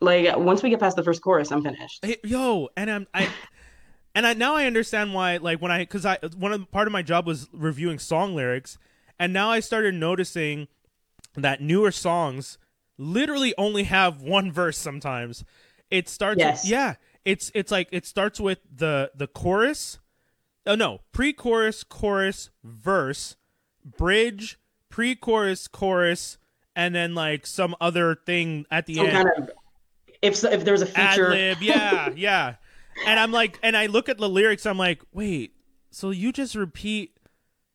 Like 0.00 0.36
once 0.36 0.64
we 0.64 0.70
get 0.70 0.80
past 0.80 0.96
the 0.96 1.04
first 1.04 1.22
chorus, 1.22 1.52
I'm 1.52 1.62
finished. 1.62 2.04
Hey, 2.04 2.16
yo, 2.24 2.68
and 2.76 2.90
I'm 2.90 3.06
I, 3.14 3.28
and 4.16 4.26
I 4.26 4.32
now 4.32 4.56
I 4.56 4.66
understand 4.66 5.14
why. 5.14 5.36
Like 5.36 5.62
when 5.62 5.70
I, 5.70 5.78
because 5.78 6.04
I 6.04 6.18
one 6.36 6.52
of 6.52 6.58
the, 6.58 6.66
part 6.66 6.88
of 6.88 6.92
my 6.92 7.02
job 7.02 7.24
was 7.24 7.48
reviewing 7.52 8.00
song 8.00 8.34
lyrics, 8.34 8.78
and 9.20 9.32
now 9.32 9.52
I 9.52 9.60
started 9.60 9.94
noticing 9.94 10.66
that 11.34 11.60
newer 11.60 11.90
songs 11.90 12.58
literally 12.98 13.54
only 13.56 13.84
have 13.84 14.20
one 14.22 14.52
verse 14.52 14.78
sometimes. 14.78 15.44
It 15.90 16.08
starts 16.08 16.38
Yes. 16.40 16.62
with, 16.64 16.70
yeah, 16.70 16.94
it's 17.24 17.50
it's 17.54 17.70
like 17.70 17.88
it 17.92 18.06
starts 18.06 18.40
with 18.40 18.58
the 18.74 19.10
the 19.14 19.26
chorus. 19.26 19.98
Oh 20.66 20.74
no, 20.74 21.00
pre-chorus, 21.12 21.82
chorus, 21.84 22.50
verse, 22.62 23.36
bridge, 23.84 24.58
pre-chorus, 24.88 25.66
chorus, 25.68 26.38
and 26.76 26.94
then 26.94 27.14
like 27.14 27.46
some 27.46 27.74
other 27.80 28.14
thing 28.14 28.64
at 28.70 28.86
the 28.86 28.94
Some 28.94 29.06
end. 29.06 29.28
kind 29.28 29.48
of 29.48 29.50
if 30.22 30.44
if 30.44 30.64
there's 30.64 30.82
a 30.82 30.86
feature, 30.86 31.30
lib, 31.30 31.58
yeah, 31.62 32.10
yeah. 32.14 32.54
And 33.06 33.18
I'm 33.18 33.32
like, 33.32 33.58
and 33.62 33.76
I 33.76 33.86
look 33.86 34.08
at 34.08 34.18
the 34.18 34.28
lyrics, 34.28 34.66
I'm 34.66 34.78
like, 34.78 35.02
wait, 35.12 35.54
so 35.90 36.10
you 36.10 36.30
just 36.30 36.54
repeat 36.54 37.16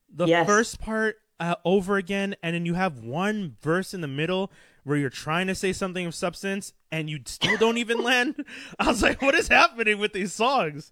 the 0.09 0.25
Yes. 0.27 0.47
first 0.47 0.79
part 0.79 1.17
uh, 1.39 1.55
over 1.65 1.97
again, 1.97 2.35
and 2.41 2.55
then 2.55 2.65
you 2.65 2.73
have 2.73 2.99
one 2.99 3.57
verse 3.61 3.93
in 3.93 4.01
the 4.01 4.07
middle 4.07 4.51
where 4.83 4.97
you're 4.97 5.09
trying 5.09 5.47
to 5.47 5.55
say 5.55 5.73
something 5.73 6.05
of 6.05 6.15
substance, 6.15 6.73
and 6.91 7.09
you 7.09 7.19
still 7.25 7.57
don't 7.57 7.77
even 7.77 8.01
land. 8.03 8.43
I 8.79 8.87
was 8.87 9.03
like, 9.03 9.21
what 9.21 9.35
is 9.35 9.47
happening 9.47 9.99
with 9.99 10.13
these 10.13 10.33
songs? 10.33 10.91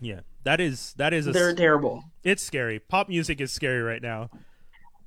Yeah, 0.00 0.20
that 0.44 0.60
is 0.60 0.94
that 0.94 1.12
is 1.12 1.26
a, 1.28 1.32
they're 1.32 1.54
terrible. 1.54 2.04
it's 2.24 2.42
scary. 2.42 2.80
Pop 2.80 3.08
music 3.08 3.40
is 3.40 3.52
scary 3.52 3.82
right 3.82 4.02
now. 4.02 4.30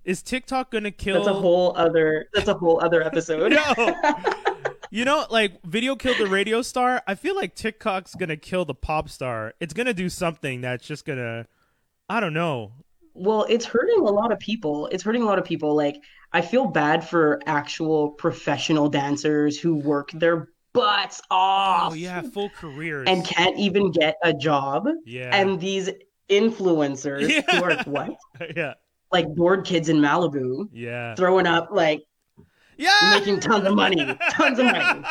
Is 0.06 0.22
TikTok 0.22 0.72
gonna 0.72 0.92
kill? 0.92 1.16
That's 1.16 1.28
a 1.28 1.34
whole 1.34 1.76
other. 1.76 2.30
That's 2.34 2.48
a 2.48 2.54
whole 2.54 2.82
other 2.84 3.04
episode. 3.04 3.52
No. 3.78 3.96
you 4.92 5.04
know, 5.04 5.26
like 5.30 5.62
video 5.66 5.96
killed 5.96 6.18
the 6.18 6.28
radio 6.28 6.62
star. 6.62 7.02
I 7.08 7.16
feel 7.16 7.36
like 7.36 7.56
TikTok's 7.56 8.16
gonna 8.16 8.38
kill 8.38 8.64
the 8.64 8.76
pop 8.76 9.10
star. 9.10 9.54
It's 9.60 9.74
gonna 9.74 9.94
do 9.94 10.08
something 10.08 10.62
that's 10.62 10.88
just 10.88 11.06
gonna, 11.06 11.48
I 12.08 12.20
don't 12.20 12.34
know. 12.34 12.72
Well, 13.16 13.46
it's 13.50 13.66
hurting 13.66 14.00
a 14.00 14.12
lot 14.12 14.32
of 14.32 14.40
people. 14.40 14.88
It's 14.92 15.04
hurting 15.04 15.24
a 15.24 15.26
lot 15.26 15.40
of 15.40 15.46
people. 15.46 15.74
Like, 15.76 15.96
I 16.34 16.42
feel 16.42 16.68
bad 16.68 17.08
for 17.08 17.40
actual 17.46 18.10
professional 18.12 18.90
dancers 18.90 19.58
who 19.58 19.76
work 19.76 20.12
mm. 20.12 20.20
their 20.20 20.50
butts 20.74 21.22
oh, 21.32 21.36
off 21.36 21.92
Oh 21.94 21.96
yeah, 21.96 22.22
full 22.22 22.50
careers. 22.50 23.08
and 23.10 23.26
can't 23.26 23.58
even 23.58 23.92
get 23.92 24.18
a 24.22 24.34
job. 24.34 24.88
yeah, 25.06 25.34
And 25.34 25.60
these 25.60 25.90
influencers 26.30 27.30
Yeah. 27.30 27.42
who 27.58 27.64
are 27.64 27.84
what? 27.86 28.18
yeah, 28.56 28.74
Like 29.14 29.34
bored 29.34 29.66
kids 29.66 29.88
in 29.88 29.98
Malibu 29.98 30.68
yeah, 30.74 31.16
throwing 31.16 31.48
up, 31.48 31.70
like 31.72 32.04
yeah. 32.78 33.16
making 33.18 33.40
tons 33.40 33.66
of 33.66 33.74
money. 33.74 34.06
Tons 34.32 34.60
of 34.60 34.66
money. 34.66 35.04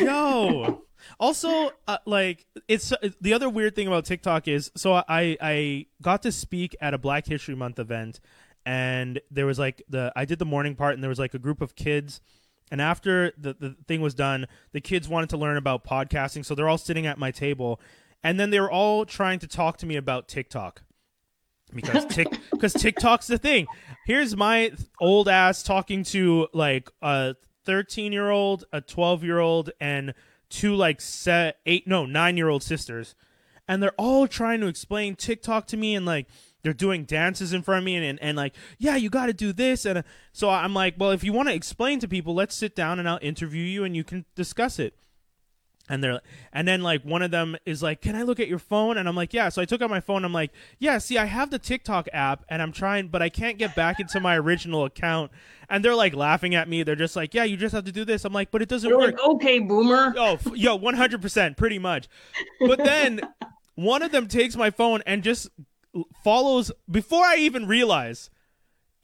Yo. 0.00 0.82
Also, 1.20 1.72
uh, 1.88 1.98
like 2.04 2.46
it's 2.68 2.92
the 3.20 3.32
other 3.32 3.48
weird 3.48 3.74
thing 3.74 3.88
about 3.88 4.04
TikTok 4.04 4.46
is 4.46 4.70
so 4.76 4.94
I 4.94 5.36
I 5.40 5.86
got 6.00 6.22
to 6.22 6.32
speak 6.32 6.76
at 6.80 6.94
a 6.94 6.98
Black 6.98 7.26
History 7.26 7.56
Month 7.56 7.80
event, 7.80 8.20
and 8.64 9.20
there 9.30 9.46
was 9.46 9.58
like 9.58 9.82
the 9.88 10.12
I 10.14 10.24
did 10.24 10.38
the 10.38 10.44
morning 10.44 10.76
part, 10.76 10.94
and 10.94 11.02
there 11.02 11.08
was 11.08 11.18
like 11.18 11.34
a 11.34 11.38
group 11.38 11.60
of 11.60 11.74
kids, 11.74 12.20
and 12.70 12.80
after 12.80 13.32
the 13.36 13.54
the 13.58 13.76
thing 13.88 14.00
was 14.00 14.14
done, 14.14 14.46
the 14.72 14.80
kids 14.80 15.08
wanted 15.08 15.30
to 15.30 15.36
learn 15.36 15.56
about 15.56 15.84
podcasting, 15.84 16.44
so 16.44 16.54
they're 16.54 16.68
all 16.68 16.78
sitting 16.78 17.06
at 17.06 17.18
my 17.18 17.32
table, 17.32 17.80
and 18.22 18.38
then 18.38 18.50
they 18.50 18.60
were 18.60 18.70
all 18.70 19.04
trying 19.04 19.40
to 19.40 19.48
talk 19.48 19.76
to 19.78 19.86
me 19.86 19.96
about 19.96 20.28
TikTok 20.28 20.82
because 21.74 22.04
tick 22.10 22.28
because 22.52 22.74
TikTok's 22.74 23.26
the 23.26 23.38
thing. 23.38 23.66
Here's 24.06 24.36
my 24.36 24.70
old 25.00 25.28
ass 25.28 25.64
talking 25.64 26.04
to 26.04 26.46
like 26.52 26.90
a 27.02 27.34
13 27.64 28.12
year 28.12 28.30
old, 28.30 28.64
a 28.72 28.80
12 28.80 29.24
year 29.24 29.38
old, 29.38 29.70
and 29.80 30.14
two 30.50 30.74
like 30.74 31.00
set 31.00 31.58
eight 31.66 31.86
no 31.86 32.06
nine 32.06 32.36
year 32.36 32.48
old 32.48 32.62
sisters, 32.62 33.14
and 33.66 33.82
they're 33.82 33.92
all 33.92 34.26
trying 34.26 34.60
to 34.60 34.66
explain 34.66 35.16
TikTok 35.16 35.66
to 35.68 35.76
me 35.76 35.94
and 35.94 36.06
like. 36.06 36.26
They're 36.62 36.72
doing 36.72 37.04
dances 37.04 37.52
in 37.52 37.62
front 37.62 37.78
of 37.78 37.84
me 37.84 37.94
and, 37.94 38.04
and, 38.04 38.18
and 38.20 38.36
like, 38.36 38.52
yeah, 38.78 38.96
you 38.96 39.10
got 39.10 39.26
to 39.26 39.32
do 39.32 39.52
this. 39.52 39.84
And 39.86 39.98
uh, 39.98 40.02
so 40.32 40.50
I'm 40.50 40.74
like, 40.74 40.96
well, 40.98 41.12
if 41.12 41.22
you 41.22 41.32
want 41.32 41.48
to 41.48 41.54
explain 41.54 42.00
to 42.00 42.08
people, 42.08 42.34
let's 42.34 42.54
sit 42.54 42.74
down 42.74 42.98
and 42.98 43.08
I'll 43.08 43.20
interview 43.22 43.62
you 43.62 43.84
and 43.84 43.94
you 43.94 44.02
can 44.02 44.24
discuss 44.34 44.80
it 44.80 44.98
and 45.88 46.02
they're 46.02 46.20
and 46.52 46.68
then 46.68 46.82
like 46.82 47.02
one 47.04 47.22
of 47.22 47.30
them 47.30 47.56
is 47.64 47.82
like 47.82 48.00
can 48.00 48.14
i 48.14 48.22
look 48.22 48.40
at 48.40 48.48
your 48.48 48.58
phone? 48.58 48.98
And 48.98 49.08
i'm 49.08 49.16
like 49.16 49.32
yeah. 49.32 49.48
So 49.48 49.62
i 49.62 49.64
took 49.64 49.82
out 49.82 49.90
my 49.90 50.00
phone. 50.00 50.24
I'm 50.24 50.32
like 50.32 50.52
yeah 50.78 50.98
see 50.98 51.18
i 51.18 51.24
have 51.24 51.50
the 51.50 51.58
tiktok 51.58 52.08
app 52.12 52.44
and 52.48 52.60
i'm 52.60 52.72
trying 52.72 53.08
but 53.08 53.22
i 53.22 53.28
can't 53.28 53.58
get 53.58 53.74
back 53.74 54.00
into 54.00 54.20
my 54.20 54.36
original 54.36 54.84
account. 54.84 55.30
And 55.70 55.84
they're 55.84 55.94
like 55.94 56.14
laughing 56.14 56.54
at 56.54 56.68
me. 56.68 56.82
They're 56.82 56.96
just 56.96 57.16
like 57.16 57.34
yeah 57.34 57.44
you 57.44 57.56
just 57.56 57.74
have 57.74 57.84
to 57.84 57.92
do 57.92 58.04
this. 58.04 58.24
I'm 58.24 58.32
like 58.32 58.50
but 58.50 58.62
it 58.62 58.68
doesn't 58.68 58.88
You're 58.88 58.98
work. 58.98 59.18
Like, 59.18 59.28
okay, 59.36 59.58
boomer. 59.58 60.14
Oh, 60.16 60.38
yo, 60.54 60.78
100%, 60.78 61.56
pretty 61.56 61.78
much. 61.78 62.08
But 62.60 62.78
then 62.78 63.20
one 63.74 64.02
of 64.02 64.12
them 64.12 64.26
takes 64.26 64.56
my 64.56 64.70
phone 64.70 65.02
and 65.06 65.22
just 65.22 65.48
follows 66.24 66.72
before 66.90 67.24
I 67.24 67.36
even 67.36 67.66
realize 67.66 68.30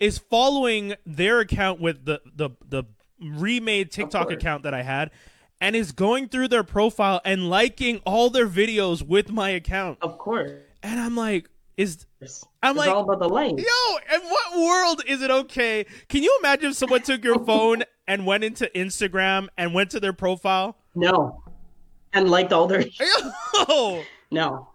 is 0.00 0.18
following 0.18 0.94
their 1.06 1.40
account 1.40 1.80
with 1.80 2.04
the 2.04 2.20
the 2.34 2.50
the 2.68 2.84
remade 3.20 3.90
TikTok 3.90 4.30
account 4.30 4.64
that 4.64 4.74
I 4.74 4.82
had 4.82 5.10
and 5.60 5.74
is 5.76 5.92
going 5.92 6.28
through 6.28 6.48
their 6.48 6.64
profile 6.64 7.20
and 7.24 7.48
liking 7.48 8.00
all 8.04 8.30
their 8.30 8.48
videos 8.48 9.02
with 9.06 9.30
my 9.30 9.50
account. 9.50 9.98
Of 10.02 10.18
course. 10.18 10.50
And 10.82 11.00
I'm 11.00 11.16
like, 11.16 11.48
is 11.76 12.06
I'm 12.62 12.76
it's 12.76 12.78
like- 12.86 12.90
all 12.90 13.02
about 13.02 13.18
the 13.20 13.28
lane. 13.28 13.58
Yo, 13.58 14.14
in 14.14 14.20
what 14.22 14.56
world 14.60 15.02
is 15.06 15.22
it 15.22 15.30
okay? 15.30 15.86
Can 16.08 16.22
you 16.22 16.36
imagine 16.40 16.70
if 16.70 16.76
someone 16.76 17.02
took 17.02 17.24
your 17.24 17.38
phone 17.44 17.82
and 18.06 18.26
went 18.26 18.44
into 18.44 18.70
Instagram 18.74 19.48
and 19.56 19.74
went 19.74 19.90
to 19.90 20.00
their 20.00 20.12
profile? 20.12 20.76
No. 20.94 21.42
And 22.12 22.30
liked 22.30 22.52
all 22.52 22.66
their 22.68 22.84
no. 23.68 24.04
No. 24.30 24.68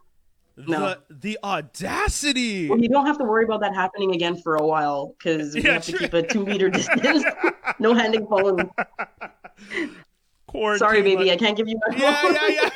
the 0.57 0.99
the 1.09 1.39
audacity. 1.41 2.67
Well, 2.67 2.79
you 2.81 2.89
don't 2.89 3.05
have 3.05 3.17
to 3.19 3.23
worry 3.23 3.45
about 3.45 3.61
that 3.61 3.73
happening 3.73 4.11
again 4.13 4.41
for 4.41 4.57
a 4.57 4.65
while 4.65 5.15
because 5.17 5.55
we 5.55 5.61
Yeah, 5.61 5.73
have 5.75 5.85
to 5.85 5.97
keep 5.97 6.13
a 6.13 6.21
two 6.21 6.45
meter 6.45 6.69
distance. 6.69 7.23
no 7.79 7.93
handing 7.93 8.27
phone. 8.27 8.69
Quarantine 10.49 10.79
Sorry, 10.79 11.01
baby, 11.03 11.31
I 11.31 11.37
can't 11.37 11.55
give 11.55 11.67
you 11.67 11.79
my 11.87 11.95
Yeah, 11.95 12.21
phone. 12.21 12.33
yeah, 12.33 12.69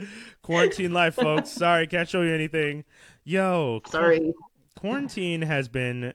yeah. 0.00 0.06
Quarantine 0.42 0.92
life, 0.94 1.14
folks. 1.16 1.50
Sorry, 1.50 1.86
can't 1.86 2.08
show 2.08 2.22
you 2.22 2.32
anything. 2.32 2.84
Yo, 3.24 3.82
Sorry. 3.90 4.32
quarantine 4.74 5.42
has 5.42 5.68
been 5.68 6.14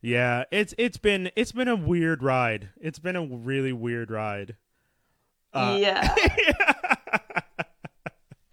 yeah, 0.00 0.44
it's 0.50 0.74
it's 0.78 0.96
been 0.96 1.30
it's 1.36 1.52
been 1.52 1.68
a 1.68 1.76
weird 1.76 2.22
ride. 2.22 2.70
It's 2.80 2.98
been 2.98 3.16
a 3.16 3.24
really 3.26 3.72
weird 3.74 4.10
ride. 4.10 4.56
Uh, 5.52 5.76
yeah. 5.78 6.14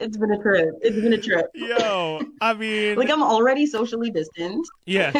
It's 0.01 0.15
been 0.15 0.31
a 0.31 0.41
trip. 0.41 0.69
It's 0.81 0.95
been 0.95 1.11
a 1.11 1.17
trip. 1.17 1.47
Yo, 1.53 2.21
I 2.39 2.53
mean, 2.53 2.95
Like 2.97 3.09
I'm 3.09 3.21
already 3.21 3.65
socially 3.65 4.09
distant. 4.09 4.65
yeah, 4.85 5.11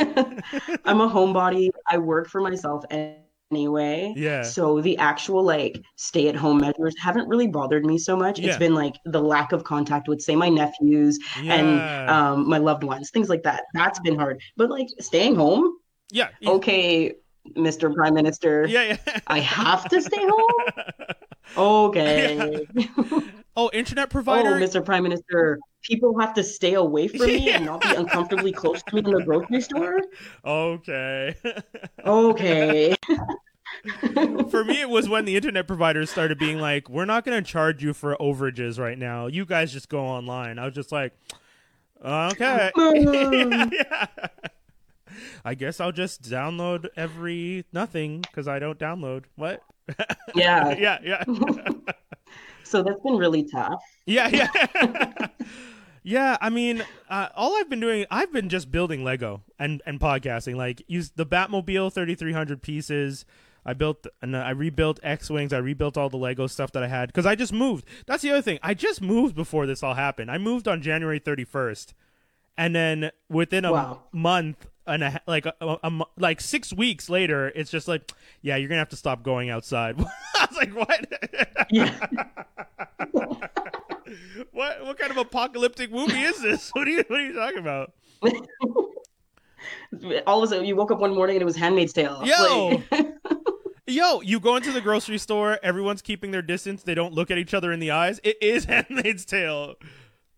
I'm 0.86 1.02
a 1.02 1.10
homebody. 1.10 1.70
I 1.86 1.98
work 1.98 2.30
for 2.30 2.40
myself 2.40 2.86
anyway. 3.52 4.14
Yeah. 4.16 4.42
So 4.42 4.82
the 4.82 4.98
actual 4.98 5.44
like 5.44 5.82
stay 5.96 6.28
at 6.28 6.36
home 6.36 6.60
measures 6.60 6.96
haven't 7.00 7.28
really 7.28 7.48
bothered 7.48 7.86
me 7.86 7.98
so 7.98 8.16
much. 8.16 8.40
Yeah. 8.40 8.50
It's 8.50 8.58
been 8.58 8.76
like 8.76 8.96
the 9.06 9.22
lack 9.22 9.52
of 9.52 9.64
contact 9.64 10.08
with 10.08 10.22
say 10.22 10.36
my 10.36 10.50
nephews 10.50 11.20
yeah, 11.42 11.54
and 11.56 12.10
um 12.10 12.50
my 12.50 12.58
loved 12.58 12.84
ones, 12.84 13.10
things 13.10 13.30
like 13.30 13.44
that. 13.44 13.64
That's 13.74 14.00
been 14.00 14.18
hard. 14.18 14.42
But 14.58 14.70
like 14.70 14.88
staying 15.00 15.36
home, 15.36 15.78
yeah, 16.12 16.30
okay, 16.46 17.16
Mr. 17.56 17.94
Prime 17.94 18.14
Minister, 18.14 18.66
yeah, 18.68 18.98
yeah. 19.06 19.20
I 19.28 19.40
have 19.40 19.88
to 19.90 20.02
stay 20.02 20.26
home. 20.28 20.86
Okay. 21.58 22.68
Oh, 23.56 23.72
internet 23.74 24.12
provider. 24.12 24.50
oh, 24.50 24.52
provider. 24.52 24.80
Mr. 24.80 24.86
Prime 24.86 25.02
Minister, 25.02 25.60
people 25.82 26.20
have 26.20 26.34
to 26.36 26.44
stay 26.44 26.74
away 26.74 27.08
from 27.10 27.28
me 27.28 27.52
and 27.52 27.66
not 27.66 27.82
be 27.82 27.94
uncomfortably 27.96 28.52
close 28.52 28.82
to 28.84 28.96
me 28.96 29.00
in 29.00 29.12
the 29.12 29.24
grocery 29.24 29.62
store. 29.62 30.00
Okay. 30.46 31.36
Okay. 32.06 32.96
for 34.50 34.64
me, 34.64 34.82
it 34.82 34.90
was 34.90 35.08
when 35.08 35.26
the 35.26 35.36
internet 35.36 35.68
providers 35.68 36.10
started 36.10 36.38
being 36.38 36.60
like, 36.60 36.90
"We're 36.90 37.06
not 37.06 37.24
going 37.24 37.42
to 37.42 37.50
charge 37.50 37.84
you 37.84 37.94
for 37.94 38.18
overages 38.20 38.80
right 38.80 38.98
now. 38.98 39.28
You 39.28 39.46
guys 39.46 39.72
just 39.72 39.90
go 39.90 40.02
online." 40.02 40.60
I 40.60 40.66
was 40.66 40.74
just 40.74 40.92
like, 40.92 41.14
"Okay." 42.04 42.72
yeah, 42.76 43.70
yeah. 43.72 44.08
I 45.46 45.54
guess 45.54 45.80
I'll 45.80 45.92
just 45.92 46.24
download 46.24 46.88
every 46.98 47.66
nothing 47.72 48.22
because 48.22 48.48
I 48.48 48.60
don't 48.60 48.78
download. 48.80 49.26
What? 49.36 49.62
Yeah. 50.36 50.76
yeah, 50.78 51.00
yeah. 51.04 51.24
So 52.70 52.84
that's 52.84 53.02
been 53.02 53.18
really 53.18 53.44
tough. 53.44 53.82
Yeah, 54.06 54.28
yeah. 54.30 55.28
yeah, 56.04 56.38
I 56.42 56.50
mean, 56.50 56.84
uh, 57.10 57.30
all 57.36 57.56
I've 57.58 57.70
been 57.70 57.80
doing, 57.80 58.06
I've 58.10 58.32
been 58.32 58.50
just 58.50 58.72
building 58.72 59.04
Lego 59.04 59.44
and, 59.58 59.82
and 59.86 60.00
podcasting. 60.00 60.56
Like, 60.56 60.84
use 60.88 61.12
the 61.16 61.26
Batmobile 61.26 61.94
3,300 61.94 62.62
pieces. 62.62 63.26
I 63.66 63.74
built 63.74 64.08
and 64.22 64.36
I 64.36 64.52
rebuilt 64.52 65.00
X 65.04 65.30
Wings. 65.30 65.52
I 65.54 65.58
rebuilt 65.58 65.98
all 65.98 66.10
the 66.10 66.18
Lego 66.18 66.48
stuff 66.48 66.72
that 66.72 66.82
I 66.82 66.88
had 66.88 67.10
because 67.10 67.26
I 67.26 67.36
just 67.36 67.52
moved. 67.54 67.86
That's 68.08 68.24
the 68.24 68.32
other 68.32 68.42
thing. 68.42 68.58
I 68.64 68.74
just 68.74 69.02
moved 69.02 69.36
before 69.36 69.66
this 69.66 69.84
all 69.84 69.96
happened. 69.96 70.32
I 70.32 70.38
moved 70.38 70.68
on 70.68 70.82
January 70.82 71.20
31st. 71.20 71.94
And 72.58 72.76
then 72.76 73.12
within 73.30 73.66
a 73.66 73.72
Wow. 73.72 74.00
month, 74.12 74.68
and 74.90 75.04
a, 75.04 75.22
like 75.28 75.46
a, 75.46 75.54
a, 75.62 75.92
like 76.18 76.42
six 76.42 76.74
weeks 76.74 77.10
later, 77.10 77.52
it's 77.56 77.72
just 77.72 77.88
like, 77.88 78.12
yeah, 78.42 78.56
you're 78.56 78.68
gonna 78.70 78.80
have 78.80 78.90
to 78.90 78.96
stop 78.96 79.24
going 79.24 79.50
outside. 79.50 80.00
I 80.36 80.48
was 80.50 80.58
like, 80.58 80.76
what? 80.76 81.68
Yeah. 81.72 81.94
what 84.52 84.86
what 84.86 84.98
kind 84.98 85.12
of 85.12 85.18
apocalyptic 85.18 85.92
movie 85.92 86.22
is 86.22 86.42
this? 86.42 86.70
What 86.74 86.88
are 86.88 86.92
you 86.92 87.04
what 87.08 87.20
are 87.20 87.26
you 87.26 87.34
talking 87.34 87.60
about? 87.60 87.94
All 90.26 90.44
of 90.44 90.44
a 90.44 90.48
sudden, 90.48 90.66
you 90.66 90.76
woke 90.76 90.92
up 90.92 91.00
one 91.00 91.14
morning 91.14 91.36
and 91.36 91.42
it 91.42 91.46
was 91.46 91.56
Handmaid's 91.56 91.94
Tale. 91.94 92.22
Yo! 92.24 92.82
Like, 92.92 93.16
Yo, 93.90 94.22
you 94.22 94.40
go 94.40 94.56
into 94.56 94.72
the 94.72 94.82
grocery 94.82 95.18
store, 95.18 95.58
everyone's 95.64 96.04
keeping 96.04 96.30
their 96.30 96.44
distance, 96.44 96.84
they 96.84 96.94
don't 96.94 97.12
look 97.12 97.32
at 97.32 97.40
each 97.40 97.56
other 97.56 97.72
in 97.72 97.80
the 97.80 97.90
eyes. 97.90 98.20
It 98.24 98.38
is 98.40 98.66
Handmaid's 98.66 99.26
Tale. 99.26 99.76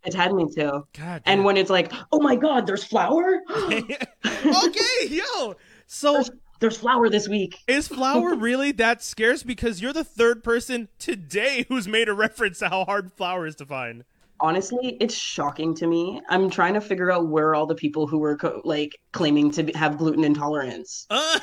It's 0.04 0.16
Handmaid's 0.16 0.56
Tale. 0.56 0.88
God. 0.98 1.22
And 1.26 1.44
when 1.44 1.58
it's 1.58 1.70
like, 1.70 1.92
oh 2.12 2.20
my 2.20 2.36
God, 2.36 2.66
there's 2.66 2.84
flour. 2.84 3.40
okay, 3.52 5.08
yo. 5.08 5.56
So 5.88 6.14
there's, 6.14 6.32
there's 6.60 6.78
flour 6.78 7.10
this 7.10 7.28
week. 7.28 7.58
is 7.68 7.88
flour 7.88 8.36
really 8.36 8.72
that 8.74 9.04
scarce? 9.04 9.44
Because 9.44 9.82
you're 9.82 9.94
the 9.94 10.04
third 10.04 10.44
person 10.44 10.88
today 11.00 11.66
who's 11.70 11.88
made 11.88 12.08
a 12.10 12.14
reference 12.14 12.60
to 12.60 12.70
how 12.70 12.86
hard 12.86 13.12
flour 13.14 13.46
is 13.46 13.56
to 13.58 13.66
find. 13.66 14.04
Honestly, 14.40 14.98
it's 15.00 15.14
shocking 15.14 15.76
to 15.76 15.86
me. 15.86 16.20
I'm 16.30 16.50
trying 16.50 16.74
to 16.74 16.82
figure 16.82 17.12
out 17.12 17.28
where 17.28 17.54
all 17.54 17.68
the 17.68 17.76
people 17.76 18.08
who 18.08 18.18
were 18.18 18.36
co- 18.36 18.60
like 18.66 18.98
claiming 19.12 19.52
to 19.52 19.62
be- 19.62 19.74
have 19.74 20.00
gluten 20.00 20.24
intolerance 20.24 21.06
Uh, 21.12 21.40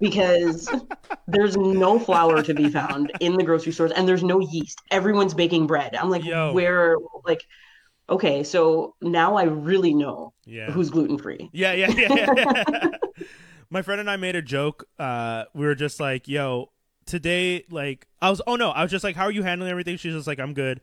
because 0.00 0.68
there's 1.28 1.56
no 1.56 1.98
flour 1.98 2.42
to 2.42 2.54
be 2.54 2.68
found 2.70 3.12
in 3.20 3.36
the 3.36 3.44
grocery 3.44 3.72
stores 3.72 3.92
and 3.92 4.08
there's 4.08 4.24
no 4.24 4.40
yeast. 4.40 4.80
Everyone's 4.90 5.34
baking 5.34 5.66
bread. 5.66 5.94
I'm 5.94 6.10
like, 6.10 6.24
Yo. 6.24 6.52
where 6.52 6.96
like 7.24 7.42
okay, 8.10 8.42
so 8.42 8.96
now 9.00 9.36
I 9.36 9.44
really 9.44 9.94
know 9.94 10.34
yeah. 10.44 10.70
who's 10.70 10.90
gluten 10.90 11.16
free. 11.16 11.48
Yeah, 11.52 11.72
yeah, 11.72 11.90
yeah. 11.90 12.26
yeah. 12.36 12.90
My 13.70 13.82
friend 13.82 14.00
and 14.00 14.10
I 14.10 14.16
made 14.16 14.34
a 14.34 14.42
joke. 14.42 14.88
Uh, 14.98 15.44
we 15.54 15.64
were 15.64 15.76
just 15.76 16.00
like, 16.00 16.26
"Yo, 16.26 16.72
today, 17.06 17.64
like, 17.70 18.08
I 18.20 18.28
was. 18.28 18.42
Oh 18.46 18.56
no, 18.56 18.70
I 18.70 18.82
was 18.82 18.90
just 18.90 19.04
like, 19.04 19.14
how 19.14 19.24
are 19.24 19.30
you 19.30 19.44
handling 19.44 19.70
everything?" 19.70 19.96
She's 19.96 20.12
just 20.12 20.26
like, 20.26 20.40
"I'm 20.40 20.54
good." 20.54 20.80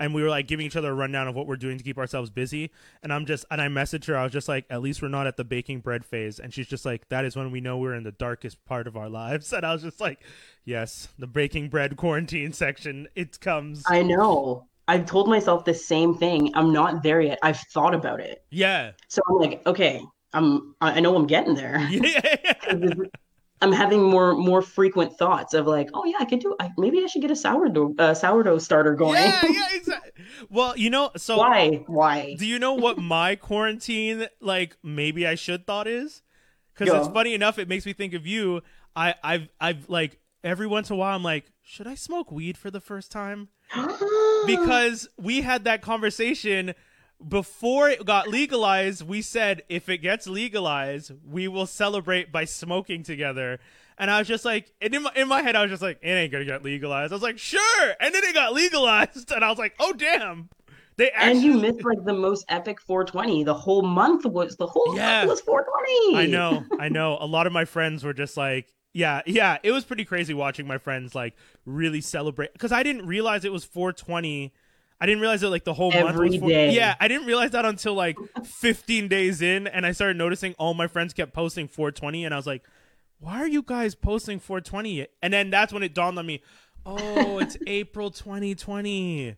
And 0.00 0.12
we 0.12 0.22
were 0.22 0.28
like 0.28 0.48
giving 0.48 0.66
each 0.66 0.74
other 0.74 0.90
a 0.90 0.94
rundown 0.94 1.28
of 1.28 1.36
what 1.36 1.46
we're 1.46 1.56
doing 1.56 1.78
to 1.78 1.84
keep 1.84 1.98
ourselves 1.98 2.30
busy. 2.30 2.72
And 3.02 3.12
I'm 3.12 3.26
just, 3.26 3.44
and 3.50 3.60
I 3.60 3.68
messaged 3.68 4.06
her. 4.06 4.16
I 4.16 4.24
was 4.24 4.32
just 4.32 4.48
like, 4.48 4.64
"At 4.68 4.82
least 4.82 5.02
we're 5.02 5.08
not 5.08 5.28
at 5.28 5.36
the 5.36 5.44
baking 5.44 5.80
bread 5.80 6.04
phase." 6.04 6.40
And 6.40 6.52
she's 6.52 6.66
just 6.66 6.84
like, 6.84 7.08
"That 7.10 7.24
is 7.24 7.36
when 7.36 7.52
we 7.52 7.60
know 7.60 7.78
we're 7.78 7.94
in 7.94 8.02
the 8.02 8.10
darkest 8.10 8.64
part 8.64 8.88
of 8.88 8.96
our 8.96 9.08
lives." 9.08 9.52
And 9.60 9.64
I 9.64 9.72
was 9.72 9.82
just 9.82 10.00
like, 10.00 10.24
"Yes, 10.64 11.08
the 11.18 11.26
baking 11.28 11.68
bread 11.68 11.96
quarantine 11.96 12.52
section. 12.52 13.06
It 13.14 13.38
comes." 13.40 13.84
I 13.86 14.02
know. 14.02 14.66
I've 14.88 15.06
told 15.06 15.28
myself 15.28 15.64
the 15.64 15.74
same 15.74 16.16
thing. 16.16 16.50
I'm 16.54 16.72
not 16.72 17.04
there 17.04 17.20
yet. 17.20 17.38
I've 17.44 17.60
thought 17.60 17.94
about 17.94 18.18
it. 18.20 18.42
yeah, 18.50 18.90
So 19.06 19.22
I'm 19.28 19.36
like, 19.36 19.64
okay, 19.64 20.02
I'm 20.32 20.74
I 20.80 20.98
know 20.98 21.14
I'm 21.14 21.26
getting 21.26 21.54
there. 21.54 21.78
yeah. 21.90 22.94
I'm 23.62 23.72
having 23.72 24.02
more 24.02 24.34
more 24.34 24.62
frequent 24.62 25.16
thoughts 25.16 25.52
of 25.54 25.66
like, 25.66 25.90
oh 25.92 26.04
yeah, 26.04 26.16
I 26.18 26.24
could 26.24 26.40
do. 26.40 26.56
I, 26.58 26.70
maybe 26.78 27.02
I 27.02 27.06
should 27.06 27.22
get 27.22 27.30
a 27.30 27.36
sourdough 27.36 27.94
uh, 27.98 28.14
sourdough 28.14 28.58
starter 28.58 28.94
going. 28.94 29.16
yeah, 29.16 29.40
yeah, 29.48 29.66
exactly. 29.72 30.24
Well, 30.48 30.76
you 30.76 30.90
know, 30.90 31.10
so 31.16 31.38
Why? 31.38 31.84
Why? 31.86 32.36
Do 32.38 32.46
you 32.46 32.58
know 32.58 32.74
what 32.74 32.98
my 32.98 33.36
quarantine 33.36 34.28
like 34.40 34.76
maybe 34.82 35.26
I 35.26 35.34
should 35.34 35.66
thought 35.66 35.86
is? 35.86 36.22
Because 36.74 36.94
it's 36.94 37.12
funny 37.12 37.34
enough, 37.34 37.58
it 37.58 37.68
makes 37.68 37.84
me 37.84 37.92
think 37.92 38.14
of 38.14 38.26
you. 38.26 38.62
I, 38.96 39.14
I've 39.22 39.48
I've 39.60 39.88
like 39.90 40.18
every 40.42 40.66
once 40.66 40.88
in 40.88 40.96
a 40.96 40.98
while 40.98 41.14
I'm 41.14 41.22
like, 41.22 41.52
should 41.62 41.86
I 41.86 41.94
smoke 41.94 42.32
weed 42.32 42.56
for 42.56 42.70
the 42.70 42.80
first 42.80 43.10
time? 43.10 43.48
Because 44.46 45.06
we 45.18 45.42
had 45.42 45.64
that 45.64 45.82
conversation 45.82 46.74
before 47.26 47.88
it 47.88 48.04
got 48.04 48.28
legalized. 48.28 49.02
We 49.06 49.22
said 49.22 49.62
if 49.68 49.88
it 49.88 49.98
gets 49.98 50.26
legalized, 50.26 51.12
we 51.24 51.48
will 51.48 51.66
celebrate 51.66 52.32
by 52.32 52.44
smoking 52.44 53.02
together. 53.02 53.60
And 53.98 54.10
I 54.10 54.18
was 54.18 54.28
just 54.28 54.44
like, 54.46 54.72
and 54.80 54.94
in 54.94 55.02
my, 55.02 55.12
in 55.14 55.28
my 55.28 55.42
head, 55.42 55.56
I 55.56 55.62
was 55.62 55.70
just 55.70 55.82
like, 55.82 55.98
it 56.02 56.08
ain't 56.10 56.32
gonna 56.32 56.44
get 56.46 56.62
legalized. 56.62 57.12
I 57.12 57.16
was 57.16 57.22
like, 57.22 57.38
sure. 57.38 57.94
And 58.00 58.14
then 58.14 58.24
it 58.24 58.32
got 58.34 58.52
legalized, 58.54 59.30
and 59.30 59.44
I 59.44 59.50
was 59.50 59.58
like, 59.58 59.74
oh 59.78 59.92
damn. 59.92 60.48
They 60.96 61.10
actually 61.10 61.30
and 61.32 61.42
you 61.42 61.60
missed 61.60 61.84
like 61.84 62.04
the 62.04 62.12
most 62.12 62.44
epic 62.48 62.80
420. 62.80 63.44
The 63.44 63.54
whole 63.54 63.82
month 63.82 64.26
was 64.26 64.56
the 64.56 64.66
whole 64.66 64.94
Yeah. 64.96 65.20
month 65.20 65.30
was 65.30 65.40
420. 65.42 66.16
I 66.18 66.26
know, 66.26 66.64
I 66.78 66.88
know. 66.90 67.16
A 67.20 67.26
lot 67.26 67.46
of 67.46 67.52
my 67.52 67.64
friends 67.64 68.04
were 68.04 68.12
just 68.12 68.36
like, 68.36 68.68
yeah, 68.92 69.22
yeah. 69.24 69.58
It 69.62 69.70
was 69.72 69.84
pretty 69.84 70.04
crazy 70.04 70.34
watching 70.34 70.66
my 70.66 70.76
friends 70.78 71.14
like 71.14 71.36
really 71.64 72.00
celebrate 72.00 72.52
because 72.52 72.72
I 72.72 72.82
didn't 72.82 73.06
realize 73.06 73.44
it 73.44 73.52
was 73.52 73.64
420. 73.64 74.52
I 75.00 75.06
didn't 75.06 75.20
realize 75.22 75.40
that 75.40 75.48
like 75.50 75.64
the 75.64 75.72
whole 75.74 75.90
month 75.90 76.08
Every 76.10 76.28
was 76.30 76.38
four- 76.38 76.48
day. 76.50 76.72
Yeah, 76.74 76.94
I 77.00 77.08
didn't 77.08 77.26
realize 77.26 77.52
that 77.52 77.64
until 77.64 77.94
like 77.94 78.16
15 78.44 79.08
days 79.08 79.40
in, 79.40 79.66
and 79.66 79.86
I 79.86 79.92
started 79.92 80.16
noticing 80.18 80.54
all 80.58 80.74
my 80.74 80.86
friends 80.88 81.12
kept 81.14 81.32
posting 81.32 81.68
420, 81.68 82.24
and 82.26 82.34
I 82.34 82.36
was 82.36 82.46
like, 82.46 82.62
why 83.18 83.40
are 83.42 83.48
you 83.48 83.62
guys 83.62 83.94
posting 83.94 84.38
420? 84.38 85.06
And 85.22 85.32
then 85.32 85.50
that's 85.50 85.72
when 85.72 85.82
it 85.82 85.94
dawned 85.94 86.18
on 86.18 86.26
me, 86.26 86.42
oh, 86.84 87.38
it's 87.38 87.56
April 87.66 88.10
2020. 88.10 89.36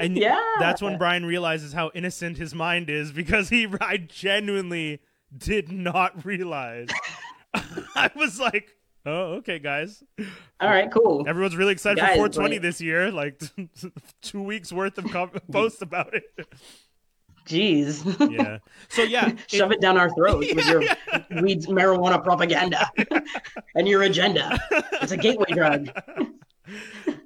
And 0.00 0.16
Yeah. 0.16 0.40
that's 0.58 0.80
when 0.80 0.98
Brian 0.98 1.26
realizes 1.26 1.72
how 1.72 1.90
innocent 1.94 2.38
his 2.38 2.54
mind 2.54 2.88
is 2.88 3.12
because 3.12 3.48
he 3.48 3.66
I 3.80 3.96
genuinely 3.98 5.00
did 5.36 5.70
not 5.70 6.24
realize. 6.24 6.88
I 7.54 8.10
was 8.16 8.40
like, 8.40 8.74
"Oh, 9.04 9.34
okay, 9.34 9.58
guys. 9.58 10.02
All 10.60 10.68
right, 10.68 10.90
cool. 10.92 11.24
Everyone's 11.28 11.56
really 11.56 11.72
excited 11.72 11.98
Guys, 11.98 12.10
for 12.10 12.30
420 12.30 12.54
like- 12.56 12.62
this 12.62 12.80
year. 12.80 13.10
Like 13.10 13.40
two 14.22 14.42
weeks 14.42 14.72
worth 14.72 14.98
of 14.98 15.10
com- 15.10 15.30
posts 15.52 15.82
about 15.82 16.14
it. 16.14 16.24
Jeez. 17.48 18.04
Yeah. 18.30 18.58
So 18.88 19.02
yeah, 19.02 19.32
Shove 19.48 19.72
it 19.72 19.80
down 19.80 19.96
our 19.98 20.10
throats 20.14 20.54
with 20.54 20.66
your 20.68 20.82
weeds 21.42 21.66
marijuana 21.66 22.22
propaganda 22.22 22.88
and 23.74 23.88
your 23.88 24.02
agenda. 24.02 24.62
It's 25.02 25.10
a 25.12 25.16
gateway 25.16 25.50
drug. 25.50 25.88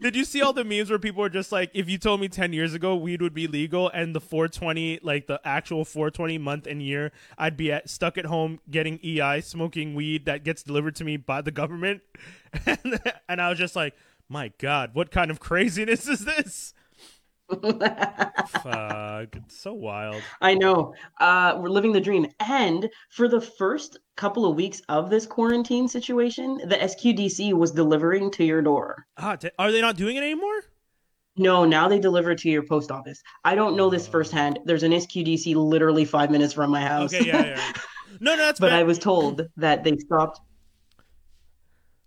Did 0.00 0.16
you 0.16 0.24
see 0.24 0.40
all 0.42 0.52
the 0.52 0.64
memes 0.64 0.90
where 0.90 0.98
people 0.98 1.20
were 1.20 1.28
just 1.28 1.52
like, 1.52 1.70
if 1.74 1.88
you 1.88 1.98
told 1.98 2.20
me 2.20 2.28
10 2.28 2.52
years 2.52 2.74
ago 2.74 2.96
weed 2.96 3.20
would 3.22 3.34
be 3.34 3.46
legal 3.46 3.90
and 3.90 4.14
the 4.14 4.20
420, 4.20 5.00
like 5.02 5.26
the 5.26 5.40
actual 5.44 5.84
420 5.84 6.38
month 6.38 6.66
and 6.66 6.82
year, 6.82 7.12
I'd 7.36 7.56
be 7.56 7.72
at, 7.72 7.88
stuck 7.90 8.16
at 8.18 8.26
home 8.26 8.60
getting 8.70 8.98
EI, 9.04 9.40
smoking 9.40 9.94
weed 9.94 10.24
that 10.26 10.44
gets 10.44 10.62
delivered 10.62 10.96
to 10.96 11.04
me 11.04 11.16
by 11.16 11.42
the 11.42 11.50
government? 11.50 12.02
And, 12.64 13.00
and 13.28 13.40
I 13.40 13.50
was 13.50 13.58
just 13.58 13.76
like, 13.76 13.94
my 14.28 14.52
God, 14.58 14.90
what 14.94 15.10
kind 15.10 15.30
of 15.30 15.40
craziness 15.40 16.08
is 16.08 16.24
this? 16.24 16.74
Fuck. 18.62 19.36
It's 19.36 19.60
so 19.60 19.72
wild. 19.74 20.22
I 20.40 20.54
know. 20.54 20.94
Uh, 21.20 21.56
we're 21.58 21.68
living 21.68 21.92
the 21.92 22.00
dream. 22.00 22.26
And 22.40 22.88
for 23.10 23.28
the 23.28 23.40
first 23.40 23.98
couple 24.16 24.44
of 24.46 24.56
weeks 24.56 24.82
of 24.88 25.10
this 25.10 25.26
quarantine 25.26 25.88
situation, 25.88 26.56
the 26.66 26.76
SQDC 26.76 27.52
was 27.52 27.72
delivering 27.72 28.30
to 28.32 28.44
your 28.44 28.62
door. 28.62 29.06
Ah, 29.16 29.36
t- 29.36 29.50
are 29.58 29.70
they 29.70 29.80
not 29.80 29.96
doing 29.96 30.16
it 30.16 30.22
anymore? 30.22 30.62
No, 31.36 31.64
now 31.64 31.86
they 31.86 31.98
deliver 32.00 32.34
to 32.34 32.48
your 32.48 32.62
post 32.62 32.90
office. 32.90 33.22
I 33.44 33.54
don't 33.54 33.76
know 33.76 33.90
this 33.90 34.08
firsthand. 34.08 34.58
There's 34.64 34.82
an 34.82 34.92
SQDC 34.92 35.54
literally 35.54 36.04
five 36.04 36.30
minutes 36.30 36.52
from 36.54 36.70
my 36.70 36.80
house. 36.80 37.12
Okay, 37.14 37.26
yeah, 37.26 37.44
yeah. 37.46 37.72
No, 38.18 38.34
no, 38.34 38.46
that's 38.46 38.58
but 38.58 38.70
fair. 38.70 38.78
I 38.78 38.82
was 38.82 38.98
told 38.98 39.42
that 39.58 39.84
they 39.84 39.94
stopped 39.98 40.40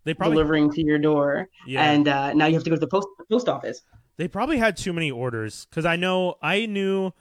they 0.05 0.15
probably 0.15 0.37
delivering 0.37 0.71
to 0.71 0.81
your 0.83 0.97
door, 0.97 1.47
Yeah. 1.67 1.83
and 1.91 2.07
uh, 2.07 2.33
now 2.33 2.47
you 2.47 2.55
have 2.55 2.63
to 2.63 2.69
go 2.71 2.75
to 2.75 2.79
the 2.79 2.87
post 2.87 3.07
post 3.29 3.47
office. 3.47 3.81
They 4.19 4.27
probably 4.27 4.57
had 4.57 4.75
too 4.75 4.91
many 4.91 5.09
orders 5.09 5.65
because 5.69 5.85
I 5.85 5.95
know 5.95 6.35
I 6.41 6.65
knew 6.65 7.13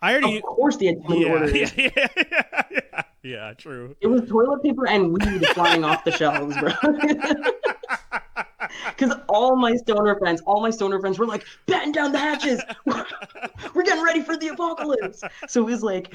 I 0.00 0.12
already 0.12 0.36
Of 0.36 0.44
course, 0.44 0.76
they 0.76 0.86
had 0.86 0.98
so 1.02 1.08
many 1.08 1.22
yeah, 1.22 1.32
orders. 1.32 1.52
yeah, 1.52 1.70
yeah, 1.76 2.06
yeah, 2.16 2.62
yeah, 2.70 3.02
yeah, 3.24 3.52
true. 3.54 3.96
It 4.00 4.06
was 4.06 4.28
toilet 4.28 4.62
paper 4.62 4.86
and 4.86 5.12
weed 5.12 5.44
flying 5.54 5.82
off 5.82 6.04
the 6.04 6.12
shelves, 6.12 6.56
bro. 6.56 6.72
Because 8.96 9.16
all 9.28 9.56
my 9.56 9.74
stoner 9.76 10.16
friends, 10.18 10.40
all 10.46 10.60
my 10.60 10.70
stoner 10.70 10.98
friends 10.98 11.18
were 11.18 11.26
like, 11.26 11.44
batten 11.66 11.92
down 11.92 12.12
the 12.12 12.18
hatches. 12.18 12.60
We're 13.74 13.82
getting 13.84 14.02
ready 14.02 14.22
for 14.22 14.36
the 14.36 14.48
apocalypse. 14.48 15.22
So 15.48 15.62
it 15.62 15.66
was 15.66 15.82
like 15.82 16.12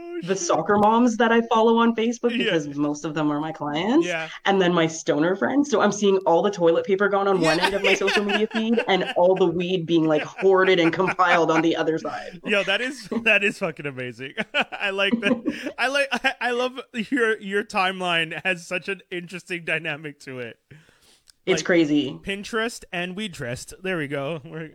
Oh, 0.00 0.20
the 0.24 0.34
soccer 0.36 0.76
moms 0.78 1.16
that 1.18 1.30
I 1.32 1.42
follow 1.42 1.76
on 1.78 1.94
Facebook 1.94 2.30
Yeah. 2.32 2.38
because 2.44 2.68
most 2.76 3.04
of 3.04 3.14
them 3.14 3.30
are 3.30 3.40
my 3.40 3.52
clients. 3.52 4.06
Yeah. 4.06 4.28
And 4.46 4.60
then 4.60 4.72
my 4.72 4.86
stoner 4.86 5.36
friends. 5.36 5.70
So 5.70 5.80
I'm 5.80 5.92
seeing 5.92 6.18
all 6.26 6.42
the 6.42 6.50
toilet 6.50 6.84
paper 6.86 7.08
gone 7.08 7.26
on 7.28 7.40
one 7.40 7.58
end 7.60 7.74
of 7.74 7.82
my 7.82 7.94
social 8.02 8.24
media 8.24 8.46
feed 8.52 8.82
and 8.88 9.12
all 9.16 9.34
the 9.34 9.46
weed 9.46 9.86
being 9.86 10.04
like 10.06 10.22
hoarded 10.22 10.80
and 10.80 10.92
compiled 10.92 11.50
on 11.50 11.62
the 11.62 11.76
other 11.76 11.98
side. 11.98 12.40
Yo, 12.44 12.62
that 12.64 12.80
is 12.80 13.08
that 13.22 13.44
is 13.44 13.58
fucking 13.58 13.86
amazing. 13.86 14.32
I 14.72 14.90
like 14.90 15.18
that. 15.20 15.72
I 15.78 15.88
like. 15.88 16.08
I, 16.12 16.34
I 16.40 16.50
love 16.50 16.80
your 17.10 17.38
your 17.40 17.64
timeline 17.64 18.40
has 18.44 18.66
such 18.66 18.88
an 18.88 19.00
interesting 19.10 19.64
dynamic 19.64 20.20
to 20.20 20.38
it. 20.40 20.58
It's 21.46 21.60
Like- 21.60 21.64
crazy. 21.66 22.18
Pinterest 22.22 22.84
and 22.92 23.16
we 23.16 23.28
dressed. 23.28 23.72
There 23.82 23.96
we 23.98 24.06
go. 24.08 24.40
We're, 24.44 24.72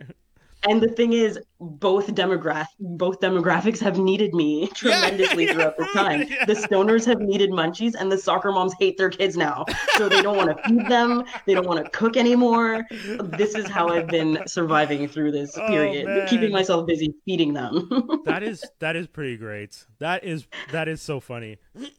And 0.68 0.80
the 0.80 0.88
thing 0.88 1.12
is, 1.12 1.38
both 1.60 2.08
demograph 2.14 2.66
both 2.80 3.20
demographics 3.20 3.78
have 3.80 3.98
needed 3.98 4.34
me 4.34 4.66
tremendously 4.74 5.46
yeah, 5.46 5.52
throughout 5.52 5.78
this 5.78 5.92
time. 5.92 6.22
yeah. 6.28 6.44
The 6.44 6.54
stoners 6.54 7.06
have 7.06 7.20
needed 7.20 7.50
munchies, 7.50 7.94
and 7.98 8.10
the 8.12 8.18
soccer 8.18 8.52
moms 8.52 8.74
hate 8.78 8.96
their 8.98 9.08
kids 9.10 9.36
now, 9.36 9.64
so 9.96 10.08
they 10.08 10.20
don't 10.22 10.36
want 10.36 10.56
to 10.56 10.62
feed 10.68 10.86
them. 10.88 11.24
They 11.46 11.54
don't 11.54 11.66
want 11.66 11.82
to 11.84 11.90
cook 11.90 12.16
anymore. 12.16 12.84
This 12.90 13.54
is 13.54 13.66
how 13.68 13.88
I've 13.88 14.08
been 14.08 14.42
surviving 14.46 15.08
through 15.08 15.32
this 15.32 15.56
Oh, 15.56 15.66
period, 15.68 16.06
man. 16.06 16.26
keeping 16.28 16.52
myself 16.52 16.86
busy 16.86 17.14
feeding 17.24 17.54
them. 17.54 17.88
that 18.24 18.42
is 18.42 18.64
that 18.80 18.96
is 18.96 19.06
pretty 19.06 19.36
great. 19.36 19.84
That 20.00 20.24
is 20.24 20.46
that 20.72 20.88
is 20.88 21.00
so 21.00 21.20
funny. 21.20 21.58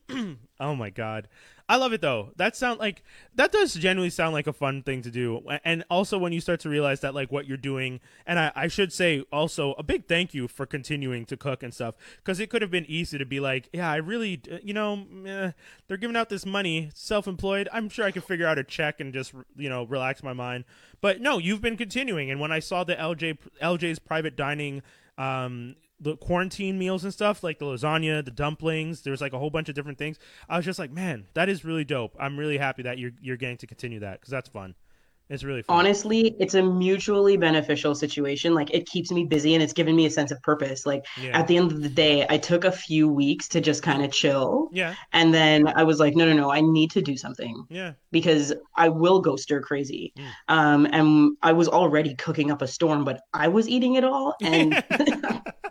oh 0.59 0.76
my 0.76 0.89
god. 0.89 1.28
I 1.68 1.78
love 1.78 1.93
it 1.93 2.01
though. 2.01 2.32
That 2.36 2.55
sound 2.55 2.80
like 2.80 3.03
that 3.34 3.51
does 3.51 3.74
genuinely 3.74 4.11
sound 4.11 4.34
like 4.34 4.45
a 4.45 4.53
fun 4.53 4.84
thing 4.84 5.01
to 5.01 5.09
do. 5.09 5.41
And 5.63 5.84
also 5.89 6.18
when 6.20 6.32
you 6.32 6.39
start 6.39 6.59
to 6.61 6.70
realize 6.70 6.99
that 6.99 7.16
like 7.16 7.32
what 7.32 7.47
you're 7.47 7.57
doing 7.57 8.01
and 8.28 8.38
I, 8.38 8.51
I 8.55 8.68
should 8.68 8.93
say 8.93 9.24
also 9.32 9.74
a 9.74 9.84
big 9.84 10.07
thank 10.07 10.36
you 10.36 10.47
for 10.47 10.68
continuing 10.68 11.26
to 11.26 11.38
cook 11.38 11.63
and 11.63 11.74
stuff 11.74 11.95
because 12.18 12.39
it 12.39 12.51
could 12.51 12.61
have 12.61 12.70
been 12.70 12.86
easy 12.88 13.18
to 13.18 13.26
be 13.26 13.39
like, 13.39 13.70
yeah, 13.74 13.89
I 13.89 13.95
really 13.95 14.41
you 14.63 14.74
know, 14.76 15.05
eh, 15.26 15.51
they're 15.88 15.97
giving 15.97 16.16
out 16.16 16.30
this 16.30 16.45
money, 16.45 16.91
self-employed. 16.93 17.68
I'm 17.74 17.89
sure 17.89 18.05
I 18.05 18.11
could 18.11 18.24
figure 18.24 18.45
out 18.45 18.59
a 18.59 18.63
check 18.63 18.99
and 18.99 19.11
just, 19.11 19.34
you 19.55 19.70
know, 19.70 19.86
relax 19.86 20.22
my 20.22 20.34
mind. 20.34 20.66
But 21.01 21.20
no, 21.20 21.39
you've 21.39 21.61
been 21.61 21.78
continuing 21.78 22.30
and 22.30 22.39
when 22.39 22.51
I 22.51 22.59
saw 22.59 22.84
the 22.84 22.95
LJ 22.95 23.39
LJ's 23.61 23.97
private 23.97 24.36
dining 24.36 24.84
um 25.18 25.76
the 26.00 26.18
quarantine 26.18 26.78
meals 26.78 27.04
and 27.04 27.14
stuff 27.14 27.43
like 27.43 27.60
the 27.60 27.66
lasagna 27.66 28.24
the 28.24 28.32
dumplings 28.32 29.02
there's 29.02 29.22
like 29.22 29.34
a 29.34 29.39
whole 29.39 29.50
bunch 29.50 29.70
of 29.70 29.76
different 29.76 29.98
things 29.98 30.20
i 30.50 30.58
was 30.58 30.66
just 30.66 30.80
like 30.80 30.91
man 30.91 31.26
that 31.34 31.48
is 31.48 31.64
really 31.64 31.86
dope 31.86 32.16
i'm 32.20 32.38
really 32.38 32.58
happy 32.58 32.84
that 32.84 32.98
you're 32.98 33.12
you're 33.22 33.38
getting 33.38 33.58
to 33.58 33.68
continue 33.68 34.00
that 34.00 34.20
because 34.20 34.32
that's 34.32 34.50
fun 34.50 34.76
it's 35.30 35.43
really 35.43 35.64
fun 35.64 35.80
Honestly, 35.80 36.36
it's 36.39 36.54
a 36.54 36.62
mutually 36.62 37.36
beneficial 37.36 37.96
situation. 37.96 38.54
Like 38.54 38.72
it 38.72 38.86
keeps 38.86 39.12
me 39.12 39.26
busy 39.26 39.56
and 39.56 39.64
it's 39.64 39.74
given 39.74 39.96
me 39.96 40.06
a 40.06 40.10
sense 40.10 40.32
of 40.32 40.41
purpose. 40.43 40.86
Like 40.86 41.06
yeah 41.20 41.38
at 41.38 41.48
the 41.48 41.58
end 41.58 41.72
of 41.72 41.82
the 41.82 41.89
day, 41.89 42.26
I 42.30 42.38
took 42.38 42.64
a 42.64 42.72
few 42.72 43.08
weeks 43.08 43.48
to 43.50 43.62
just 43.62 43.82
kind 43.82 44.04
of 44.06 44.12
chill. 44.12 44.70
yeah 44.72 44.93
And 45.14 45.34
then 45.34 45.68
I 45.68 45.84
was 45.84 46.00
like, 46.00 46.16
no, 46.16 46.26
no, 46.28 46.34
no, 46.34 46.52
I 46.52 46.62
need 46.62 46.91
to 46.91 47.02
do 47.02 47.18
something 47.18 47.66
yeah 47.70 47.93
because 48.12 48.54
I 48.76 48.89
will 48.89 49.20
go 49.20 49.36
stir 49.36 49.62
crazy. 49.62 50.14
Mm. 50.18 50.26
Um, 50.48 50.88
and 50.91 51.38
I 51.41 51.54
was 51.54 51.68
already 51.68 52.14
cooking 52.16 52.52
up 52.52 52.62
a 52.62 52.68
storm, 52.68 53.04
but 53.04 53.22
I 53.34 53.48
was 53.48 53.68
eating 53.68 53.96
it 53.96 54.04
all. 54.04 54.36
And 54.41 54.84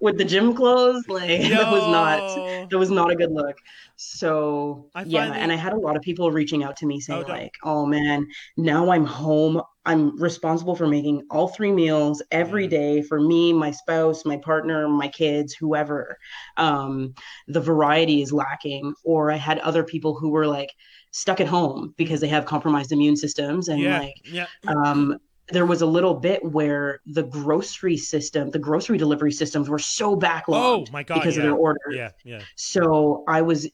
with 0.00 0.18
the 0.18 0.24
gym 0.24 0.54
clothes, 0.54 1.04
like 1.08 1.42
that 1.56 1.68
was 1.68 1.86
not 1.86 2.22
Yo. 2.34 2.70
that 2.70 2.78
was 2.78 2.90
not 2.90 3.10
a 3.10 3.16
good 3.16 3.32
look. 3.32 3.56
So 3.96 4.90
yeah, 5.02 5.32
and 5.36 5.52
I 5.52 5.56
had 5.56 5.72
a 5.72 5.78
lot 5.78 5.96
of 5.96 6.02
people 6.02 6.30
reaching 6.30 6.62
out 6.64 6.76
to 6.78 6.86
me 6.86 7.00
saying 7.00 7.24
Oh, 7.24 7.28
like, 7.28 7.52
"Oh 7.64 7.86
man, 7.86 8.26
now 8.56 8.90
I'm 8.90 9.04
home. 9.04 9.60
I'm 9.86 10.16
responsible 10.20 10.76
for 10.76 10.86
making 10.86 11.22
all 11.30 11.48
three 11.48 11.72
meals 11.72 12.22
every 12.30 12.66
Mm. 12.66 12.68
day 12.68 13.02
for 13.02 13.20
me, 13.20 13.52
my 13.52 13.70
spouse, 13.70 14.24
my 14.24 14.36
partner, 14.38 14.88
my 14.88 15.08
kids, 15.08 15.54
whoever." 15.54 16.18
Um, 16.56 17.14
the 17.48 17.60
variety 17.60 18.22
is 18.22 18.32
lacking. 18.32 18.94
Or 19.04 19.30
I 19.32 19.36
had 19.36 19.58
other 19.60 19.84
people 19.84 20.14
who 20.18 20.30
were 20.30 20.46
like 20.46 20.70
stuck 21.12 21.40
at 21.40 21.46
home 21.48 21.94
because 21.96 22.20
they 22.20 22.28
have 22.28 22.44
compromised 22.46 22.92
immune 22.92 23.16
systems 23.16 23.68
and 23.68 23.86
yeah 23.86 23.98
like 23.98 24.14
yeah 24.24 24.46
um, 24.84 25.18
there 25.50 25.66
was 25.66 25.82
a 25.82 25.86
little 25.86 26.14
bit 26.14 26.44
where 26.44 27.00
the 27.06 27.22
grocery 27.22 27.96
system, 27.96 28.50
the 28.50 28.58
grocery 28.58 28.98
delivery 28.98 29.32
systems 29.32 29.68
were 29.68 29.78
so 29.78 30.16
backlogged 30.16 30.88
oh 30.88 30.92
my 30.92 31.02
god 31.02 31.14
because 31.14 31.36
yeah. 31.36 31.42
of 31.42 31.48
their 31.48 31.56
orders. 31.56 31.94
yeah 31.94 32.10
yeah 32.24 32.40
So 32.56 33.24
I 33.28 33.42
was 33.42 33.68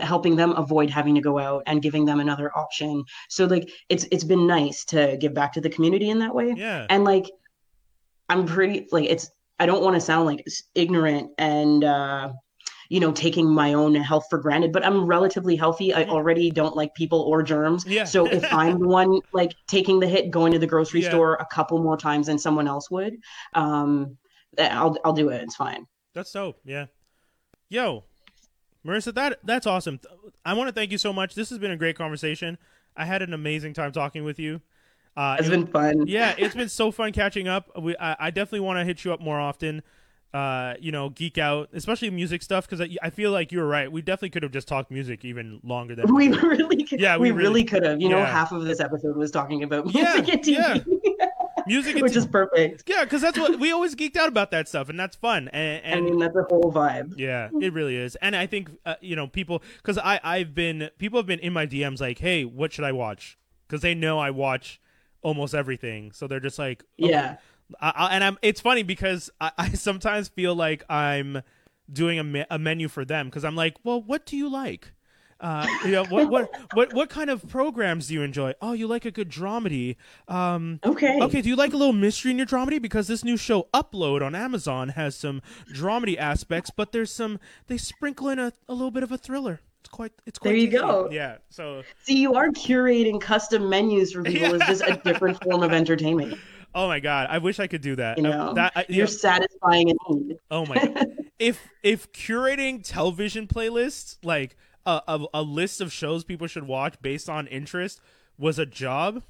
helping 0.00 0.36
them 0.36 0.52
avoid 0.52 0.90
having 0.90 1.14
to 1.14 1.20
go 1.20 1.38
out 1.38 1.62
and 1.66 1.80
giving 1.80 2.04
them 2.04 2.20
another 2.20 2.50
option. 2.56 3.04
So 3.28 3.44
like 3.44 3.70
it's 3.88 4.06
it's 4.10 4.24
been 4.24 4.46
nice 4.46 4.84
to 4.86 5.16
give 5.20 5.34
back 5.34 5.52
to 5.52 5.60
the 5.60 5.70
community 5.70 6.10
in 6.10 6.18
that 6.20 6.34
way. 6.34 6.54
yeah 6.56 6.86
And 6.90 7.04
like 7.04 7.26
I'm 8.28 8.46
pretty 8.46 8.88
like 8.90 9.08
it's 9.08 9.30
I 9.58 9.66
don't 9.66 9.82
want 9.82 9.94
to 9.94 10.00
sound 10.00 10.26
like 10.26 10.44
ignorant 10.74 11.30
and 11.38 11.84
uh 11.84 12.32
you 12.92 13.00
know 13.00 13.10
taking 13.10 13.48
my 13.48 13.72
own 13.72 13.94
health 13.94 14.26
for 14.28 14.38
granted 14.38 14.70
but 14.70 14.84
i'm 14.84 15.06
relatively 15.06 15.56
healthy 15.56 15.94
i 15.94 16.04
Mhm. 16.04 16.08
already 16.10 16.50
don't 16.50 16.76
like 16.76 16.94
people 16.94 17.20
or 17.22 17.42
germs 17.42 17.86
Yeah. 17.86 18.04
so 18.04 18.26
if 18.26 18.44
i'm 18.52 18.78
the 18.78 18.86
one 18.86 19.20
like 19.32 19.52
taking 19.66 19.98
the 19.98 20.06
hit 20.06 20.30
going 20.30 20.52
to 20.52 20.58
the 20.58 20.66
grocery 20.66 21.00
Yeah. 21.00 21.08
store 21.08 21.34
a 21.40 21.46
couple 21.46 21.82
more 21.82 21.96
times 21.96 22.26
than 22.26 22.38
someone 22.38 22.68
else 22.68 22.90
would 22.90 23.16
um 23.54 24.18
i'll 24.58 24.94
i'll 25.06 25.14
do 25.14 25.30
it 25.30 25.40
it's 25.40 25.56
fine 25.56 25.86
That's 26.14 26.30
dope. 26.32 26.60
Yeah. 26.64 26.86
Yo, 27.70 28.04
Marissa, 28.86 29.14
that 29.14 29.38
that's 29.42 29.66
awesome. 29.66 29.98
I 30.44 30.52
want 30.52 30.68
to 30.68 30.74
thank 30.74 30.90
you 30.92 30.98
so 30.98 31.10
much. 31.10 31.34
This 31.34 31.48
has 31.48 31.58
been 31.58 31.70
a 31.70 31.76
great 31.78 31.96
conversation. 31.96 32.58
I 32.94 33.06
had 33.06 33.22
an 33.22 33.32
amazing 33.32 33.72
time 33.72 33.92
talking 33.92 34.22
with 34.22 34.38
you. 34.38 34.60
Uh, 35.16 35.36
it's 35.38 35.48
it- 35.48 35.50
been 35.52 35.66
fun 35.66 36.06
yeah, 36.06 36.34
it's 36.36 36.54
been 36.54 36.68
so 36.68 36.90
fun 36.90 37.12
catching 37.12 37.48
up. 37.48 37.70
We, 37.80 37.96
I, 37.96 38.26
I 38.26 38.30
definitely 38.30 38.60
want 38.60 38.78
to 38.78 38.84
hit 38.84 39.02
you 39.06 39.14
up 39.14 39.20
more 39.22 39.40
often. 39.40 39.82
Uh, 40.34 40.72
you 40.80 40.90
know, 40.90 41.10
geek 41.10 41.36
out, 41.36 41.68
especially 41.74 42.08
music 42.08 42.42
stuff, 42.42 42.66
because 42.66 42.80
I, 42.80 42.88
I 43.02 43.10
feel 43.10 43.30
like 43.32 43.52
you 43.52 43.58
were 43.58 43.66
right. 43.66 43.92
We 43.92 44.00
definitely 44.00 44.30
could 44.30 44.42
have 44.42 44.50
just 44.52 44.66
talked 44.66 44.90
music 44.90 45.26
even 45.26 45.60
longer 45.62 45.94
than 45.94 46.14
we 46.14 46.28
really 46.30 46.84
could, 46.84 47.00
Yeah, 47.00 47.18
we 47.18 47.30
we, 47.30 47.30
really- 47.32 47.48
really 47.48 47.64
could 47.64 47.84
have 47.84 48.00
you 48.00 48.08
know 48.08 48.24
half 48.24 48.50
of 48.50 48.64
this 48.64 48.80
episode 48.80 49.14
was 49.14 49.30
talking 49.30 49.62
about 49.62 49.92
Yeah, 49.94 50.14
music 50.22 50.34
and 50.34 50.42
tv 50.42 50.86
music. 51.66 51.92
and 51.96 52.02
which 52.02 52.12
t- 52.12 52.18
is 52.18 52.26
perfect 52.26 52.84
yeah, 52.88 53.04
because 53.04 53.20
that's 53.20 53.38
what 53.38 53.58
we 53.60 53.72
always 53.72 53.94
geeked 53.94 54.16
out 54.16 54.28
about 54.28 54.50
that 54.52 54.68
stuff, 54.68 54.88
and 54.88 54.98
that's 54.98 55.16
fun. 55.16 55.48
And, 55.48 55.84
and 55.84 55.94
i 55.96 56.00
mean 56.00 56.18
that's 56.18 56.34
a 56.34 56.44
whole 56.44 56.72
vibe 56.72 57.12
Yeah, 57.18 57.50
it 57.60 57.74
really 57.74 57.96
is, 57.96 58.16
and 58.16 58.34
I 58.34 58.46
think 58.46 58.70
uh, 58.86 58.94
you 59.02 59.14
know 59.16 59.26
people 59.26 59.62
because 59.82 59.98
I 59.98 60.18
I've 60.24 60.54
been 60.54 60.88
people 60.96 61.18
have 61.18 61.26
been 61.26 61.40
in 61.40 61.52
my 61.52 61.66
DMs 61.66 62.00
like, 62.00 62.18
hey, 62.20 62.46
what 62.46 62.72
should 62.72 62.84
I 62.86 62.92
watch? 62.92 63.36
Because 63.68 63.82
they 63.82 63.94
know 63.94 64.18
I 64.18 64.30
watch 64.30 64.80
almost 65.20 65.54
everything, 65.54 66.10
so 66.12 66.26
they're 66.26 66.40
just 66.40 66.58
like, 66.58 66.84
okay. 67.02 67.10
yeah 67.12 67.36
I, 67.80 67.90
I, 67.90 68.14
and 68.14 68.24
I'm. 68.24 68.38
It's 68.42 68.60
funny 68.60 68.82
because 68.82 69.30
I, 69.40 69.52
I 69.58 69.68
sometimes 69.70 70.28
feel 70.28 70.54
like 70.54 70.84
I'm 70.88 71.42
doing 71.92 72.18
a, 72.18 72.24
me- 72.24 72.44
a 72.50 72.58
menu 72.58 72.88
for 72.88 73.04
them 73.04 73.26
because 73.26 73.44
I'm 73.44 73.56
like, 73.56 73.76
well, 73.84 74.02
what 74.02 74.26
do 74.26 74.36
you 74.36 74.48
like? 74.48 74.92
Uh, 75.40 75.66
you 75.84 75.90
know, 75.90 76.04
what 76.04 76.30
what 76.30 76.50
what 76.74 76.94
what 76.94 77.10
kind 77.10 77.28
of 77.28 77.46
programs 77.48 78.06
do 78.06 78.14
you 78.14 78.22
enjoy? 78.22 78.54
Oh, 78.62 78.72
you 78.72 78.86
like 78.86 79.04
a 79.04 79.10
good 79.10 79.28
dramedy. 79.28 79.96
Um, 80.28 80.78
okay 80.84 81.18
Okay, 81.20 81.42
do 81.42 81.48
you 81.48 81.56
like 81.56 81.72
a 81.72 81.76
little 81.76 81.92
mystery 81.92 82.30
in 82.30 82.38
your 82.38 82.46
dramedy? 82.46 82.80
Because 82.80 83.08
this 83.08 83.24
new 83.24 83.36
show, 83.36 83.66
Upload 83.74 84.24
on 84.24 84.36
Amazon, 84.36 84.90
has 84.90 85.16
some 85.16 85.42
dramedy 85.74 86.16
aspects, 86.16 86.70
but 86.70 86.92
there's 86.92 87.10
some 87.12 87.40
they 87.66 87.76
sprinkle 87.76 88.28
in 88.28 88.38
a, 88.38 88.52
a 88.68 88.72
little 88.72 88.92
bit 88.92 89.02
of 89.02 89.10
a 89.10 89.18
thriller. 89.18 89.60
It's 89.80 89.88
quite 89.88 90.12
it's 90.26 90.38
quite 90.38 90.50
There 90.50 90.58
you 90.58 90.70
go. 90.70 91.08
Yeah. 91.10 91.38
So 91.48 91.82
See, 92.04 92.18
you 92.18 92.34
are 92.34 92.50
curating 92.50 93.20
custom 93.20 93.68
menus 93.68 94.12
for 94.12 94.22
people. 94.22 94.54
It's 94.54 94.66
just 94.68 94.82
a 94.82 95.00
different 95.04 95.42
form 95.42 95.64
of 95.64 95.72
entertainment. 95.72 96.38
Oh 96.74 96.86
my 96.88 97.00
god, 97.00 97.28
I 97.30 97.38
wish 97.38 97.58
I 97.60 97.66
could 97.66 97.82
do 97.82 97.96
that. 97.96 98.18
You 98.18 98.24
Uh, 98.26 98.28
know, 98.30 98.54
that 98.54 98.72
I, 98.74 98.84
you 98.88 98.96
you're 98.96 99.06
know, 99.06 99.10
satisfying 99.10 99.90
a 99.90 100.12
need. 100.12 100.38
oh 100.50 100.66
my 100.66 100.76
god. 100.76 101.06
if 101.38 101.68
if 101.82 102.12
curating 102.12 102.82
television 102.86 103.46
playlists 103.46 104.18
like 104.22 104.56
a, 104.86 105.00
a 105.08 105.24
a 105.34 105.42
list 105.42 105.80
of 105.80 105.92
shows 105.92 106.24
people 106.24 106.46
should 106.46 106.66
watch 106.66 106.94
based 107.02 107.28
on 107.28 107.46
interest 107.46 108.00
was 108.38 108.58
a 108.58 108.66
job, 108.66 109.22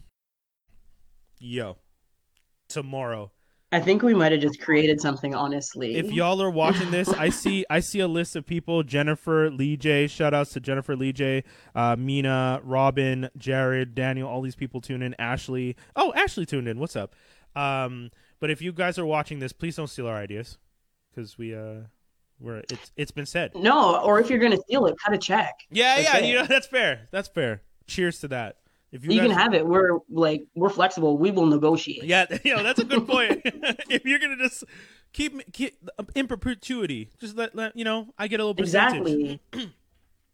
yo, 1.38 1.76
tomorrow 2.68 3.30
I 3.72 3.80
think 3.80 4.02
we 4.02 4.12
might 4.12 4.32
have 4.32 4.40
just 4.42 4.60
created 4.60 5.00
something. 5.00 5.34
Honestly, 5.34 5.96
if 5.96 6.12
y'all 6.12 6.42
are 6.42 6.50
watching 6.50 6.90
this, 6.90 7.08
I 7.08 7.30
see 7.30 7.64
I 7.70 7.80
see 7.80 8.00
a 8.00 8.08
list 8.08 8.36
of 8.36 8.46
people: 8.46 8.82
Jennifer 8.82 9.50
Lee 9.50 9.76
J. 9.78 10.06
Shout 10.06 10.34
outs 10.34 10.52
to 10.52 10.60
Jennifer 10.60 10.94
Lee 10.94 11.12
J. 11.12 11.42
Uh, 11.74 11.96
Mina, 11.98 12.60
Robin, 12.62 13.30
Jared, 13.36 13.94
Daniel. 13.94 14.28
All 14.28 14.42
these 14.42 14.54
people 14.56 14.80
tune 14.82 15.02
in. 15.02 15.14
Ashley. 15.18 15.76
Oh, 15.96 16.12
Ashley 16.14 16.44
tuned 16.44 16.68
in. 16.68 16.78
What's 16.78 16.96
up? 16.96 17.14
Um, 17.56 18.10
but 18.40 18.50
if 18.50 18.60
you 18.60 18.72
guys 18.72 18.98
are 18.98 19.06
watching 19.06 19.38
this, 19.38 19.52
please 19.52 19.76
don't 19.76 19.88
steal 19.88 20.06
our 20.06 20.16
ideas 20.16 20.58
because 21.10 21.38
we 21.38 21.54
uh 21.54 21.82
we're 22.40 22.62
it's 22.70 22.92
it's 22.96 23.10
been 23.10 23.26
said. 23.26 23.54
no, 23.54 24.00
or 24.02 24.20
if 24.20 24.28
you're 24.28 24.38
gonna 24.38 24.58
steal 24.58 24.86
it, 24.86 24.96
cut 25.02 25.14
a 25.14 25.18
check. 25.18 25.54
Yeah, 25.70 25.96
That's 25.96 26.08
yeah. 26.08 26.18
it. 26.18 26.28
You 26.28 26.34
know 26.36 26.46
that's 26.48 26.66
fair. 26.66 27.08
That's 27.10 27.28
fair. 27.28 27.62
Cheers 27.86 28.20
to 28.20 28.28
that. 28.28 28.56
If 28.92 29.04
you, 29.04 29.12
You, 29.12 29.20
guys, 29.20 29.28
can 29.30 29.38
have 29.38 29.54
it. 29.54 29.66
We're 29.66 29.98
like 30.10 30.44
we're 30.54 30.68
flexible. 30.68 31.16
We 31.16 31.30
will 31.30 31.46
negotiate. 31.46 32.04
Yeah, 32.04 32.26
you 32.44 32.54
know 32.54 32.62
that's 32.62 32.78
a 32.78 32.84
good 32.84 33.06
point. 33.06 33.40
if 33.44 34.04
you're 34.04 34.18
gonna 34.18 34.36
just 34.36 34.64
keep 35.12 35.50
keep 35.52 35.76
um, 35.98 36.06
in 36.14 36.26
perpetuity, 36.26 37.08
just 37.18 37.36
let, 37.36 37.54
let 37.54 37.74
you 37.76 37.84
know 37.84 38.12
I 38.18 38.28
get 38.28 38.40
a 38.40 38.44
little 38.44 38.54
percentage. 38.54 39.00
exactly. 39.00 39.40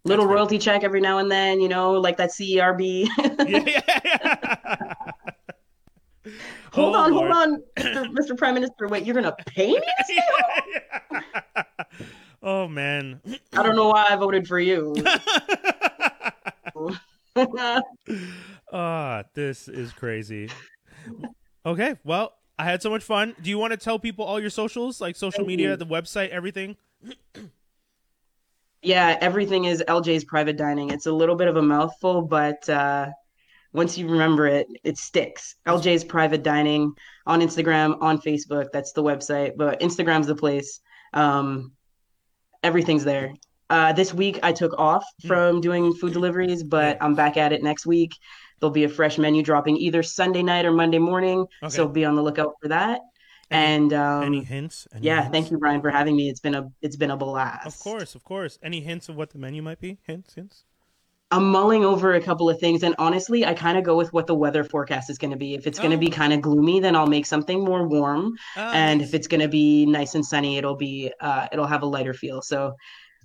Little 0.05 0.27
fair. 0.27 0.35
royalty 0.37 0.59
check 0.59 0.85
every 0.85 1.01
now 1.01 1.19
and 1.19 1.31
then. 1.31 1.61
You 1.61 1.69
know, 1.69 1.93
like 1.93 2.17
that 2.17 2.31
CERB. 2.31 3.09
yeah, 3.49 3.63
yeah, 3.67 4.01
yeah. 4.05 4.95
hold 6.73 6.95
Oh, 6.95 6.99
on, 6.99 7.13
Lord. 7.13 7.33
hold 7.33 7.63
on, 7.77 8.13
Mr. 8.15 8.37
Prime 8.39 8.55
Minister. 8.55 8.87
Wait, 8.89 9.05
you're 9.05 9.15
gonna 9.15 9.35
pay 9.47 9.73
me? 9.73 9.81
to 10.07 10.23
oh 12.43 12.69
man. 12.69 13.21
I 13.53 13.63
don't 13.63 13.77
know 13.77 13.89
why 13.89 14.07
I 14.09 14.17
voted 14.17 14.47
for 14.49 14.61
you. 14.61 14.95
Ah, 18.73 19.25
this 19.35 19.69
is 19.69 19.93
crazy. 19.93 20.51
Okay, 21.65 21.97
well, 22.05 22.35
I 22.59 22.65
had 22.65 22.83
so 22.83 22.91
much 22.91 23.03
fun. 23.03 23.35
Do 23.41 23.51
you 23.51 23.59
want 23.59 23.73
to 23.73 23.77
tell 23.77 23.99
people 23.99 24.25
all 24.25 24.41
your 24.41 24.51
socials, 24.51 25.01
like 25.01 25.17
social 25.17 25.39
Thank 25.39 25.49
media, 25.49 25.71
you. 25.71 25.77
the 25.77 25.87
website, 25.87 26.29
everything? 26.31 26.77
yeah, 28.83 29.17
everything 29.21 29.65
is 29.65 29.83
LJ's 29.87 30.25
private 30.25 30.57
dining. 30.57 30.91
It's 30.91 31.07
a 31.07 31.13
little 31.13 31.37
bit 31.37 31.49
of 31.49 31.57
a 31.57 31.63
mouthful, 31.63 32.23
but 32.23 32.69
uh, 32.69 33.11
once 33.73 33.97
you 33.97 34.09
remember 34.09 34.47
it, 34.47 34.67
it 34.85 34.99
sticks. 34.99 35.57
LJ's 35.67 36.05
private 36.05 36.43
dining 36.43 36.93
on 37.27 37.41
Instagram, 37.41 38.01
on 38.01 38.19
Facebook. 38.19 38.67
That's 38.73 38.93
the 38.93 39.03
website, 39.03 39.53
but 39.57 39.81
Instagram's 39.81 40.27
the 40.27 40.35
place. 40.35 40.81
Um, 41.13 41.73
everything's 42.63 43.05
there. 43.05 43.35
Uh, 43.71 43.93
this 43.93 44.15
week 44.15 44.41
I 44.43 44.53
took 44.53 44.79
off 44.79 45.05
from 45.27 45.61
doing 45.61 45.93
food 45.93 46.15
deliveries, 46.15 46.63
but 46.63 46.97
I'm 47.03 47.15
back 47.15 47.37
at 47.37 47.53
it 47.53 47.63
next 47.63 47.85
week. 47.85 48.15
There'll 48.61 48.73
be 48.73 48.85
a 48.85 48.89
fresh 48.89 49.19
menu 49.19 49.43
dropping 49.43 49.77
either 49.77 50.03
Sunday 50.03 50.43
night 50.43 50.65
or 50.65 50.73
Monday 50.73 50.99
morning, 50.99 51.47
Okay. 51.63 51.75
so 51.75 51.89
be 51.89 52.05
on 52.05 52.15
the 52.17 52.23
lookout 52.23 52.55
for 52.61 52.69
that. 52.69 53.01
Any- 53.51 53.75
and 53.75 53.93
um, 53.95 54.23
Any 54.25 54.45
hints? 54.45 54.87
Any 54.93 55.07
yeah, 55.07 55.23
hints? 55.23 55.33
thank 55.33 55.51
you, 55.51 55.59
Brian, 55.59 55.81
for 55.81 55.91
having 55.91 56.15
me. 56.17 56.29
It's 56.29 56.41
been 56.41 56.55
a 56.55 56.69
it's 56.83 56.97
been 56.97 57.11
a 57.11 57.17
blast. 57.17 57.67
Of 57.67 57.79
course, 57.79 58.15
of 58.15 58.25
course. 58.25 58.59
Any 58.63 58.81
hints 58.81 59.09
of 59.09 59.17
what 59.17 59.31
the 59.31 59.39
menu 59.39 59.63
might 59.63 59.81
be? 59.81 59.99
Hints, 60.07 60.35
hints. 60.35 60.65
I'm 61.31 61.51
mulling 61.51 61.85
over 61.85 62.15
a 62.15 62.23
couple 62.23 62.49
of 62.49 62.59
things, 62.59 62.83
and 62.83 62.95
honestly, 62.99 63.45
I 63.45 63.53
kind 63.53 63.77
of 63.77 63.85
go 63.85 63.97
with 63.97 64.15
what 64.15 64.27
the 64.27 64.35
weather 64.35 64.65
forecast 64.65 65.11
is 65.11 65.19
going 65.19 65.31
to 65.31 65.37
be. 65.37 65.55
If 65.55 65.67
it's 65.67 65.79
going 65.79 65.91
to 65.91 65.97
Oh. 65.99 66.01
be 66.01 66.09
kind 66.09 66.33
of 66.33 66.41
gloomy, 66.41 66.81
then 66.81 66.97
I'll 66.97 67.07
make 67.07 67.27
something 67.27 67.63
more 67.63 67.87
warm, 67.87 68.33
Ah, 68.57 68.73
and 68.73 69.01
nice. 69.01 69.09
if 69.09 69.15
it's 69.15 69.29
going 69.29 69.43
to 69.43 69.49
be 69.49 69.85
nice 69.85 70.15
and 70.15 70.25
sunny, 70.25 70.57
it'll 70.57 70.77
be 70.77 71.13
uh, 71.21 71.47
it'll 71.53 71.67
have 71.67 71.83
a 71.83 71.87
lighter 71.87 72.15
feel. 72.15 72.41
So 72.41 72.75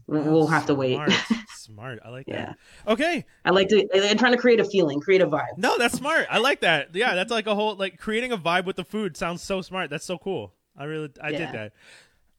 Oh, 0.10 0.20
we'll 0.22 0.48
have 0.48 0.66
to 0.68 0.76
wait. 0.76 0.94
Smart. 0.96 1.14
smart. 1.56 2.00
I 2.04 2.10
like 2.10 2.28
Yeah. 2.28 2.46
that. 2.46 2.58
Okay. 2.92 3.26
I 3.46 3.52
like 3.52 3.70
to. 3.70 3.88
I'm 4.12 4.18
trying 4.18 4.34
to 4.34 4.38
create 4.38 4.60
a 4.60 4.66
feeling, 4.66 5.00
create 5.00 5.22
a 5.22 5.28
vibe. 5.28 5.58
No, 5.58 5.78
that's 5.78 5.96
smart. 5.96 6.28
I 6.30 6.40
like 6.40 6.62
that. 6.62 6.94
Yeah, 6.96 7.16
that's 7.16 7.32
like 7.32 7.48
a 7.48 7.56
whole 7.56 7.76
like 7.76 7.98
creating 7.98 8.32
a 8.32 8.38
vibe 8.38 8.66
with 8.66 8.76
the 8.76 8.84
food 8.84 9.16
sounds 9.16 9.42
so 9.42 9.62
smart. 9.62 9.90
That's 9.90 10.06
so 10.06 10.18
cool. 10.18 10.54
I 10.78 10.84
really 10.86 11.10
I 11.22 11.30
Yeah. 11.30 11.38
did 11.38 11.52
that. 11.54 11.74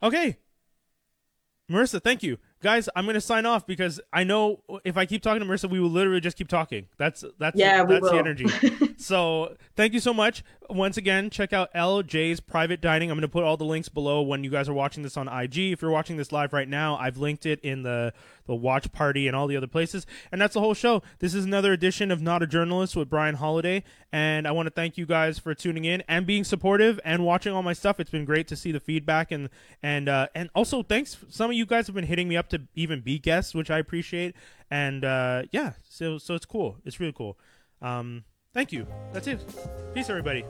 Okay. 0.03 0.37
Marissa, 1.71 2.03
thank 2.03 2.23
you. 2.23 2.37
Guys, 2.61 2.89
I'm 2.95 3.07
gonna 3.07 3.21
sign 3.23 3.47
off 3.47 3.67
because 3.67 4.01
I 4.13 4.25
know 4.25 4.61
if 4.85 4.97
I 4.99 5.07
keep 5.07 5.23
talking 5.23 5.41
to 5.41 5.47
Marissa, 5.47 5.69
we 5.71 5.81
will 5.81 5.89
literally 5.91 6.21
just 6.21 6.37
keep 6.37 6.49
talking. 6.49 6.89
That's 6.99 7.25
that's 7.39 7.59
Yeah, 7.59 7.85
that's 7.85 8.09
the 8.11 8.17
energy. 8.17 8.47
so 8.99 9.57
thank 9.75 9.95
you 9.95 10.01
so 10.01 10.13
much. 10.13 10.45
Once 10.71 10.97
again, 10.97 11.31
check 11.31 11.53
out 11.53 11.73
LJ's 11.75 12.41
private 12.41 12.81
dining. 12.81 13.11
I'm 13.11 13.17
gonna 13.17 13.29
put 13.29 13.45
all 13.45 13.57
the 13.57 13.65
links 13.65 13.89
below 13.89 14.23
when 14.23 14.45
you 14.45 14.51
guys 14.51 14.69
are 14.69 14.75
watching 14.75 15.03
this 15.03 15.17
on 15.17 15.29
IG. 15.29 15.73
If 15.73 15.83
you're 15.83 15.91
watching 15.91 16.17
this 16.17 16.33
live 16.33 16.53
right 16.53 16.69
now, 16.69 16.97
I've 16.97 17.19
linked 17.19 17.47
it 17.47 17.61
in 17.61 17.83
the 17.83 18.13
the 18.47 18.55
watch 18.55 18.93
party 18.93 19.27
and 19.27 19.37
all 19.37 19.47
the 19.47 19.57
other 19.57 19.67
places. 19.67 20.07
And 20.31 20.41
that's 20.41 20.55
the 20.55 20.61
whole 20.61 20.75
show. 20.75 21.03
This 21.19 21.35
is 21.35 21.45
another 21.45 21.73
edition 21.73 22.11
of 22.11 22.21
Not 22.21 22.43
a 22.43 22.47
Journalist 22.47 22.95
with 22.97 23.09
Brian 23.09 23.37
Holidae. 23.37 23.83
And 24.13 24.47
I 24.47 24.53
want 24.53 24.67
to 24.67 24.71
thank 24.71 24.99
you 24.99 25.07
guys 25.07 25.39
for 25.39 25.55
tuning 25.55 25.85
in 25.85 26.03
and 26.09 26.27
being 26.27 26.45
supportive 26.45 27.01
and 27.05 27.25
watching 27.25 27.53
all 27.53 27.63
my 27.63 27.73
stuff. 27.73 28.01
It's 28.01 28.11
been 28.11 28.25
great 28.25 28.49
to 28.49 28.57
see 28.57 28.73
the 28.73 28.81
feedback 28.81 29.33
and 29.33 29.49
and 29.83 30.09
uh, 30.09 30.29
and 30.35 30.51
also 30.55 30.83
thanks. 30.83 31.19
Some 31.29 31.51
of 31.51 31.57
you 31.57 31.67
guys 31.67 31.87
have 31.87 31.95
been 31.95 32.07
hitting 32.07 32.29
me 32.29 32.37
up 32.37 32.49
to 32.51 32.63
even 32.75 33.01
be 33.01 33.19
guests, 33.19 33.55
which 33.55 33.71
I 33.71 33.79
appreciate. 33.79 34.35
And 34.71 35.05
uh, 35.05 35.43
yeah, 35.51 35.73
so 35.89 36.19
so 36.19 36.35
it's 36.35 36.47
cool. 36.47 36.79
It's 36.85 37.01
really 37.01 37.13
cool. 37.13 37.39
Um, 37.81 38.25
thank 38.55 38.73
you. 38.73 38.87
That's 39.13 39.27
it. 39.27 39.41
Peace, 39.93 40.09
everybody. 40.09 40.45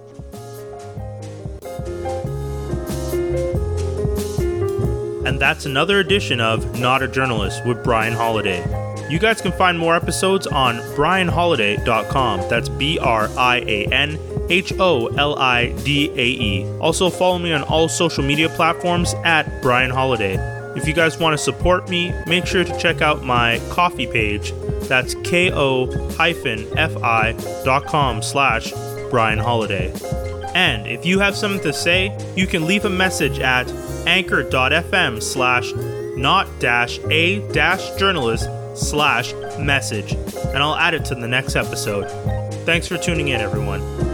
And 5.27 5.41
that's 5.41 5.65
another 5.65 6.01
edition 6.01 6.41
of 6.41 6.79
Not 6.79 7.03
a 7.03 7.09
Journalist 7.09 7.65
with 7.65 7.83
Brian 7.83 8.13
Holidae. 8.13 9.11
You 9.11 9.19
guys 9.19 9.41
can 9.41 9.53
find 9.53 9.79
more 9.79 9.97
episodes 9.97 10.47
on 10.47 10.77
brianholidae.com. 10.97 12.49
That's 12.49 12.69
B 12.69 12.99
R 12.99 13.29
I 13.37 13.59
A 13.67 13.87
N 13.87 14.19
H 14.51 14.73
O 14.79 15.07
L 15.09 15.39
I 15.39 15.73
D 15.85 16.11
A 16.11 16.27
E. 16.27 16.79
Also, 16.79 17.11
follow 17.11 17.39
me 17.39 17.53
on 17.53 17.63
all 17.65 17.89
social 17.89 18.23
media 18.23 18.49
platforms 18.51 19.15
at 19.25 19.63
Brian 19.63 19.91
Holidae. 19.91 20.77
If 20.77 20.89
you 20.89 20.93
guys 20.93 21.19
want 21.19 21.35
to 21.35 21.39
support 21.39 21.89
me, 21.89 22.13
make 22.27 22.47
sure 22.47 22.65
to 22.65 22.79
check 22.79 23.01
out 23.01 23.23
my 23.23 23.61
Ko-fi 23.71 24.07
page. 24.07 24.53
That's 24.89 25.15
ko-fi.com 25.15 25.83
slash 28.23 28.73
Brian 29.11 29.39
Holidae. 29.39 30.53
And 30.55 30.87
if 30.87 31.05
you 31.05 31.19
have 31.19 31.37
something 31.37 31.63
to 31.63 31.73
say, 31.73 32.17
you 32.37 32.47
can 32.47 32.67
leave 32.67 32.85
a 32.85 32.91
message 32.91 33.41
at 33.41 33.69
anchor.fm 34.07 35.23
slash 35.23 35.73
not 36.17 36.47
dash 36.61 37.01
a 37.11 37.41
dash 37.53 37.91
journalist 37.97 38.49
slash 38.75 39.33
message, 39.59 40.13
and 40.13 40.59
I'll 40.59 40.77
add 40.77 40.95
it 40.95 41.05
to 41.07 41.15
the 41.15 41.29
next 41.29 41.57
episode. 41.57 42.09
Thanks 42.65 42.87
for 42.87 42.97
tuning 42.97 43.29
in, 43.29 43.41
everyone. 43.41 44.14